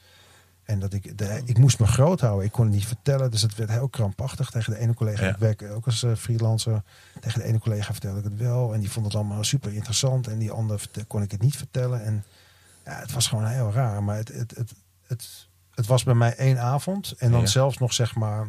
En 0.74 0.80
dat 0.80 0.94
ik, 0.94 1.18
de, 1.18 1.42
ik 1.46 1.58
moest 1.58 1.80
me 1.80 1.88
groot 1.88 2.20
houden. 2.22 2.46
Ik 2.46 2.52
kon 2.52 2.66
het 2.66 2.74
niet 2.74 2.86
vertellen. 2.88 3.32
Dus 3.32 3.42
het 3.42 3.56
werd 3.56 3.70
heel 3.70 3.88
krampachtig 3.90 4.50
tegen 4.50 4.74
de 4.74 4.80
ene 4.80 4.94
collega. 4.94 5.24
Ja. 5.26 5.30
Ik 5.32 5.38
werk 5.38 5.64
ook 5.72 5.86
als 5.86 6.04
eh, 6.04 6.16
freelancer. 6.16 6.84
Tegen 7.20 7.40
de 7.40 7.46
ene 7.46 7.60
collega 7.60 7.92
vertelde 7.92 8.18
ik 8.18 8.24
het 8.24 8.38
wel. 8.38 8.74
En 8.74 8.80
die 8.80 8.92
vond 8.92 9.06
het 9.06 9.16
allemaal 9.16 9.44
super 9.44 9.74
interessant. 9.74 10.28
En 10.28 10.38
die 10.40 10.52
andere 10.52 10.80
kon 11.08 11.22
ik 11.22 11.32
het 11.32 11.42
niet 11.42 11.56
vertellen. 11.58 12.04
En 12.04 12.24
ja, 12.86 13.00
het 13.00 13.12
was 13.12 13.28
gewoon 13.28 13.46
heel 13.48 13.72
raar. 13.72 14.04
Maar 14.04 14.16
het, 14.16 14.28
het, 14.28 14.56
het, 14.56 14.74
het, 15.08 15.48
het 15.76 15.86
was 15.88 16.04
bij 16.04 16.14
mij 16.14 16.36
één 16.36 16.60
avond. 16.60 17.12
En 17.18 17.32
dan 17.32 17.42
Ja. 17.42 17.46
zelfs 17.48 17.78
nog 17.78 17.94
zeg 17.94 18.16
maar... 18.16 18.48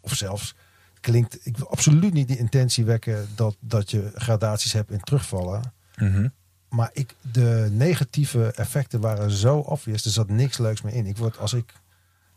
Of 0.00 0.14
zelfs 0.14 0.54
klinkt... 1.00 1.46
Ik 1.46 1.56
wil 1.56 1.70
absoluut 1.70 2.12
niet 2.12 2.28
die 2.28 2.38
intentie 2.38 2.84
wekken... 2.84 3.28
dat, 3.34 3.56
dat 3.60 3.90
je 3.90 4.10
gradaties 4.14 4.72
hebt 4.72 4.90
in 4.90 5.00
terugvallen. 5.00 5.72
Mhm. 5.96 6.28
Maar 6.76 6.90
ik, 6.92 7.14
de 7.32 7.68
negatieve 7.72 8.52
effecten 8.54 9.00
waren 9.00 9.30
zo 9.30 9.58
obvious. 9.58 10.04
Er 10.04 10.10
zat 10.10 10.28
niks 10.28 10.58
leuks 10.58 10.82
meer 10.82 10.94
in. 10.94 11.06
Ik 11.06 11.16
word 11.16 11.38
als 11.38 11.52
ik, 11.52 11.72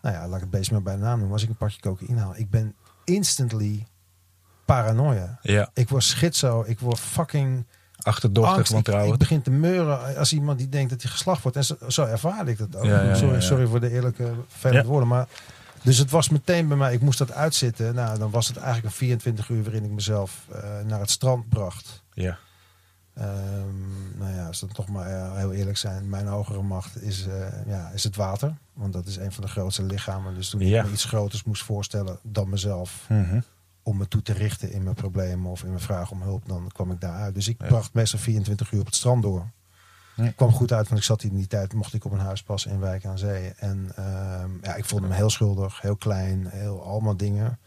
nou 0.02 0.16
ja, 0.16 0.28
laat 0.28 0.36
ik 0.36 0.42
het 0.42 0.50
beest 0.50 0.72
maar 0.72 0.82
bij 0.82 0.96
de 0.96 1.02
naam 1.02 1.18
noemen. 1.18 1.34
Als 1.34 1.44
ik 1.44 1.50
een 1.50 1.56
pakje 1.58 1.80
cocaïne 1.80 2.20
haal, 2.20 2.36
ik 2.36 2.50
ben 2.50 2.76
instantly 3.04 3.86
paranoia. 4.66 5.40
ja, 5.42 5.70
Ik 5.74 5.90
word 5.90 6.04
schizo. 6.04 6.64
Ik 6.68 6.80
word 6.80 7.00
fucking 7.00 7.66
achterdochtig 7.98 8.56
angst. 8.56 8.68
Ik, 8.68 8.74
wantrouwen. 8.74 9.14
ik 9.14 9.20
begin 9.20 9.42
te 9.42 9.52
meuren 9.52 10.18
als 10.18 10.34
iemand 10.34 10.58
die 10.58 10.70
denkt 10.70 10.90
dat 10.90 11.02
hij 11.02 11.12
geslacht 11.12 11.42
wordt. 11.42 11.58
En 11.58 11.64
zo, 11.64 11.76
zo 11.88 12.06
ervaarde 12.06 12.52
ik 12.52 12.58
dat 12.58 12.76
ook. 12.76 12.86
Ja, 12.86 13.02
ja, 13.02 13.16
sorry, 13.16 13.34
ja, 13.34 13.42
sorry 13.42 13.66
voor 13.66 13.80
de 13.80 13.92
eerlijke 13.92 14.34
verder 14.48 14.86
woorden. 14.86 15.08
Maar 15.08 15.28
dus 15.84 15.98
het 15.98 16.12
was 16.12 16.30
meteen 16.30 16.68
bij 16.68 16.78
mij. 16.78 16.94
Ik 16.94 17.02
moest 17.02 17.18
dat 17.18 17.32
uitzitten. 17.32 17.96
Nou, 17.96 18.20
dan 18.20 18.32
was 18.32 18.48
het 18.48 18.58
eigenlijk 18.58 18.86
een 18.86 18.92
24 18.92 19.50
uur 19.50 19.64
waarin 19.64 19.84
ik 19.84 19.92
mezelf 19.92 20.46
eh, 20.52 20.62
naar 20.86 21.00
het 21.00 21.10
strand 21.10 21.50
bracht. 21.50 22.04
Ja, 22.14 22.38
Ehm, 23.20 24.18
nou 24.18 24.34
ja, 24.34 24.48
als 24.48 24.62
we 24.62 24.68
toch 24.68 24.88
maar 24.88 25.08
eh, 25.08 25.36
heel 25.36 25.54
eerlijk 25.54 25.78
zijn, 25.78 26.10
mijn 26.10 26.28
hogere 26.28 26.62
macht 26.62 27.02
is, 27.02 27.28
eh, 27.28 27.66
ja, 27.68 27.90
is 27.90 28.04
het 28.04 28.16
water. 28.16 28.58
Want 28.74 28.94
dat 28.94 29.06
is 29.08 29.16
een 29.18 29.32
van 29.32 29.44
de 29.44 29.50
grootste 29.50 29.84
lichamen. 29.84 30.36
Dus 30.36 30.50
toen 30.50 30.60
Ja. 30.62 30.80
ik 30.80 30.86
me 30.86 30.92
iets 30.94 31.04
groters 31.06 31.44
moest 31.44 31.64
voorstellen 31.64 32.20
dan 32.24 32.50
mezelf, 32.50 33.06
Mhm. 33.10 33.40
om 33.84 33.98
me 33.98 34.08
toe 34.08 34.22
te 34.22 34.34
richten 34.34 34.72
in 34.72 34.84
mijn 34.84 34.96
problemen 34.96 35.52
of 35.52 35.64
in 35.64 35.70
mijn 35.70 35.80
vraag 35.82 36.12
om 36.12 36.22
hulp, 36.22 36.48
dan 36.48 36.68
kwam 36.74 36.92
ik 36.92 37.02
daaruit. 37.02 37.34
Dus 37.36 37.48
ik 37.48 37.62
Ja. 37.62 37.68
bracht 37.68 37.94
meestal 37.94 38.20
24 38.20 38.72
uur 38.72 38.80
op 38.80 38.86
het 38.86 38.96
strand 38.96 39.22
door. 39.24 39.50
Ja. 40.16 40.32
Kwam 40.32 40.52
goed 40.52 40.72
uit, 40.74 40.88
want 40.88 41.00
ik 41.00 41.06
zat 41.06 41.24
in 41.24 41.36
die 41.36 41.48
tijd, 41.48 41.74
mocht 41.74 41.94
ik 41.94 42.06
op 42.06 42.12
een 42.12 42.20
huis 42.20 42.44
passen 42.44 42.72
in 42.72 42.80
Wijk 42.80 43.06
aan 43.06 43.18
Zee. 43.18 43.54
En 43.58 43.92
ehm, 43.96 44.50
ja, 44.62 44.76
ik 44.76 44.86
voelde 44.86 45.08
me 45.08 45.14
heel 45.14 45.30
schuldig, 45.30 45.82
heel 45.82 45.96
klein, 45.96 46.48
heel 46.48 46.84
allemaal 46.84 47.18
dingen. 47.18 47.60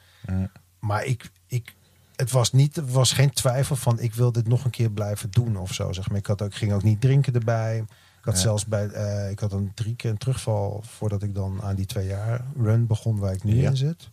Maar 0.78 1.04
ik, 1.04 1.30
ik, 1.46 1.74
het 2.16 2.30
was, 2.30 2.52
niet, 2.52 2.76
er 2.76 2.86
was 2.86 3.12
geen 3.12 3.30
twijfel 3.30 3.76
van 3.76 4.00
ik 4.00 4.14
wil 4.14 4.32
dit 4.32 4.48
nog 4.48 4.64
een 4.64 4.70
keer 4.70 4.90
blijven 4.90 5.30
doen 5.30 5.56
of 5.56 5.72
zo. 5.74 5.92
Zeg 5.92 6.08
maar. 6.08 6.18
Ik 6.18 6.26
had 6.26 6.42
ook, 6.42 6.54
ging 6.54 6.72
ook 6.72 6.82
niet 6.82 7.00
drinken 7.00 7.34
erbij. 7.34 7.76
Ik 8.18 8.24
had 8.28 8.34
Ja. 8.34 8.40
zelfs 8.40 8.66
bij, 8.66 8.86
eh, 8.88 9.30
ik 9.30 9.38
had 9.38 9.52
een 9.52 9.72
drie 9.74 9.96
keer 9.96 10.10
een 10.10 10.18
terugval 10.18 10.82
voordat 10.86 11.22
ik 11.22 11.34
dan 11.34 11.60
aan 11.62 11.74
die 11.74 11.86
twee 11.86 12.06
jaar 12.06 12.44
run 12.56 12.86
begon 12.86 13.18
waar 13.18 13.32
ik 13.32 13.44
nu 13.44 13.54
Ja. 13.60 13.68
in 13.70 13.76
zit. 13.76 14.08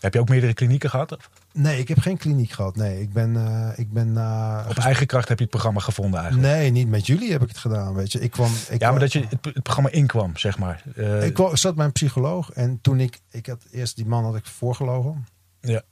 Heb 0.00 0.14
je 0.14 0.20
ook 0.20 0.28
meerdere 0.28 0.54
klinieken 0.54 0.90
gehad? 0.90 1.16
Of 1.16 1.30
Nee, 1.52 1.78
ik 1.78 1.88
heb 1.88 1.98
geen 1.98 2.16
kliniek 2.16 2.50
gehad. 2.50 2.76
Nee, 2.76 3.00
ik 3.00 3.12
ben, 3.12 3.36
eh, 3.36 3.68
ik 3.78 3.92
ben 3.92 4.12
na. 4.12 4.64
Op 4.68 4.76
eigen 4.76 5.06
kracht 5.06 5.28
heb 5.28 5.36
je 5.38 5.42
het 5.44 5.52
programma 5.52 5.80
gevonden 5.80 6.20
eigenlijk? 6.20 6.52
Nee, 6.52 6.70
niet 6.70 6.88
met 6.88 7.06
jullie 7.06 7.32
heb 7.32 7.42
ik 7.42 7.48
het 7.48 7.58
gedaan. 7.58 7.94
Weet 7.94 8.12
je, 8.12 8.20
ik 8.20 8.30
kwam. 8.30 8.50
Ik 8.68 8.80
ja, 8.80 8.90
maar 8.90 9.00
dat 9.00 9.12
je 9.12 9.20
het, 9.28 9.44
het 9.44 9.62
programma 9.62 9.90
inkwam, 9.90 10.36
zeg 10.36 10.58
maar. 10.58 10.82
Eh, 10.96 11.24
ik, 11.26 11.34
kwam- 11.34 11.50
ik 11.50 11.56
zat 11.56 11.74
bij 11.74 11.84
een 11.84 11.92
psycholoog 11.92 12.50
en 12.52 12.78
toen 12.80 13.00
ik, 13.00 13.20
ik 13.30 13.46
had 13.46 13.64
eerst 13.70 13.96
die 13.96 14.06
man 14.06 14.24
had 14.24 14.36
ik 14.36 14.46
voorgelogen. 14.46 15.26
Ja. 15.60 15.82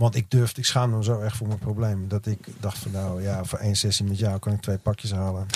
Want 0.00 0.14
ik 0.14 0.30
durfde, 0.30 0.60
ik 0.60 0.66
schaamde 0.66 0.96
me 0.96 1.04
zo 1.04 1.20
erg 1.20 1.36
voor 1.36 1.46
mijn 1.46 1.58
probleem. 1.58 2.08
Dat 2.08 2.26
ik 2.26 2.38
dacht 2.60 2.78
van 2.78 2.90
nou 2.90 3.22
ja, 3.22 3.44
voor 3.44 3.58
één 3.58 3.76
sessie 3.76 4.04
met 4.04 4.18
jou 4.18 4.38
kan 4.38 4.52
ik 4.52 4.60
twee 4.60 4.78
pakjes 4.78 5.12
halen. 5.12 5.46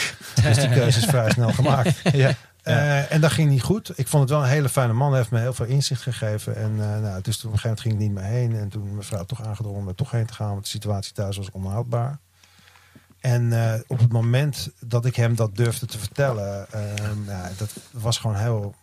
dus 0.42 0.56
die 0.56 0.68
keuze 0.68 0.98
is 0.98 1.04
vrij 1.04 1.30
snel 1.30 1.52
gemaakt. 1.52 2.00
ja. 2.12 2.34
Eh, 2.62 3.12
en 3.12 3.20
dat 3.20 3.30
ging 3.32 3.50
niet 3.50 3.62
goed. 3.62 3.98
Ik 3.98 4.08
vond 4.08 4.22
het 4.22 4.32
wel 4.32 4.42
een 4.42 4.48
hele 4.48 4.68
fijne 4.68 4.92
man. 4.92 5.08
Hij 5.08 5.18
heeft 5.18 5.30
me 5.30 5.38
heel 5.38 5.52
veel 5.52 5.66
inzicht 5.66 6.02
gegeven. 6.02 6.56
En 6.56 6.70
eh, 6.70 7.00
nou, 7.00 7.20
dus 7.22 7.36
toen 7.36 7.50
op 7.50 7.54
een 7.54 7.60
gegeven 7.60 7.68
moment 7.68 7.80
ging 7.80 7.94
ik 7.94 8.00
niet 8.00 8.12
meer 8.12 8.24
heen. 8.24 8.56
En 8.56 8.68
toen 8.68 8.90
mijn 8.90 9.02
vrouw 9.02 9.24
toch 9.24 9.42
aangedrongen 9.42 9.80
om 9.80 9.88
er 9.88 9.94
toch 9.94 10.10
heen 10.10 10.26
te 10.26 10.34
gaan. 10.34 10.50
Want 10.50 10.62
de 10.62 10.68
situatie 10.68 11.12
thuis 11.12 11.36
was 11.36 11.50
onhoudbaar. 11.50 12.18
En 13.20 13.52
eh, 13.52 13.80
op 13.86 13.98
het 13.98 14.12
moment 14.12 14.70
dat 14.80 15.04
ik 15.04 15.16
hem 15.16 15.34
dat 15.34 15.56
durfde 15.56 15.86
te 15.86 15.98
vertellen, 15.98 16.72
ehm, 16.72 17.24
ja, 17.26 17.50
dat 17.56 17.70
was 17.90 18.18
gewoon 18.18 18.36
heel. 18.36 18.74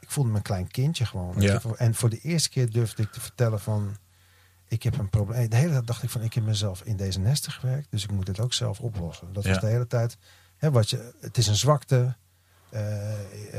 Ik 0.00 0.10
voelde 0.10 0.30
me 0.30 0.36
een 0.36 0.42
klein 0.42 0.70
kindje 0.70 1.06
gewoon. 1.06 1.34
Ja. 1.38 1.60
En 1.76 1.94
voor 1.94 2.10
de 2.10 2.20
eerste 2.20 2.48
keer 2.48 2.70
durfde 2.70 3.02
ik 3.02 3.12
te 3.12 3.20
vertellen 3.20 3.60
van. 3.60 3.96
Ik 4.68 4.82
heb 4.82 4.98
een 4.98 5.08
probleem. 5.08 5.48
De 5.48 5.56
hele 5.56 5.72
tijd 5.72 5.86
dacht 5.86 6.02
ik 6.02 6.10
van 6.10 6.22
ik 6.22 6.34
heb 6.34 6.44
mezelf 6.44 6.82
in 6.82 6.96
deze 6.96 7.18
nesten 7.20 7.52
gewerkt. 7.52 7.90
Dus 7.90 8.04
ik 8.04 8.10
moet 8.10 8.26
dit 8.26 8.40
ook 8.40 8.52
zelf 8.52 8.80
oplossen. 8.80 9.32
Dat 9.32 9.44
Ja. 9.44 9.50
was 9.50 9.60
de 9.60 9.66
hele 9.66 9.86
tijd. 9.86 10.16
Hè, 10.56 10.70
wat 10.70 10.90
je, 10.90 11.12
het 11.20 11.36
is 11.38 11.46
een 11.46 11.56
zwakte. 11.56 12.16
Eh, 12.70 13.12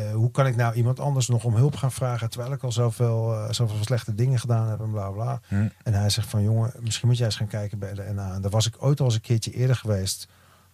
eh, 0.09 0.13
hoe 0.15 0.31
kan 0.31 0.47
ik 0.47 0.55
nou 0.55 0.73
iemand 0.73 0.99
anders 0.99 1.27
nog 1.27 1.43
om 1.43 1.55
hulp 1.55 1.75
gaan 1.75 1.91
vragen 1.91 2.29
terwijl 2.29 2.51
ik 2.53 2.63
al 2.63 2.71
zoveel, 2.71 3.33
eh, 3.33 3.51
zoveel 3.51 3.83
slechte 3.83 4.15
dingen 4.15 4.39
gedaan 4.39 4.67
heb 4.69 4.79
en 4.79 4.91
bla 4.91 5.09
bla. 5.09 5.41
Hm. 5.47 5.67
En 5.83 5.93
hij 5.93 6.09
zegt 6.09 6.27
van 6.27 6.43
jongen, 6.43 6.73
misschien 6.79 7.07
moet 7.07 7.17
jij 7.17 7.25
eens 7.25 7.35
gaan 7.35 7.47
kijken 7.47 7.79
bij 7.79 7.93
de 7.93 8.11
NA. 8.13 8.33
En 8.33 8.41
daar 8.41 8.51
was 8.51 8.67
ik 8.67 8.75
ooit 8.79 8.99
al 8.99 9.05
eens 9.05 9.15
een 9.15 9.21
keertje 9.21 9.51
eerder 9.51 9.75
geweest 9.75 10.27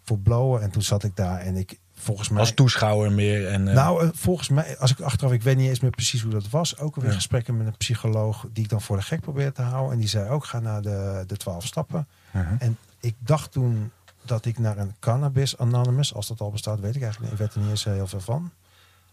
voor 0.04 0.20
blowen. 0.20 0.62
En 0.62 0.70
toen 0.72 0.82
zat 0.82 1.04
ik 1.04 1.16
daar 1.16 1.40
en 1.40 1.56
ik 1.56 1.80
volgens 1.96 2.30
mij. 2.30 2.40
Als 2.40 2.54
toeschouwer 2.54 3.12
meer. 3.12 3.48
En, 3.48 3.68
eh, 3.68 3.74
Nou, 3.76 4.04
eh, 4.04 4.10
volgens 4.14 4.50
mij, 4.50 4.78
als 4.78 4.92
ik 4.92 5.00
achteraf, 5.00 5.32
ik 5.32 5.44
weet 5.44 5.58
niet 5.58 5.70
eens 5.70 5.80
meer 5.80 5.92
precies 5.92 6.22
hoe 6.22 6.32
dat 6.32 6.50
was. 6.50 6.78
Ook 6.78 6.96
alweer 6.96 7.10
Ja. 7.10 7.16
gesprekken 7.16 7.58
met 7.58 7.68
een 7.68 7.78
psycholoog 7.78 8.46
die 8.54 8.64
ik 8.64 8.70
dan 8.70 8.82
voor 8.82 8.98
de 8.98 9.04
gek 9.04 9.22
probeerde 9.22 9.52
te 9.52 9.62
houden. 9.62 9.92
En 9.94 10.00
die 10.00 10.08
zei 10.08 10.30
ook, 10.30 10.46
ga 10.46 10.60
naar 10.60 10.82
de, 10.82 11.24
de 11.28 11.38
12 11.38 11.66
stappen. 11.66 12.08
mhm. 12.32 12.56
En 12.60 12.78
ik 13.00 13.16
dacht 13.20 13.52
toen 13.52 13.92
dat 14.22 14.46
ik 14.46 14.60
naar 14.60 14.78
een 14.78 14.96
Cannabis 15.00 15.58
Anonymous, 15.58 16.14
als 16.14 16.28
dat 16.28 16.40
al 16.42 16.52
bestaat, 16.52 16.80
weet 16.80 16.96
ik 16.96 17.02
eigenlijk 17.02 17.32
niet. 17.32 17.42
Ik 17.42 17.46
weet 17.46 17.56
er 17.56 17.62
niet 17.62 17.70
eens 17.70 17.84
heel 17.84 18.08
veel 18.08 18.20
van. 18.20 18.52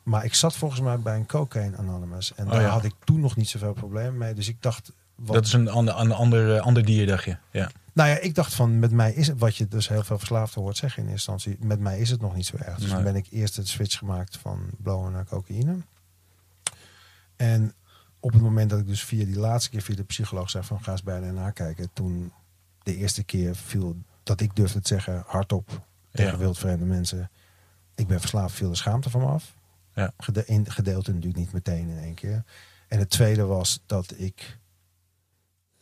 Maar 0.03 0.25
ik 0.25 0.35
zat 0.35 0.57
volgens 0.57 0.81
mij 0.81 0.99
bij 0.99 1.16
een 1.16 1.27
Cocaine 1.27 1.77
Anonymous. 1.77 2.35
En 2.35 2.45
Oh, 2.47 2.53
daar 2.53 2.61
ja. 2.62 2.68
had 2.68 2.85
ik 2.85 2.95
toen 3.05 3.21
nog 3.21 3.37
niet 3.37 3.49
zoveel 3.49 3.73
problemen 3.73 4.18
mee. 4.18 4.35
Dus 4.35 4.49
ik 4.49 4.57
dacht... 4.62 4.92
Wat, 5.23 5.35
Dat 5.35 5.45
is 5.47 5.53
een 5.53 5.69
ander, 5.69 5.99
een 5.99 6.13
ander, 6.13 6.57
eh, 6.57 6.63
ander 6.63 6.85
dier, 6.85 7.07
dacht 7.07 7.25
je. 7.25 7.37
Ja. 7.51 7.71
Nou 7.93 8.09
ja, 8.09 8.19
ik 8.19 8.35
dacht 8.35 8.55
van, 8.55 8.79
met 8.79 8.91
mij 8.91 9.13
is 9.13 9.27
het, 9.27 9.39
wat 9.39 9.57
je 9.57 9.69
dus 9.69 9.89
heel 9.89 10.03
veel 10.03 10.19
verslaafden 10.19 10.63
hoort 10.63 10.77
zeggen 10.77 11.03
in 11.03 11.09
eerste 11.11 11.31
instantie, 11.33 11.67
met 11.67 11.81
mij 11.81 11.99
is 12.01 12.11
het 12.11 12.21
nog 12.21 12.35
niet 12.35 12.47
zo 12.47 12.57
erg. 12.57 12.77
Dus 12.79 12.87
Nee. 12.87 12.95
toen 12.95 13.05
ben 13.05 13.17
ik 13.17 13.27
eerst 13.31 13.57
de 13.57 13.67
switch 13.67 13.99
gemaakt 13.99 14.37
van 14.37 14.71
blowen 14.79 15.13
naar 15.13 15.25
cocaïne. 15.27 15.77
En 17.37 17.75
op 18.21 18.33
het 18.33 18.43
moment 18.43 18.71
dat 18.71 18.79
ik 18.79 18.87
dus 18.87 19.05
via 19.05 19.25
die 19.25 19.39
laatste 19.39 19.71
keer 19.71 19.83
via 19.83 19.97
de 19.97 20.05
psycholoog 20.05 20.51
zei 20.51 20.65
van 20.65 20.83
ga 20.83 20.91
eens 20.93 21.03
bij 21.03 21.21
de 21.21 21.27
nakijken, 21.33 21.91
toen 21.93 22.33
de 22.83 22.97
eerste 22.97 23.25
keer 23.25 23.57
viel 23.57 23.97
dat 24.23 24.41
ik 24.41 24.57
durfde 24.57 24.81
te 24.81 24.89
zeggen 24.89 25.23
hardop 25.27 25.81
tegen 26.13 26.33
Ja. 26.33 26.39
wildvreemde 26.39 26.85
mensen, 26.85 27.31
ik 27.95 28.07
ben 28.07 28.21
verslaafd, 28.21 28.55
viel 28.55 28.69
de 28.71 28.77
schaamte 28.77 29.11
van 29.11 29.21
me 29.21 29.27
af. 29.27 29.55
Ja. 29.95 30.13
Gede 30.17 30.45
in, 30.47 30.71
gedeelte 30.71 31.11
natuurlijk 31.13 31.39
niet 31.39 31.53
meteen 31.53 31.89
in 31.89 31.99
één 31.99 32.15
keer. 32.15 32.45
En 32.89 32.99
het 32.99 33.11
tweede 33.11 33.45
was 33.45 33.81
dat 33.87 34.15
ik 34.17 34.59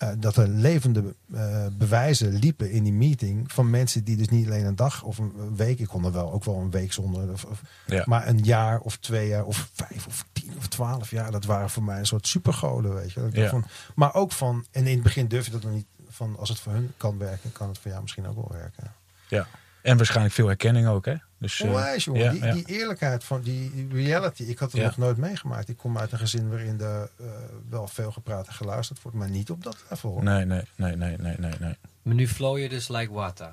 eh, 0.00 0.08
dat 0.18 0.36
er 0.36 0.48
levende 0.48 1.14
eh, 1.32 1.66
bewijzen 1.72 2.32
liepen 2.32 2.70
in 2.70 2.82
die 2.84 2.92
meeting 2.92 3.52
van 3.52 3.70
mensen 3.70 4.04
die 4.04 4.16
dus 4.16 4.28
niet 4.28 4.46
alleen 4.46 4.64
een 4.66 4.76
dag 4.76 5.02
of 5.02 5.18
een 5.18 5.56
week, 5.56 5.78
ik 5.78 5.86
kon 5.86 6.04
er 6.04 6.12
wel 6.12 6.32
ook 6.32 6.44
wel 6.44 6.56
een 6.56 6.70
week 6.70 6.92
zonder, 6.92 7.32
of, 7.32 7.44
of- 7.44 7.62
Ja. 7.86 8.02
maar 8.06 8.28
een 8.28 8.38
jaar 8.44 8.80
of 8.80 8.96
twee 8.96 9.28
jaar 9.28 9.44
of 9.44 9.68
vijf 9.72 10.06
of 10.06 10.24
tien 10.32 10.52
of 10.58 10.68
twaalf 10.68 11.10
jaar, 11.10 11.30
dat 11.30 11.44
waren 11.44 11.70
voor 11.70 11.82
mij 11.82 11.98
een 11.98 12.06
soort 12.06 12.26
supergoden, 12.26 12.94
weet 12.94 13.12
je. 13.12 13.28
Ja. 13.32 13.48
van, 13.48 13.64
maar 13.94 14.14
ook 14.14 14.32
van, 14.32 14.64
en 14.70 14.86
in 14.86 14.94
het 14.94 15.02
begin 15.02 15.28
durf 15.28 15.44
je 15.44 15.50
dat 15.50 15.62
nog 15.62 15.72
niet, 15.72 15.86
van 16.08 16.36
als 16.38 16.48
het 16.48 16.58
voor 16.60 16.72
hun 16.72 16.92
kan 16.96 17.18
werken, 17.18 17.52
kan 17.52 17.68
het 17.68 17.78
voor 17.78 17.90
jou 17.90 18.02
misschien 18.02 18.26
ook 18.28 18.34
wel 18.34 18.50
werken. 18.52 18.92
Ja. 19.28 19.46
En 19.82 19.96
waarschijnlijk 19.96 20.34
veel 20.34 20.46
herkenning 20.46 20.86
ook, 20.86 21.04
hè? 21.04 21.14
Dus, 21.38 21.60
eh, 21.60 21.66
Onwijs, 21.68 22.04
jongen. 22.04 22.22
ja, 22.22 22.30
die, 22.30 22.44
ja. 22.44 22.52
die 22.52 22.64
eerlijkheid 22.66 23.24
van 23.24 23.40
die 23.42 23.88
reality. 23.92 24.42
Ik 24.42 24.58
had 24.58 24.72
het 24.72 24.80
Ja. 24.80 24.86
nog 24.86 24.96
nooit 24.96 25.16
meegemaakt. 25.16 25.68
Ik 25.68 25.76
kom 25.76 25.98
uit 25.98 26.12
een 26.12 26.18
gezin 26.18 26.48
waarin 26.50 26.80
er 26.80 27.08
eh, 27.20 27.26
wel 27.70 27.86
veel 27.88 28.10
gepraat 28.12 28.46
en 28.46 28.52
geluisterd 28.52 29.02
wordt, 29.02 29.16
maar 29.18 29.30
niet 29.30 29.50
op 29.50 29.64
dat 29.64 29.76
level. 29.90 30.20
Nee, 30.22 30.44
nee, 30.44 30.62
nee, 30.76 30.96
nee, 30.96 31.16
nee, 31.18 31.34
nee, 31.38 31.52
nee. 31.60 31.76
Maar 32.02 32.14
nu 32.14 32.28
flow 32.28 32.58
je 32.58 32.68
dus 32.68 32.88
like 32.88 33.12
water. 33.12 33.52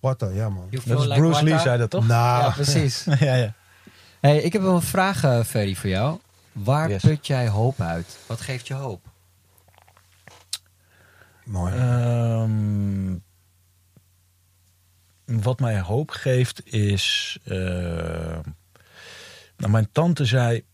Wat 0.00 0.18
dan? 0.18 0.34
Ja, 0.34 0.48
man. 0.48 0.66
You 0.70 0.82
flow 0.82 0.96
Dat 0.96 1.02
is 1.06 1.08
like 1.12 1.20
Bruce 1.20 1.42
Lee 1.42 1.52
water. 1.52 1.66
zei 1.68 1.78
dat 1.78 1.90
toch? 1.90 2.06
Nou, 2.06 2.42
Ja, 2.44 2.50
precies. 2.50 3.04
ja, 3.18 3.34
ja. 3.34 3.54
Hey, 4.20 4.38
ik 4.38 4.52
heb 4.52 4.62
wel 4.62 4.74
een 4.74 4.82
vraag, 4.82 5.24
eh, 5.24 5.40
Ferry, 5.44 5.74
voor 5.74 5.90
jou. 5.90 6.18
Waar 6.52 6.88
Yes. 6.90 7.02
put 7.02 7.26
jij 7.26 7.48
hoop 7.48 7.80
uit? 7.80 8.18
Wat 8.26 8.40
geeft 8.40 8.66
je 8.66 8.74
hoop? 8.74 9.08
mooi. 11.44 11.72
Wat 15.42 15.60
mij 15.60 15.80
hoop 15.80 16.10
geeft 16.10 16.72
is. 16.74 17.38
eh, 17.44 17.56
nou, 19.56 19.72
mijn 19.72 19.88
tante 19.92 20.24
zei 20.24 20.64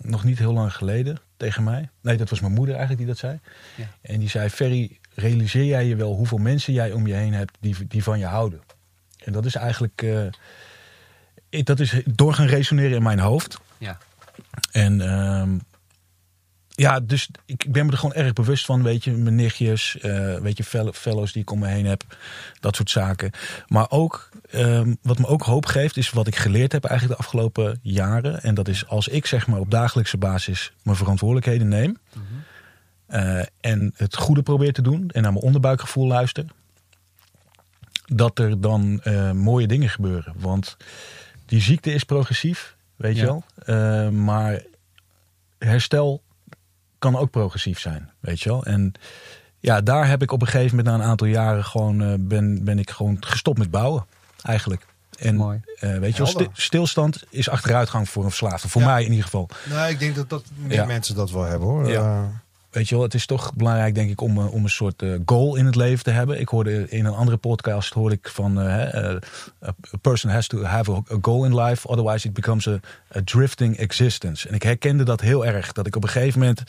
nog 0.00 0.24
niet 0.24 0.38
heel 0.38 0.52
lang 0.52 0.74
geleden 0.74 1.18
tegen 1.36 1.64
mij. 1.64 1.88
Nee, 2.02 2.16
dat 2.16 2.30
was 2.30 2.40
mijn 2.40 2.52
moeder 2.52 2.74
eigenlijk 2.74 3.04
die 3.06 3.14
dat 3.14 3.20
zei. 3.22 3.40
Ja. 3.76 3.84
En 4.02 4.18
die 4.18 4.28
zei: 4.28 4.48
Ferry, 4.48 4.98
realiseer 5.14 5.64
jij 5.64 5.86
je 5.86 5.96
wel 5.96 6.14
hoeveel 6.14 6.38
mensen 6.38 6.72
jij 6.72 6.92
om 6.92 7.06
je 7.06 7.14
heen 7.14 7.32
hebt 7.32 7.56
die, 7.60 7.86
die 7.86 8.02
van 8.02 8.18
je 8.18 8.26
houden? 8.26 8.60
En 9.18 9.32
dat 9.32 9.44
is 9.44 9.54
eigenlijk. 9.54 10.02
eh, 10.02 10.26
ik- 11.48 11.66
dat 11.66 11.80
is 11.80 11.94
door 12.14 12.34
gaan 12.34 12.46
resoneren 12.46 12.96
in 12.96 13.02
mijn 13.02 13.18
hoofd. 13.18 13.58
Ja. 13.78 13.98
En 14.72 15.00
ehm, 15.00 15.58
ja, 16.80 17.00
dus 17.00 17.28
ik 17.46 17.66
ben 17.72 17.86
me 17.86 17.92
er 17.92 17.98
gewoon 17.98 18.14
erg 18.14 18.32
bewust 18.32 18.64
van. 18.64 18.82
Weet 18.82 19.04
je, 19.04 19.10
mijn 19.12 19.34
nichtjes, 19.34 19.98
eh, 19.98 20.36
weet 20.38 20.56
je, 20.56 20.64
fel- 20.64 20.92
fellows 20.92 21.32
die 21.32 21.42
ik 21.42 21.50
om 21.50 21.58
me 21.58 21.66
heen 21.66 21.86
heb. 21.86 22.02
Dat 22.60 22.76
soort 22.76 22.90
zaken. 22.90 23.30
Maar 23.66 23.86
ook, 23.90 24.28
ehm, 24.50 24.94
wat 25.02 25.18
me 25.18 25.26
ook 25.26 25.42
hoop 25.42 25.66
geeft, 25.66 25.96
is 25.96 26.10
wat 26.10 26.26
ik 26.26 26.36
geleerd 26.36 26.72
heb 26.72 26.84
eigenlijk 26.84 27.18
de 27.20 27.24
afgelopen 27.26 27.78
jaren. 27.82 28.42
En 28.42 28.54
dat 28.54 28.68
is 28.68 28.86
als 28.86 29.08
ik 29.08 29.26
zeg 29.26 29.46
maar 29.46 29.58
op 29.60 29.70
dagelijkse 29.70 30.16
basis 30.16 30.72
mijn 30.82 30.96
verantwoordelijkheden 30.96 31.68
neem. 31.68 31.98
eh, 33.06 33.42
en 33.60 33.92
het 33.96 34.16
goede 34.16 34.42
probeer 34.42 34.72
te 34.72 34.82
doen. 34.82 35.10
En 35.10 35.22
naar 35.22 35.32
mijn 35.32 35.44
onderbuikgevoel 35.44 36.06
luister. 36.06 36.44
Dat 38.06 38.38
er 38.38 38.60
dan 38.60 39.00
eh, 39.02 39.30
mooie 39.32 39.66
dingen 39.66 39.88
gebeuren. 39.88 40.34
Want 40.36 40.76
die 41.46 41.60
ziekte 41.60 41.92
is 41.92 42.04
progressief, 42.04 42.76
weet 42.96 43.16
je 43.16 43.24
wel. 43.66 44.10
Maar 44.10 44.62
herstel 45.58 46.22
kan 47.00 47.16
ook 47.16 47.30
progressief 47.30 47.78
zijn, 47.80 48.10
weet 48.20 48.40
je 48.40 48.48
wel. 48.48 48.64
En 48.64 48.92
ja, 49.58 49.80
daar 49.80 50.08
heb 50.08 50.22
ik 50.22 50.32
op 50.32 50.40
een 50.40 50.48
gegeven 50.48 50.76
moment 50.76 50.96
na 50.96 51.02
een 51.04 51.10
aantal 51.10 51.26
jaren 51.26 51.64
gewoon 51.64 52.02
eh, 52.02 52.14
ben, 52.18 52.64
ben 52.64 52.78
ik 52.78 52.90
gewoon 52.90 53.16
gestopt 53.20 53.58
met 53.58 53.70
bouwen, 53.70 54.06
eigenlijk. 54.42 54.86
En 55.18 55.36
Mooi. 55.36 55.60
eh, 55.78 55.98
weet 55.98 56.16
je 56.16 56.22
wel, 56.34 56.48
stilstand 56.52 57.22
is 57.30 57.48
achteruitgang 57.48 58.08
voor 58.08 58.22
een 58.24 58.28
verslaafde. 58.30 58.68
Voor 58.68 58.80
Ja. 58.80 58.86
mij 58.86 59.02
in 59.02 59.08
ieder 59.10 59.24
geval. 59.24 59.48
nou, 59.68 59.90
ik 59.90 59.98
denk 59.98 60.14
dat, 60.14 60.28
dat 60.28 60.44
meer 60.56 60.72
Ja. 60.72 60.84
mensen 60.84 61.14
dat 61.14 61.30
wel 61.30 61.42
hebben 61.44 61.68
hoor. 61.68 61.88
Ja. 61.90 62.30
Weet 62.70 62.88
je 62.88 62.94
wel, 62.94 63.04
het 63.04 63.14
is 63.14 63.26
toch 63.26 63.54
belangrijk, 63.54 63.94
denk 63.94 64.10
ik, 64.10 64.20
om, 64.20 64.38
eh, 64.38 64.52
om 64.52 64.62
een 64.64 64.70
soort 64.70 65.02
eh, 65.02 65.14
goal 65.24 65.56
in 65.56 65.66
het 65.66 65.74
leven 65.74 66.04
te 66.04 66.10
hebben. 66.10 66.40
Ik 66.40 66.48
hoorde 66.48 66.88
in 66.88 67.04
een 67.04 67.12
andere 67.14 67.36
podcast 67.36 67.92
hoorde 67.92 68.14
ik 68.14 68.28
van 68.28 68.60
eh, 68.60 69.14
a 69.64 69.74
person 70.00 70.30
has 70.30 70.46
to 70.46 70.62
have 70.62 70.92
a, 70.92 71.02
goal 71.22 71.44
in 71.44 71.60
life, 71.60 71.88
otherwise 71.88 72.26
it 72.26 72.32
becomes 72.34 72.68
a, 72.68 72.80
a 73.16 73.20
drifting 73.24 73.76
existence. 73.76 74.48
En 74.48 74.54
ik 74.54 74.62
herkende 74.62 75.04
dat 75.04 75.20
heel 75.20 75.46
erg. 75.46 75.72
Dat 75.72 75.86
ik 75.86 75.96
op 75.96 76.02
een 76.02 76.08
gegeven 76.08 76.38
moment, 76.40 76.62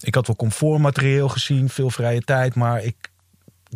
ik 0.00 0.14
had 0.14 0.26
wel 0.26 0.36
comfortmaterieel 0.36 1.28
gezien, 1.28 1.68
veel 1.68 1.90
vrije 1.90 2.20
tijd, 2.20 2.54
maar 2.54 2.82
ik 2.84 2.96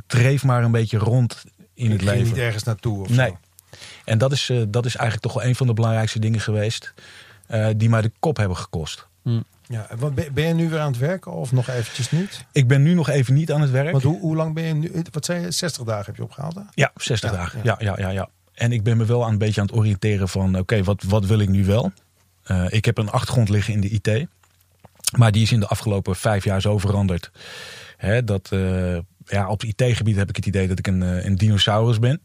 dreef 0.06 0.44
maar 0.44 0.64
een 0.64 0.70
beetje 0.70 0.98
rond 0.98 1.44
in 1.74 1.84
ik 1.86 1.92
het 1.92 2.02
leven. 2.02 2.24
niet 2.26 2.36
ergens 2.36 2.62
naartoe 2.62 3.00
of 3.00 3.08
Nee. 3.08 3.28
zo. 3.28 3.38
En 4.04 4.18
dat 4.18 4.32
is, 4.32 4.50
eh, 4.50 4.62
dat 4.68 4.84
is 4.86 4.96
eigenlijk 4.96 5.26
toch 5.26 5.42
wel 5.42 5.50
een 5.50 5.56
van 5.56 5.66
de 5.66 5.72
belangrijkste 5.74 6.18
dingen 6.18 6.40
geweest 6.40 6.94
eh, 7.46 7.66
die 7.76 7.88
mij 7.88 8.00
de 8.00 8.12
kop 8.18 8.36
hebben 8.36 8.56
gekost. 8.56 9.06
Ja, 9.74 9.86
wat, 9.98 10.14
ben, 10.14 10.34
ben 10.34 10.46
je 10.46 10.54
nu 10.54 10.68
weer 10.68 10.78
aan 10.78 10.90
het 10.92 11.00
werken 11.00 11.32
of 11.32 11.52
nog 11.52 11.68
eventjes 11.68 12.10
niet? 12.10 12.44
Ik 12.52 12.68
ben 12.68 12.82
nu 12.82 12.94
nog 12.94 13.08
even 13.08 13.34
niet 13.34 13.52
aan 13.52 13.60
het 13.60 13.70
werk. 13.70 13.90
Want 13.90 14.02
hoe, 14.04 14.20
hoe 14.20 14.36
lang 14.36 14.54
ben 14.54 14.64
je 14.64 14.74
nu? 14.74 14.92
Wat 15.10 15.24
zei 15.24 15.40
je? 15.40 15.50
60 15.50 15.82
dagen 15.84 16.04
heb 16.06 16.16
je 16.16 16.22
opgehaald? 16.22 16.54
Hè? 16.54 16.60
Ja, 16.74 16.92
60 16.96 17.30
Ja, 17.30 17.36
dagen. 17.36 17.60
ja. 17.62 17.76
Ja. 17.78 17.92
Ja, 17.96 17.98
ja, 17.98 18.08
ja, 18.08 18.28
En 18.54 18.72
ik 18.72 18.82
ben 18.82 18.96
me 18.96 19.04
wel 19.04 19.24
aan 19.24 19.32
een 19.32 19.38
beetje 19.38 19.60
aan 19.60 19.66
het 19.66 19.76
oriënteren 19.76 20.28
van... 20.28 20.58
oké, 20.58 20.82
wat, 20.82 21.02
wat 21.02 21.26
wil 21.26 21.38
ik 21.38 21.48
nu 21.48 21.64
wel? 21.64 21.92
Eh, 22.44 22.64
ik 22.68 22.84
heb 22.84 22.98
een 22.98 23.10
achtergrond 23.10 23.48
liggen 23.48 23.74
in 23.74 23.80
de 23.80 23.88
IT. 23.88 24.26
Maar 25.16 25.32
die 25.32 25.42
is 25.42 25.52
in 25.52 25.60
de 25.60 25.66
afgelopen 25.66 26.16
vijf 26.16 26.44
jaar 26.44 26.60
zo 26.60 26.78
veranderd. 26.78 27.30
Hè, 27.96 28.24
dat 28.24 28.48
eh, 28.52 28.98
ja, 29.24 29.48
op 29.48 29.60
het 29.60 29.80
IT-gebied 29.80 30.16
heb 30.16 30.28
ik 30.28 30.36
het 30.36 30.46
idee 30.46 30.68
dat 30.68 30.78
ik 30.78 30.86
een, 30.86 31.02
eh, 31.02 31.24
een 31.24 31.36
dinosaurus 31.36 31.98
ben. 31.98 32.20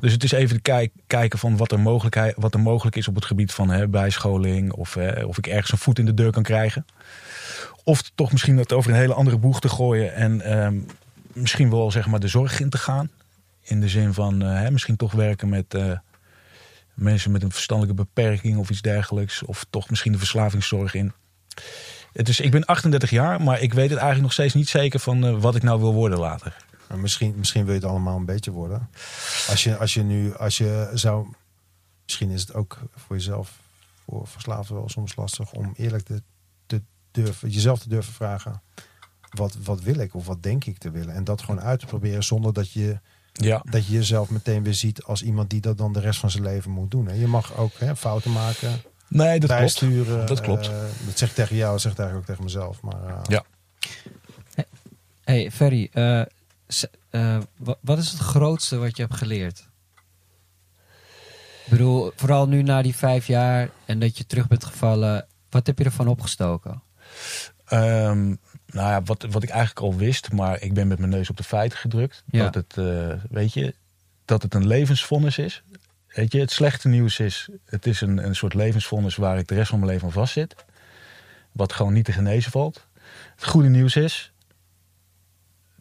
Dus 0.00 0.12
het 0.12 0.24
is 0.24 0.32
even 0.32 0.62
kijken 1.06 1.38
van 1.38 1.56
wat 1.56 1.72
er, 1.72 1.82
wat 2.36 2.54
er 2.54 2.60
mogelijk 2.60 2.96
is 2.96 3.08
op 3.08 3.14
het 3.14 3.24
gebied 3.24 3.52
van 3.52 3.70
hè, 3.70 3.88
bijscholing. 3.88 4.72
Of, 4.72 4.94
hè, 4.94 5.24
of 5.24 5.38
ik 5.38 5.46
ergens 5.46 5.72
een 5.72 5.78
voet 5.78 5.98
in 5.98 6.04
de 6.04 6.14
deur 6.14 6.30
kan 6.30 6.42
krijgen. 6.42 6.86
Of 7.84 8.10
toch 8.14 8.32
misschien 8.32 8.56
het 8.56 8.72
over 8.72 8.90
een 8.90 8.96
hele 8.96 9.14
andere 9.14 9.38
boeg 9.38 9.60
te 9.60 9.68
gooien. 9.68 10.14
En 10.14 10.40
ehm, 10.40 10.78
misschien 11.32 11.70
wel 11.70 11.90
zeg 11.90 12.06
maar 12.06 12.20
de 12.20 12.28
zorg 12.28 12.60
in 12.60 12.70
te 12.70 12.78
gaan. 12.78 13.10
In 13.62 13.80
de 13.80 13.88
zin 13.88 14.14
van 14.14 14.42
eh, 14.42 14.60
hè, 14.60 14.70
misschien 14.70 14.96
toch 14.96 15.12
werken 15.12 15.48
met 15.48 15.74
eh, 15.74 15.92
mensen 16.94 17.30
met 17.30 17.42
een 17.42 17.52
verstandelijke 17.52 18.02
beperking 18.02 18.58
of 18.58 18.70
iets 18.70 18.82
dergelijks. 18.82 19.42
Of 19.44 19.66
toch 19.70 19.90
misschien 19.90 20.12
de 20.12 20.18
verslavingszorg 20.18 20.94
in. 20.94 21.12
Het 22.12 22.38
ik 22.38 22.50
ben 22.50 22.64
38 22.64 23.10
jaar, 23.10 23.42
maar 23.42 23.60
ik 23.60 23.74
weet 23.74 23.90
het 23.90 23.98
eigenlijk 23.98 24.22
nog 24.22 24.32
steeds 24.32 24.54
niet 24.54 24.68
zeker 24.68 25.00
van 25.00 25.24
eh, 25.24 25.40
wat 25.40 25.54
ik 25.54 25.62
nou 25.62 25.80
wil 25.80 25.92
worden 25.92 26.18
later. 26.18 26.56
Misschien, 27.00 27.34
misschien 27.36 27.64
wil 27.64 27.74
je 27.74 27.80
het 27.80 27.88
allemaal 27.88 28.16
een 28.16 28.24
beetje 28.24 28.50
worden. 28.50 28.88
Als 29.48 29.64
je, 29.64 29.76
als 29.76 29.94
je 29.94 30.02
nu, 30.02 30.34
als 30.36 30.58
je 30.58 30.90
zou. 30.94 31.26
Misschien 32.04 32.30
is 32.30 32.40
het 32.40 32.54
ook 32.54 32.78
voor 32.94 33.16
jezelf, 33.16 33.58
voor 34.04 34.26
verslaafden 34.26 34.76
wel 34.76 34.88
soms 34.88 35.16
lastig 35.16 35.52
om 35.52 35.72
eerlijk 35.76 36.04
te, 36.04 36.22
te 36.66 36.82
durven, 37.10 37.48
jezelf 37.50 37.78
te 37.80 37.88
durven 37.88 38.12
vragen. 38.12 38.62
Wat, 39.30 39.56
wat 39.64 39.80
wil 39.80 39.98
ik 39.98 40.14
of 40.14 40.26
wat 40.26 40.42
denk 40.42 40.64
ik 40.64 40.78
te 40.78 40.90
willen? 40.90 41.14
En 41.14 41.24
dat 41.24 41.40
gewoon 41.42 41.60
uit 41.60 41.80
te 41.80 41.86
proberen 41.86 42.24
zonder 42.24 42.52
dat 42.52 42.72
je, 42.72 42.98
Ja, 43.32 43.62
dat 43.70 43.86
je 43.86 43.92
jezelf 43.92 44.30
meteen 44.30 44.62
weer 44.62 44.74
ziet 44.74 45.02
als 45.02 45.22
iemand 45.22 45.50
die 45.50 45.60
dat 45.60 45.78
dan 45.78 45.92
de 45.92 46.00
rest 46.00 46.20
van 46.20 46.30
zijn 46.30 46.42
leven 46.42 46.70
moet 46.70 46.90
doen. 46.90 47.18
Je 47.18 47.26
mag 47.26 47.56
ook 47.56 47.72
hè, 47.78 47.96
fouten 47.96 48.32
maken, 48.32 48.82
nee, 49.08 49.40
dat 49.40 49.48
klopt. 49.48 49.62
bijsturen. 49.62 50.26
Dat 50.26 50.40
klopt. 50.40 50.68
eh, 50.68 50.74
dat 51.06 51.18
zeg 51.18 51.28
ik 51.28 51.34
tegen 51.34 51.56
jou, 51.56 51.72
dat 51.72 51.80
zeg 51.80 51.92
ik 51.92 51.98
eigenlijk 51.98 52.28
ook 52.30 52.36
tegen 52.36 52.52
mezelf. 52.54 52.80
Maar 52.82 53.04
eh, 53.08 53.20
Ja. 53.28 53.44
Hey, 55.24 55.50
Ferry, 55.50 55.88
eh, 55.92 56.22
eh, 57.10 57.38
wa- 57.56 57.76
wat 57.80 57.98
is 57.98 58.10
het 58.10 58.20
grootste 58.20 58.76
wat 58.76 58.96
je 58.96 59.02
hebt 59.02 59.14
geleerd? 59.14 59.70
Ik 61.64 61.70
bedoel, 61.70 62.12
vooral 62.16 62.48
nu 62.48 62.62
na 62.62 62.82
die 62.82 62.94
vijf 62.96 63.26
jaar 63.26 63.70
en 63.84 63.98
dat 63.98 64.18
je 64.18 64.26
terug 64.26 64.48
bent 64.48 64.64
gevallen. 64.64 65.26
Wat 65.50 65.66
heb 65.66 65.78
je 65.78 65.84
ervan 65.84 66.08
opgestoken? 66.08 66.82
Ehm, 67.64 68.26
nou 68.66 68.88
ja, 68.88 69.02
wat, 69.02 69.26
wat 69.30 69.42
ik 69.42 69.48
eigenlijk 69.48 69.80
al 69.86 69.96
wist, 69.96 70.32
maar 70.32 70.60
ik 70.62 70.74
ben 70.74 70.88
met 70.88 70.98
mijn 70.98 71.10
neus 71.10 71.30
op 71.30 71.36
de 71.36 71.42
feiten 71.42 71.78
gedrukt. 71.78 72.22
Ja. 72.26 72.48
Dat, 72.50 72.54
het, 72.54 72.76
eh, 72.76 73.14
weet 73.30 73.52
je, 73.52 73.74
dat 74.24 74.42
het 74.42 74.54
een 74.54 74.66
levensvonnis 74.66 75.38
is. 75.38 75.62
Weet 76.08 76.32
je, 76.32 76.40
het 76.40 76.50
slechte 76.50 76.88
nieuws 76.88 77.18
is, 77.18 77.48
het 77.64 77.86
is 77.86 78.00
een, 78.00 78.24
een 78.26 78.36
soort 78.36 78.54
levensvonnis 78.54 79.16
waar 79.16 79.38
ik 79.38 79.48
de 79.48 79.54
rest 79.54 79.70
van 79.70 79.78
mijn 79.78 79.90
leven 79.90 80.06
aan 80.06 80.12
vastzit. 80.12 80.54
Wat 81.52 81.72
gewoon 81.72 81.92
niet 81.92 82.04
te 82.04 82.12
genezen 82.12 82.50
valt. 82.50 82.86
Het 83.34 83.44
goede 83.44 83.68
nieuws 83.68 83.96
is 83.96 84.31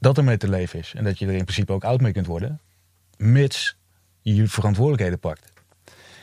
dat 0.01 0.17
er 0.17 0.23
mee 0.23 0.37
te 0.37 0.49
leven 0.49 0.79
is. 0.79 0.93
En 0.95 1.03
dat 1.03 1.19
je 1.19 1.25
er 1.27 1.33
in 1.33 1.43
principe 1.43 1.73
ook 1.73 1.83
oud 1.83 2.01
mee 2.01 2.11
kunt 2.11 2.25
worden. 2.25 2.59
Mits 3.17 3.75
je 4.21 4.35
je 4.35 4.47
verantwoordelijkheden 4.47 5.19
pakt. 5.19 5.51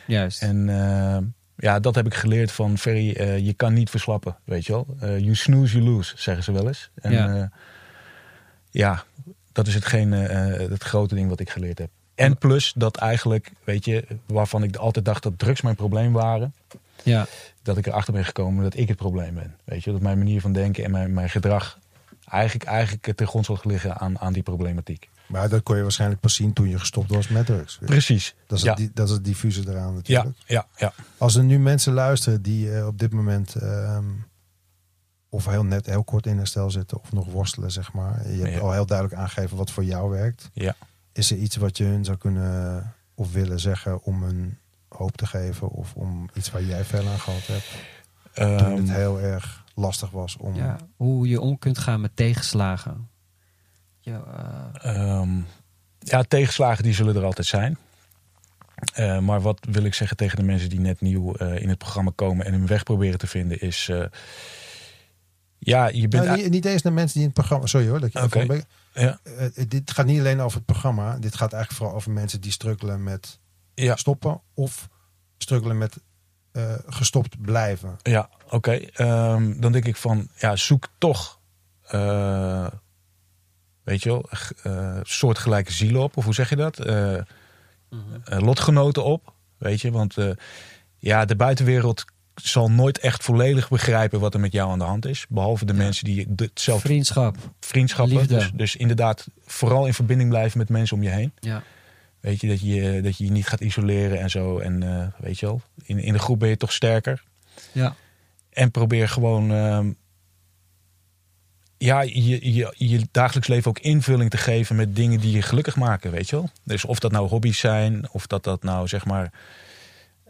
Juist. 0.07 0.43
En 0.43 0.69
eh, 0.69 1.19
ja, 1.57 1.81
dat 1.81 1.95
heb 1.95 2.07
ik 2.07 2.15
geleerd 2.15 2.53
van 2.53 2.79
Ferry. 2.79 3.13
eh, 3.13 3.39
je 3.39 3.53
kan 3.53 3.73
niet 3.73 3.91
verslappen, 3.91 4.37
weet 4.45 4.67
je 4.67 4.73
wel. 4.73 4.87
Eh, 5.01 5.19
you 5.19 5.35
snooze, 5.35 5.79
you 5.79 5.91
lose, 5.91 6.13
zeggen 6.17 6.45
ze 6.45 6.53
wel 6.53 6.67
eens. 6.67 6.91
En 6.95 7.13
Ja. 7.13 7.51
ja, 8.71 9.05
dat 9.53 9.67
is 9.67 9.75
hetgeen, 9.75 10.13
het 10.13 10.83
grote 10.83 11.15
ding 11.15 11.29
wat 11.29 11.41
ik 11.41 11.51
geleerd 11.51 11.79
heb. 11.79 11.91
En 12.15 12.39
plus 12.39 12.73
dat 12.77 12.97
eigenlijk, 12.97 13.53
weet 13.65 13.85
je, 13.85 14.05
waarvan 14.27 14.63
ik 14.63 14.77
altijd 14.77 15.05
dacht 15.05 15.23
dat 15.23 15.39
drugs 15.39 15.61
mijn 15.61 15.77
probleem 15.77 16.13
waren. 16.13 16.55
ja. 17.03 17.27
Dat 17.63 17.77
ik 17.77 17.87
erachter 17.87 18.13
ben 18.13 18.25
gekomen 18.25 18.63
dat 18.63 18.77
ik 18.77 18.89
het 18.89 18.97
probleem 18.97 19.35
ben. 19.35 19.57
Weet 19.65 19.85
je, 19.85 19.93
dat 19.93 20.01
mijn 20.01 20.19
manier 20.19 20.41
van 20.41 20.53
denken 20.53 20.85
en 20.85 20.91
mijn, 20.91 21.13
mijn 21.15 21.31
gedrag 21.31 21.79
eigenlijk, 22.31 22.71
eigenlijk 22.71 23.17
ten 23.17 23.27
grondslag 23.27 23.65
liggen 23.65 23.99
aan, 23.99 24.19
aan 24.19 24.33
die 24.33 24.43
problematiek. 24.43 25.09
Maar 25.27 25.49
dat 25.49 25.63
kon 25.63 25.77
je 25.77 25.83
waarschijnlijk 25.83 26.21
pas 26.21 26.35
zien 26.35 26.53
toen 26.53 26.69
je 26.69 26.79
gestopt 26.79 27.11
was 27.11 27.29
met 27.29 27.47
drugs. 27.47 27.79
Precies. 27.85 28.35
Dat 28.47 28.59
is, 28.59 28.65
ja. 28.65 28.75
het, 28.75 28.97
dat 28.97 29.09
is 29.09 29.15
het 29.15 29.25
diffuse 29.25 29.61
eraan 29.69 29.89
ja, 29.89 29.91
natuurlijk. 29.95 30.37
ja, 30.47 30.67
ja. 30.77 30.93
Als 31.19 31.35
er 31.35 31.45
nu 31.45 31.59
mensen 31.59 31.93
luisteren 31.93 32.43
die 32.43 32.77
eh, 32.77 32.87
op 32.87 32.99
dit 32.99 33.13
moment 33.13 33.55
ehm, 33.55 34.05
of 35.29 35.47
heel 35.47 35.65
net 35.65 35.87
heel 35.87 36.05
kort 36.05 36.27
in 36.27 36.37
herstel 36.37 36.71
zitten 36.71 37.01
of 37.01 37.13
nog 37.13 37.27
worstelen, 37.27 37.71
zeg 37.71 37.93
maar. 37.93 38.31
Je 38.31 38.43
hebt 38.43 38.55
Ja. 38.55 38.61
al 38.61 38.73
heel 38.73 38.87
duidelijk 38.87 39.21
aangegeven 39.21 39.57
wat 39.57 39.71
voor 39.71 39.85
jou 39.85 40.11
werkt. 40.11 40.51
ja. 40.53 40.77
Is 41.13 41.31
er 41.31 41.37
iets 41.37 41.57
wat 41.57 41.77
je 41.77 41.85
hun 41.85 42.05
zou 42.05 42.17
kunnen 42.17 42.95
of 43.15 43.33
willen 43.33 43.61
zeggen 43.61 44.03
om 44.03 44.23
hun 44.23 44.59
hoop 44.89 45.17
te 45.17 45.27
geven 45.27 45.69
of 45.69 45.95
om 45.95 46.29
iets 46.35 46.51
waar 46.51 46.63
jij 46.63 46.85
veel 46.85 47.09
aan 47.09 47.19
gehad 47.19 47.47
hebt? 47.47 47.67
Toen 48.33 48.47
Ehm, 48.59 48.77
het 48.77 48.91
heel 48.91 49.21
erg 49.21 49.65
lastig 49.79 50.11
was 50.11 50.37
om. 50.37 50.55
ja. 50.55 50.77
Hoe 50.97 51.29
je 51.29 51.41
om 51.41 51.59
kunt 51.59 51.79
gaan 51.79 52.01
met 52.01 52.17
tegenslagen. 52.17 53.09
Ja, 54.01 54.23
eh, 54.83 54.95
Ehm, 54.97 55.41
ja, 55.99 56.23
tegenslagen 56.23 56.83
die 56.85 56.93
zullen 56.95 57.17
er 57.17 57.25
altijd 57.25 57.47
zijn. 57.47 57.79
Eh, 58.95 59.19
maar 59.19 59.41
wat 59.41 59.67
wil 59.71 59.85
ik 59.85 59.95
zeggen 59.95 60.17
tegen 60.17 60.37
de 60.37 60.43
mensen 60.43 60.69
die 60.69 60.81
net 60.81 61.01
nieuw 61.01 61.35
eh, 61.35 61.63
in 61.63 61.69
het 61.69 61.79
programma 61.79 62.13
komen 62.15 62.47
en 62.47 62.53
hun 62.53 62.67
weg 62.67 62.83
proberen 62.83 63.19
te 63.19 63.27
vinden, 63.27 63.61
is. 63.61 63.89
eh, 63.89 64.05
ja, 65.59 65.89
je 65.89 66.09
bent. 66.09 66.25
Nou, 66.25 66.37
niet, 66.43 66.51
niet 66.51 66.65
eens 66.65 66.83
naar 66.83 66.93
mensen 66.93 67.13
die 67.13 67.23
in 67.23 67.29
het 67.29 67.39
programma. 67.39 67.67
Sorry 67.67 67.89
hoor. 67.89 68.01
Dat 68.01 68.13
je 68.13 68.19
even- 68.23 68.65
ja, 68.95 69.19
dit 69.69 69.91
gaat 69.91 70.07
niet 70.07 70.19
alleen 70.19 70.41
over 70.41 70.57
het 70.57 70.67
programma. 70.67 71.19
Dit 71.19 71.35
gaat 71.37 71.53
eigenlijk 71.53 71.73
vooral 71.73 71.97
over 71.97 72.11
mensen 72.11 72.41
die 72.41 72.53
struggelen 72.53 73.03
met 73.03 73.39
ja, 73.75 73.97
stoppen 73.97 74.41
of 74.55 74.89
struggelen 75.39 75.79
met 75.79 75.97
eh, 76.59 76.75
gestopt 76.87 77.41
blijven. 77.43 77.97
ja 78.03 78.29
oké. 78.51 78.73
Ehm, 78.73 79.61
dan 79.61 79.73
denk 79.73 79.85
ik 79.85 79.97
van, 79.97 80.29
ja, 80.37 80.57
zoek 80.57 80.89
toch. 80.99 81.37
eh, 81.89 82.67
weet 83.85 84.03
je 84.03 84.09
wel, 84.09 84.29
eh, 84.63 84.99
soortgelijke 85.03 85.73
zielen 85.73 86.03
op, 86.03 86.17
of 86.17 86.25
hoe 86.25 86.35
zeg 86.35 86.49
je 86.51 86.57
dat? 86.57 86.79
Eh, 86.79 87.15
eh, 87.15 87.23
lotgenoten 88.25 89.05
op, 89.05 89.33
weet 89.59 89.81
je, 89.81 89.91
want 89.91 90.17
eh, 90.17 90.31
ja, 90.99 91.25
de 91.25 91.37
buitenwereld 91.37 92.05
zal 92.35 92.71
nooit 92.71 92.99
echt 92.99 93.23
volledig 93.25 93.69
begrijpen 93.69 94.21
wat 94.21 94.35
er 94.35 94.41
met 94.41 94.53
jou 94.53 94.71
aan 94.71 94.79
de 94.79 94.85
hand 94.85 95.07
is. 95.07 95.27
Behalve 95.29 95.65
de 95.65 95.73
mensen 95.73 96.05
die 96.05 96.29
hetzelfde 96.37 96.87
Vriendschap. 96.89 97.37
vriendschappen. 97.61 98.17
Liefde. 98.17 98.35
Dus, 98.35 98.51
dus 98.55 98.77
inderdaad, 98.77 99.27
vooral 99.47 99.87
in 99.87 99.95
verbinding 99.95 100.29
blijven 100.31 100.59
met 100.59 100.69
mensen 100.69 100.97
om 100.97 101.03
je 101.03 101.09
heen. 101.09 101.33
Ja. 101.41 101.63
Weet 102.29 102.41
je, 102.41 102.49
dat 102.49 102.61
je 102.61 103.01
dat 103.03 103.17
je, 103.17 103.25
je 103.25 103.31
niet 103.31 103.47
gaat 103.47 103.61
isoleren 103.61 104.21
en 104.21 104.31
zo. 104.31 104.59
En 104.59 104.83
eh, 104.83 105.07
weet 105.19 105.39
je 105.39 105.47
wel, 105.47 105.61
in, 105.83 105.99
in 105.99 106.13
de 106.13 106.19
groep 106.19 106.39
ben 106.39 106.49
je 106.49 106.57
toch 106.57 106.73
sterker. 106.73 107.23
Ja. 107.73 107.95
En 108.51 108.71
probeer 108.71 109.09
gewoon 109.09 109.53
ehm, 109.53 109.93
ja, 111.79 112.01
je, 112.01 112.55
je, 112.55 112.75
je 112.77 113.09
dagelijks 113.11 113.49
leven 113.49 113.71
ook 113.71 113.79
invulling 113.79 114.31
te 114.31 114.37
geven 114.37 114.77
met 114.77 114.97
dingen 114.97 115.21
die 115.21 115.33
je 115.33 115.43
gelukkig 115.43 115.77
maken, 115.77 116.11
weet 116.11 116.29
je 116.29 116.37
wel. 116.37 116.51
Dus 116.65 116.85
of 116.85 116.99
dat 116.99 117.13
nou 117.13 117.29
hobby's 117.29 117.59
zijn, 117.59 118.09
of 118.11 118.27
dat 118.27 118.45
dat 118.45 118.63
nou 118.63 118.89
zeg 118.89 119.05
maar, 119.05 119.33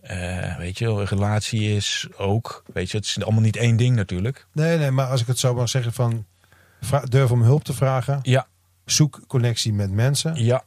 eh, 0.03 0.57
weet 0.57 0.79
je 0.79 0.85
wel, 0.85 1.01
een 1.01 1.07
relatie 1.07 1.77
is 1.77 2.07
ook. 2.17 2.63
Weet 2.73 2.91
je, 2.91 2.97
het 2.97 3.07
is 3.07 3.23
allemaal 3.23 3.43
niet 3.43 3.57
één 3.57 3.77
ding 3.77 3.97
natuurlijk. 3.97 4.47
Nee, 4.53 4.79
nee, 4.79 4.91
maar 4.91 5.07
als 5.07 5.21
ik 5.21 5.27
het 5.27 5.39
zo 5.39 5.55
mag 5.55 5.69
zeggen 5.69 5.93
van 5.93 6.27
durf 7.05 7.31
om 7.31 7.43
hulp 7.43 7.65
te 7.65 7.73
vragen, 7.73 8.19
Ja, 8.23 8.47
zoek 8.85 9.21
connectie 9.27 9.73
met 9.73 9.91
mensen 9.91 10.45
ja, 10.45 10.65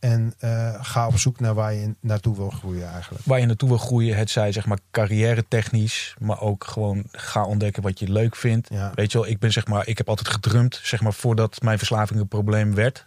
en 0.00 0.34
eh, 0.38 0.84
ga 0.84 1.06
op 1.06 1.18
zoek 1.18 1.40
naar 1.40 1.54
waar 1.54 1.74
je 1.74 1.94
naartoe 2.00 2.36
wil 2.36 2.50
groeien 2.50 2.92
eigenlijk. 2.92 3.24
waar 3.24 3.40
je 3.40 3.46
naartoe 3.46 3.68
wil 3.68 3.78
groeien. 3.78 4.16
Het 4.16 4.30
zij 4.30 4.52
zeg 4.52 4.66
maar 4.66 4.78
carrière 4.90 5.44
technisch, 5.48 6.14
maar 6.18 6.40
ook 6.40 6.64
gewoon 6.64 7.04
ga 7.12 7.44
ontdekken 7.44 7.82
wat 7.82 7.98
je 7.98 8.12
leuk 8.12 8.36
vindt. 8.36 8.68
Ja. 8.70 8.92
Weet 8.94 9.12
je 9.12 9.18
wel, 9.18 9.26
ik 9.26 9.38
ben 9.38 9.52
zeg 9.52 9.66
maar, 9.66 9.88
ik 9.88 9.98
heb 9.98 10.08
altijd 10.08 10.28
gedrumd, 10.28 10.80
zeg 10.82 11.00
maar, 11.00 11.12
voordat 11.12 11.62
mijn 11.62 11.78
verslaving 11.78 12.20
een 12.20 12.28
probleem 12.28 12.74
werd. 12.74 13.06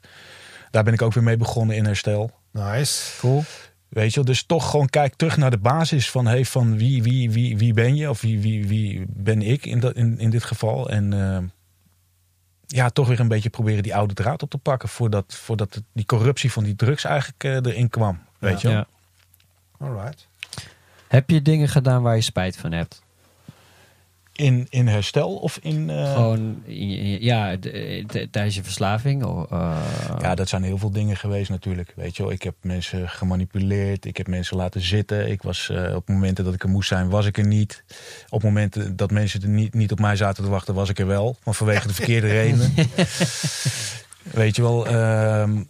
Daar 0.71 0.83
ben 0.83 0.93
ik 0.93 1.01
ook 1.01 1.13
weer 1.13 1.23
mee 1.23 1.37
begonnen 1.37 1.75
in 1.75 1.85
herstel. 1.85 2.31
Nice. 2.51 3.19
Cool. 3.19 3.43
Weet 3.89 4.09
je 4.09 4.15
wel, 4.15 4.25
dus 4.25 4.43
toch 4.43 4.69
gewoon 4.69 4.89
kijk 4.89 5.15
terug 5.15 5.37
naar 5.37 5.51
de 5.51 5.57
basis 5.57 6.11
van, 6.11 6.25
hey, 6.25 6.45
van 6.45 6.77
wie, 6.77 7.03
wie, 7.03 7.31
wie, 7.31 7.57
wie 7.57 7.73
ben 7.73 7.95
je? 7.95 8.09
Of 8.09 8.21
wie, 8.21 8.39
wie, 8.39 8.67
wie 8.67 9.05
ben 9.07 9.41
ik 9.41 9.65
in, 9.65 9.79
dat, 9.79 9.95
in, 9.95 10.19
in 10.19 10.29
dit 10.29 10.43
geval? 10.43 10.89
En 10.89 11.13
eh, 11.13 11.37
ja, 12.71 12.89
toch 12.89 13.07
weer 13.07 13.19
een 13.19 13.27
beetje 13.27 13.49
proberen 13.49 13.83
die 13.83 13.95
oude 13.95 14.13
draad 14.13 14.43
op 14.43 14.49
te 14.49 14.57
pakken. 14.57 14.89
Voordat, 14.89 15.35
voordat 15.35 15.81
die 15.93 16.05
corruptie 16.05 16.51
van 16.51 16.63
die 16.63 16.75
drugs 16.75 17.03
eigenlijk 17.03 17.43
eh, 17.43 17.55
erin 17.55 17.89
kwam. 17.89 18.19
Weet 18.39 18.61
je 18.61 18.67
wel? 18.67 18.77
Ja. 18.77 18.87
Alright. 19.79 20.27
Heb 21.07 21.29
je 21.29 21.41
dingen 21.41 21.67
gedaan 21.67 22.01
waar 22.01 22.15
je 22.15 22.21
spijt 22.21 22.57
van 22.57 22.71
hebt? 22.71 23.01
In, 24.35 24.67
in 24.69 24.87
herstel 24.87 25.35
of 25.35 25.57
in... 25.61 25.89
eh, 25.89 26.13
Gewoon, 26.13 26.63
ja, 27.19 27.55
tijdens 28.31 28.55
je 28.55 28.63
verslaving? 28.63 29.23
Of, 29.23 29.51
eh, 29.51 29.77
Ja, 30.21 30.35
dat 30.35 30.49
zijn 30.49 30.63
heel 30.63 30.77
veel 30.77 30.91
dingen 30.91 31.17
geweest 31.17 31.49
natuurlijk. 31.49 31.93
Weet 31.95 32.15
je 32.17 32.23
wel, 32.23 32.31
ik 32.31 32.43
heb 32.43 32.55
mensen 32.61 33.09
gemanipuleerd. 33.09 34.05
Ik 34.05 34.17
heb 34.17 34.27
mensen 34.27 34.57
laten 34.57 34.81
zitten. 34.81 35.31
Ik 35.31 35.41
was 35.41 35.69
eh, 35.69 35.95
op 35.95 36.07
momenten 36.09 36.43
dat 36.45 36.53
ik 36.53 36.63
er 36.63 36.69
moest 36.69 36.87
zijn, 36.87 37.09
was 37.09 37.25
ik 37.25 37.37
er 37.37 37.45
niet. 37.47 37.83
Op 38.29 38.43
momenten 38.43 38.95
dat 38.95 39.11
mensen 39.11 39.41
er 39.41 39.47
niet, 39.47 39.73
niet 39.73 39.91
op 39.91 39.99
mij 39.99 40.15
zaten 40.15 40.43
te 40.43 40.49
wachten, 40.49 40.73
was 40.73 40.89
ik 40.89 40.99
er 40.99 41.07
wel. 41.07 41.37
Maar 41.43 41.53
vanwege 41.53 41.87
de 41.87 41.93
verkeerde 41.93 42.27
redenen. 42.41 42.73
Weet 44.23 44.55
je 44.55 44.61
wel, 44.61 44.87
ehm, 44.87 45.63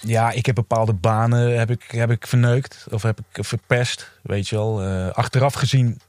ja, 0.00 0.30
ik 0.30 0.46
heb 0.46 0.54
bepaalde 0.54 0.92
banen 0.92 1.58
heb 1.58 1.70
ik, 1.70 1.82
heb 1.90 2.10
ik 2.10 2.26
verneukt. 2.26 2.86
Of 2.90 3.02
heb 3.02 3.18
ik 3.32 3.44
verpest. 3.44 4.10
Weet 4.22 4.48
je 4.48 4.56
wel, 4.56 4.82
achteraf 5.12 5.54
gezien 5.54 6.00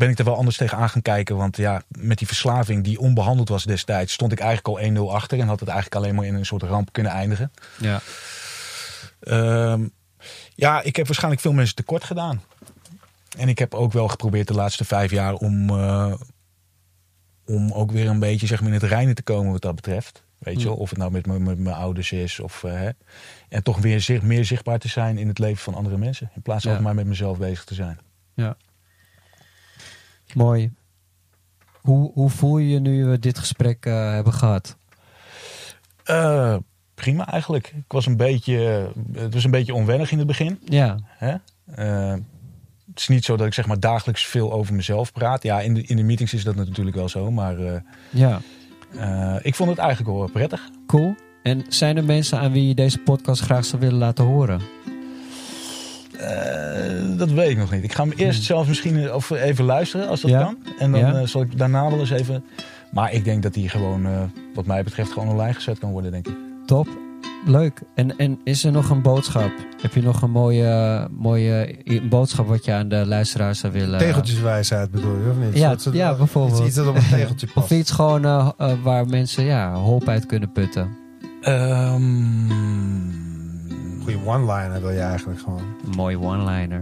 ben 0.00 0.08
ik 0.10 0.18
er 0.18 0.24
wel 0.24 0.36
anders 0.36 0.56
tegen 0.56 0.78
aan 0.78 0.88
gaan 0.88 1.02
kijken. 1.02 1.36
Want 1.36 1.56
ja, 1.56 1.82
met 1.88 2.18
die 2.18 2.26
verslaving 2.26 2.84
die 2.84 2.98
onbehandeld 3.00 3.48
was 3.48 3.64
destijds, 3.64 4.12
stond 4.12 4.32
ik 4.32 4.38
eigenlijk 4.40 4.96
al 4.98 5.08
1-0 5.10 5.14
achter. 5.14 5.38
En 5.38 5.46
had 5.46 5.60
het 5.60 5.68
eigenlijk 5.68 6.02
alleen 6.02 6.14
maar 6.14 6.26
in 6.26 6.34
een 6.34 6.46
soort 6.46 6.62
ramp 6.62 6.92
kunnen 6.92 7.12
eindigen. 7.12 7.52
ja. 7.80 8.00
Ehm, 9.20 9.86
ja, 10.54 10.82
ik 10.82 10.96
heb 10.96 11.06
waarschijnlijk 11.06 11.42
veel 11.42 11.52
mensen 11.52 11.74
tekort 11.74 12.04
gedaan. 12.04 12.42
En 13.38 13.48
ik 13.48 13.58
heb 13.58 13.74
ook 13.74 13.92
wel 13.92 14.08
geprobeerd 14.08 14.46
de 14.48 14.54
laatste 14.54 14.84
vijf 14.84 15.10
jaar 15.10 15.34
om, 15.34 15.70
eh, 15.70 16.12
om 17.46 17.72
ook 17.72 17.90
weer 17.90 18.06
een 18.08 18.18
beetje 18.18 18.46
zeg 18.46 18.58
maar, 18.60 18.68
in 18.68 18.74
het 18.74 18.82
reinen 18.90 19.14
te 19.14 19.22
komen 19.22 19.52
wat 19.52 19.62
dat 19.62 19.74
betreft. 19.74 20.22
Weet 20.38 20.60
je 20.60 20.66
wel, 20.68 20.76
of 20.76 20.88
het 20.90 20.98
nou 20.98 21.10
met, 21.10 21.26
mijn- 21.26 21.42
met 21.42 21.58
mijn 21.58 21.76
ouders 21.76 22.12
is. 22.12 22.40
Of, 22.40 22.64
eh, 22.64 22.72
hè. 22.72 22.90
en 23.48 23.62
toch 23.62 23.78
weer 23.78 24.00
zich, 24.00 24.22
meer 24.22 24.44
zichtbaar 24.44 24.78
te 24.78 24.88
zijn 24.88 25.18
in 25.18 25.28
het 25.28 25.38
leven 25.38 25.62
van 25.62 25.74
andere 25.74 25.96
mensen. 25.98 26.30
In 26.34 26.42
plaats 26.42 26.64
van 26.64 26.72
Ja. 26.72 26.80
maar 26.80 26.94
met 26.94 27.06
mezelf 27.06 27.38
bezig 27.38 27.64
te 27.64 27.74
zijn. 27.74 27.98
ja. 28.34 28.56
Mooi. 30.34 30.72
Hoe, 31.80 32.10
hoe 32.14 32.30
voel 32.30 32.58
je 32.58 32.68
je 32.68 32.78
nu 32.80 33.04
we 33.04 33.18
dit 33.18 33.38
gesprek 33.38 33.86
eh, 33.86 34.10
hebben 34.12 34.32
gehad? 34.32 34.76
Eh, 36.04 36.56
prima 36.94 37.26
eigenlijk. 37.26 37.66
Ik 37.76 37.92
was 37.92 38.06
een 38.06 38.16
beetje, 38.16 38.90
het 39.12 39.34
was 39.34 39.44
een 39.44 39.50
beetje 39.50 39.74
onwennig 39.74 40.12
in 40.12 40.18
het 40.18 40.26
begin. 40.26 40.58
Ja, 40.64 40.96
Hè? 41.06 41.34
Eh, 41.74 42.14
het 42.90 43.00
is 43.00 43.08
niet 43.08 43.24
zo 43.24 43.36
dat 43.36 43.46
ik 43.46 43.54
zeg 43.54 43.66
maar 43.66 43.80
dagelijks 43.80 44.26
veel 44.26 44.52
over 44.52 44.74
mezelf 44.74 45.12
praat. 45.12 45.42
Ja, 45.42 45.60
in 45.60 45.74
de, 45.74 45.82
in 45.82 45.96
de 45.96 46.02
meetings 46.02 46.34
is 46.34 46.44
dat 46.44 46.54
natuurlijk 46.54 46.96
wel 46.96 47.08
zo. 47.08 47.30
Maar 47.30 47.58
eh, 47.58 47.80
ja. 48.10 48.40
eh, 48.98 49.36
ik 49.42 49.54
vond 49.54 49.70
het 49.70 49.78
eigenlijk 49.78 50.16
wel 50.16 50.28
prettig. 50.28 50.70
Cool. 50.86 51.14
En 51.42 51.64
zijn 51.68 51.96
er 51.96 52.04
mensen 52.04 52.38
aan 52.38 52.52
wie 52.52 52.68
je 52.68 52.74
deze 52.74 52.98
podcast 52.98 53.42
graag 53.42 53.64
zou 53.64 53.82
willen 53.82 53.98
laten 53.98 54.24
horen? 54.24 54.60
Eh, 56.20 57.18
dat 57.18 57.30
weet 57.30 57.50
ik 57.50 57.56
nog 57.56 57.70
niet. 57.70 57.84
Ik 57.84 57.92
ga 57.92 58.02
hem 58.02 58.12
eerst 58.16 58.42
zelf 58.42 58.68
misschien 58.68 59.12
of 59.14 59.30
even 59.30 59.64
luisteren 59.64 60.08
als 60.08 60.20
dat 60.20 60.30
Ja. 60.30 60.42
kan. 60.42 60.56
En 60.78 60.92
dan 60.92 61.00
Ja. 61.00 61.14
eh, 61.14 61.26
zal 61.26 61.42
ik 61.42 61.58
daarna 61.58 61.90
wel 61.90 61.98
eens 61.98 62.10
even... 62.10 62.44
Maar 62.92 63.12
ik 63.12 63.24
denk 63.24 63.42
dat 63.42 63.54
die 63.54 63.68
gewoon, 63.68 64.06
eh, 64.06 64.22
wat 64.54 64.66
mij 64.66 64.82
betreft, 64.84 65.12
gewoon 65.12 65.28
online 65.28 65.52
gezet 65.52 65.78
kan 65.78 65.90
worden, 65.90 66.10
denk 66.10 66.26
ik. 66.28 66.34
Top. 66.66 66.88
Leuk. 67.46 67.80
En, 67.94 68.16
en 68.18 68.38
is 68.44 68.64
er 68.64 68.72
nog 68.72 68.90
een 68.90 69.02
boodschap? 69.02 69.50
Heb 69.82 69.94
je 69.94 70.02
nog 70.02 70.22
een 70.22 70.30
mooie, 70.30 71.08
mooie 71.10 71.76
een 71.84 72.08
boodschap 72.08 72.46
wat 72.48 72.64
je 72.64 72.72
aan 72.72 72.88
de 72.88 73.06
luisteraars 73.06 73.58
zou 73.58 73.72
willen... 73.72 73.98
Tegeltjeswijsheid 73.98 74.90
bedoel 74.90 75.16
je, 75.16 75.30
of 75.30 75.36
niet? 75.46 75.58
Ja, 75.58 75.76
ja, 75.92 76.14
bijvoorbeeld. 76.14 76.58
Iets, 76.58 76.66
iets 76.66 76.76
dat 76.76 76.86
op 76.86 76.96
een 76.96 77.08
tegeltje 77.08 77.48
Of 77.54 77.70
iets 77.70 77.90
gewoon 77.90 78.22
waar 78.82 79.06
mensen 79.06 79.44
ja, 79.44 79.72
hoop 79.74 80.08
uit 80.08 80.26
kunnen 80.26 80.52
putten. 80.52 80.88
Ehm, 81.40 83.19
Goeie 84.02 84.18
one-liner 84.26 84.80
wil 84.80 84.90
je 84.90 84.98
eigenlijk 85.00 85.40
gewoon. 85.40 85.62
Een 85.84 85.96
mooie 85.96 86.20
one-liner. 86.20 86.80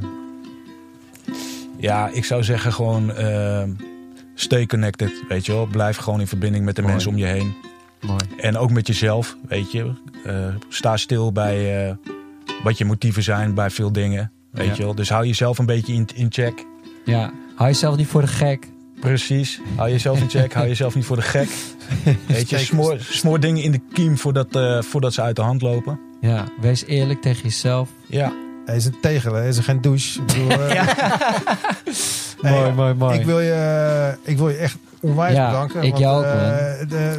ja, 1.77 2.09
ik 2.13 2.25
zou 2.25 2.43
zeggen 2.45 2.73
gewoon... 2.73 3.13
ehm, 3.15 3.71
stay 4.35 4.67
connected, 4.67 5.11
weet 5.29 5.47
je 5.47 5.53
wel. 5.53 5.67
Blijf 5.67 5.97
gewoon 5.97 6.21
in 6.21 6.27
verbinding 6.27 6.65
met 6.65 6.77
de 6.77 6.81
Mooi. 6.83 6.93
mensen 6.95 7.13
om 7.13 7.19
je 7.19 7.25
heen. 7.27 7.55
Mooi. 8.07 8.21
En 8.37 8.57
ook 8.57 8.71
met 8.71 8.87
jezelf, 8.87 9.37
weet 9.49 9.73
je. 9.73 9.93
Eh, 10.25 10.35
sta 10.69 10.97
stil 10.97 11.33
bij 11.33 11.87
eh, 11.89 11.95
wat 12.63 12.79
je 12.79 12.85
motieven 12.85 13.23
zijn 13.23 13.55
bij 13.55 13.71
veel 13.71 13.93
dingen. 13.93 14.33
Weet 14.51 14.67
Ja. 14.67 14.73
je 14.77 14.83
wel. 14.83 14.95
Dus 14.95 15.09
hou 15.09 15.27
jezelf 15.27 15.59
een 15.59 15.67
beetje 15.67 15.93
in, 15.93 16.09
in 16.15 16.27
check. 16.31 16.65
Ja, 17.05 17.33
hou 17.55 17.69
jezelf 17.69 17.97
niet 17.97 18.07
voor 18.07 18.21
de 18.21 18.27
gek. 18.27 18.69
Precies. 19.01 19.61
Hou 19.77 19.91
jezelf 19.91 20.21
in 20.21 20.29
check. 20.31 20.53
hou 20.53 20.67
jezelf 20.67 20.95
niet 20.95 21.05
voor 21.05 21.17
de 21.17 21.23
gek. 21.23 21.49
Weet 22.27 22.51
je, 22.51 22.59
smoor, 22.59 22.97
smoor 23.01 23.41
dingen 23.41 23.63
in 23.63 23.73
de 23.73 23.81
kiem 23.93 24.19
voordat, 24.19 24.57
eh, 24.57 24.83
voordat 24.83 25.13
ze 25.15 25.23
uit 25.23 25.37
de 25.37 25.43
hand 25.43 25.63
lopen. 25.63 26.01
Ja, 26.21 26.45
wees 26.61 26.85
eerlijk 26.87 27.21
tegen 27.23 27.43
jezelf. 27.43 27.89
Ja, 28.07 28.33
Hij 28.67 28.77
is 28.77 28.85
een 28.85 28.97
tegel, 29.01 29.33
hè? 29.33 29.39
hij 29.39 29.49
is 29.49 29.57
er 29.57 29.63
geen 29.65 29.81
douche. 29.81 30.21
Ik 30.21 30.27
bedoel, 30.27 30.51
eh, 30.51 30.71
hey, 32.43 32.53
mooi, 32.53 32.73
mooi, 32.73 32.95
mooi. 32.95 33.19
Ik 33.19 33.25
wil 33.27 33.41
je, 33.41 34.15
ik 34.23 34.37
wil 34.39 34.49
je 34.49 34.57
echt 34.57 34.77
onwijs 35.01 35.35
Ja, 35.35 35.47
bedanken. 35.47 35.83
ik 35.83 35.91
want, 35.91 35.99
jou 36.03 36.17
ook, 36.19 36.33
eh, 36.33 36.89
de, 36.89 37.19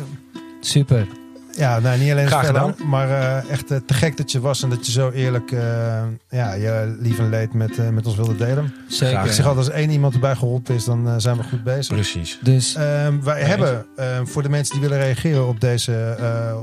Super. 0.62 1.08
ja, 1.52 1.80
nou, 1.80 2.00
niet 2.00 2.12
alleen 2.12 2.28
Graag 2.28 2.44
verder, 2.46 2.76
maar 2.86 3.10
eh, 3.10 3.52
echt 3.52 3.72
eh, 3.72 3.78
te 3.86 3.94
gek 3.94 4.18
dat 4.18 4.32
je 4.32 4.40
was 4.40 4.64
en 4.64 4.70
dat 4.70 4.86
je 4.86 4.92
zo 4.92 5.10
eerlijk 5.10 5.52
eh, 5.52 6.02
ja, 6.30 6.54
je 6.54 6.96
lief 7.00 7.20
en 7.20 7.30
leed 7.30 7.54
met, 7.54 7.78
eh, 7.78 7.90
met 7.90 8.06
ons 8.06 8.16
wilde 8.16 8.36
delen. 8.36 8.74
Zeker. 8.88 9.26
Ik 9.26 9.32
zeg 9.32 9.46
altijd, 9.46 9.66
als 9.68 9.76
één 9.76 9.90
iemand 9.90 10.14
erbij 10.14 10.36
geholpen 10.36 10.76
is, 10.76 10.86
dan 10.86 11.08
eh, 11.08 11.14
zijn 11.18 11.38
we 11.38 11.44
goed 11.44 11.64
bezig. 11.64 11.94
precies. 11.96 12.40
Dus 12.42 12.76
Ehm, 12.76 13.20
wij 13.24 13.42
hebben 13.42 13.86
ehm, 13.96 14.26
voor 14.26 14.44
de 14.44 14.50
mensen 14.50 14.80
die 14.80 14.90
willen 14.90 15.04
reageren 15.04 15.48
op 15.48 15.60
deze, 15.60 16.16
eh, 16.20 16.58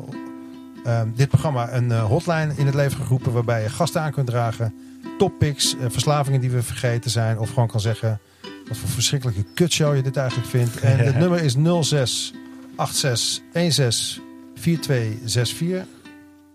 Ehm, 0.87 1.09
dit 1.15 1.29
programma 1.29 1.73
een 1.73 1.91
eh, 1.91 2.05
hotline 2.05 2.55
in 2.57 2.67
het 2.67 2.75
leven 2.75 3.03
geroepen 3.03 3.33
waarbij 3.33 3.63
je 3.63 3.69
gasten 3.69 4.01
aan 4.01 4.13
kunt 4.13 4.27
dragen. 4.27 4.75
Topics, 5.19 5.77
eh, 5.77 5.87
verslavingen 5.89 6.41
die 6.41 6.51
we 6.51 6.63
vergeten 6.63 7.11
zijn. 7.11 7.39
Of 7.39 7.49
gewoon 7.49 7.69
kan 7.69 7.81
zeggen 7.81 8.21
wat 8.69 8.77
voor 8.77 8.89
verschrikkelijke 8.89 9.45
kutshow 9.55 9.97
je 9.97 10.03
dit 10.03 10.17
eigenlijk 10.17 10.49
vindt. 10.49 10.81
En 10.81 10.99
het 10.99 11.19
nummer 11.23 11.43
is 11.43 11.57
0686164264. 11.57 11.61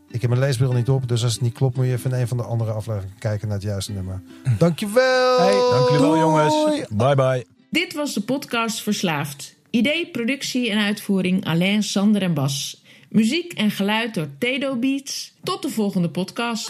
Ik 0.09 0.21
heb 0.21 0.29
mijn 0.29 0.41
leesbril 0.41 0.73
niet 0.73 0.89
op, 0.89 1.07
dus 1.07 1.23
als 1.23 1.33
het 1.33 1.41
niet 1.41 1.53
klopt 1.53 1.75
moet 1.75 1.85
je 1.85 1.91
even 1.91 2.11
in 2.11 2.19
een 2.19 2.27
van 2.27 2.37
de 2.37 2.43
andere 2.43 2.71
afleveringen 2.71 3.17
kijken 3.19 3.47
naar 3.47 3.57
het 3.57 3.65
juiste 3.65 3.91
nummer. 3.91 4.21
Dankjewel! 4.57 5.37
Hey, 5.37 5.77
dankjewel 5.77 6.17
jongens. 6.17 6.85
Bye 6.89 7.15
bye. 7.15 7.45
Dit 7.69 7.93
was 7.93 8.13
de 8.13 8.21
podcast 8.21 8.81
Verslaafd. 8.81 9.55
Idee, 9.69 10.07
productie 10.11 10.69
en 10.69 10.79
uitvoering 10.79 11.45
Alain, 11.45 11.83
Sander 11.83 12.21
en 12.21 12.33
Bas. 12.33 12.80
Muziek 13.11 13.53
en 13.53 13.71
geluid 13.71 14.13
door 14.13 14.27
Tedo 14.37 14.75
Beats. 14.75 15.33
Tot 15.43 15.61
de 15.61 15.69
volgende 15.69 16.09
podcast. 16.09 16.69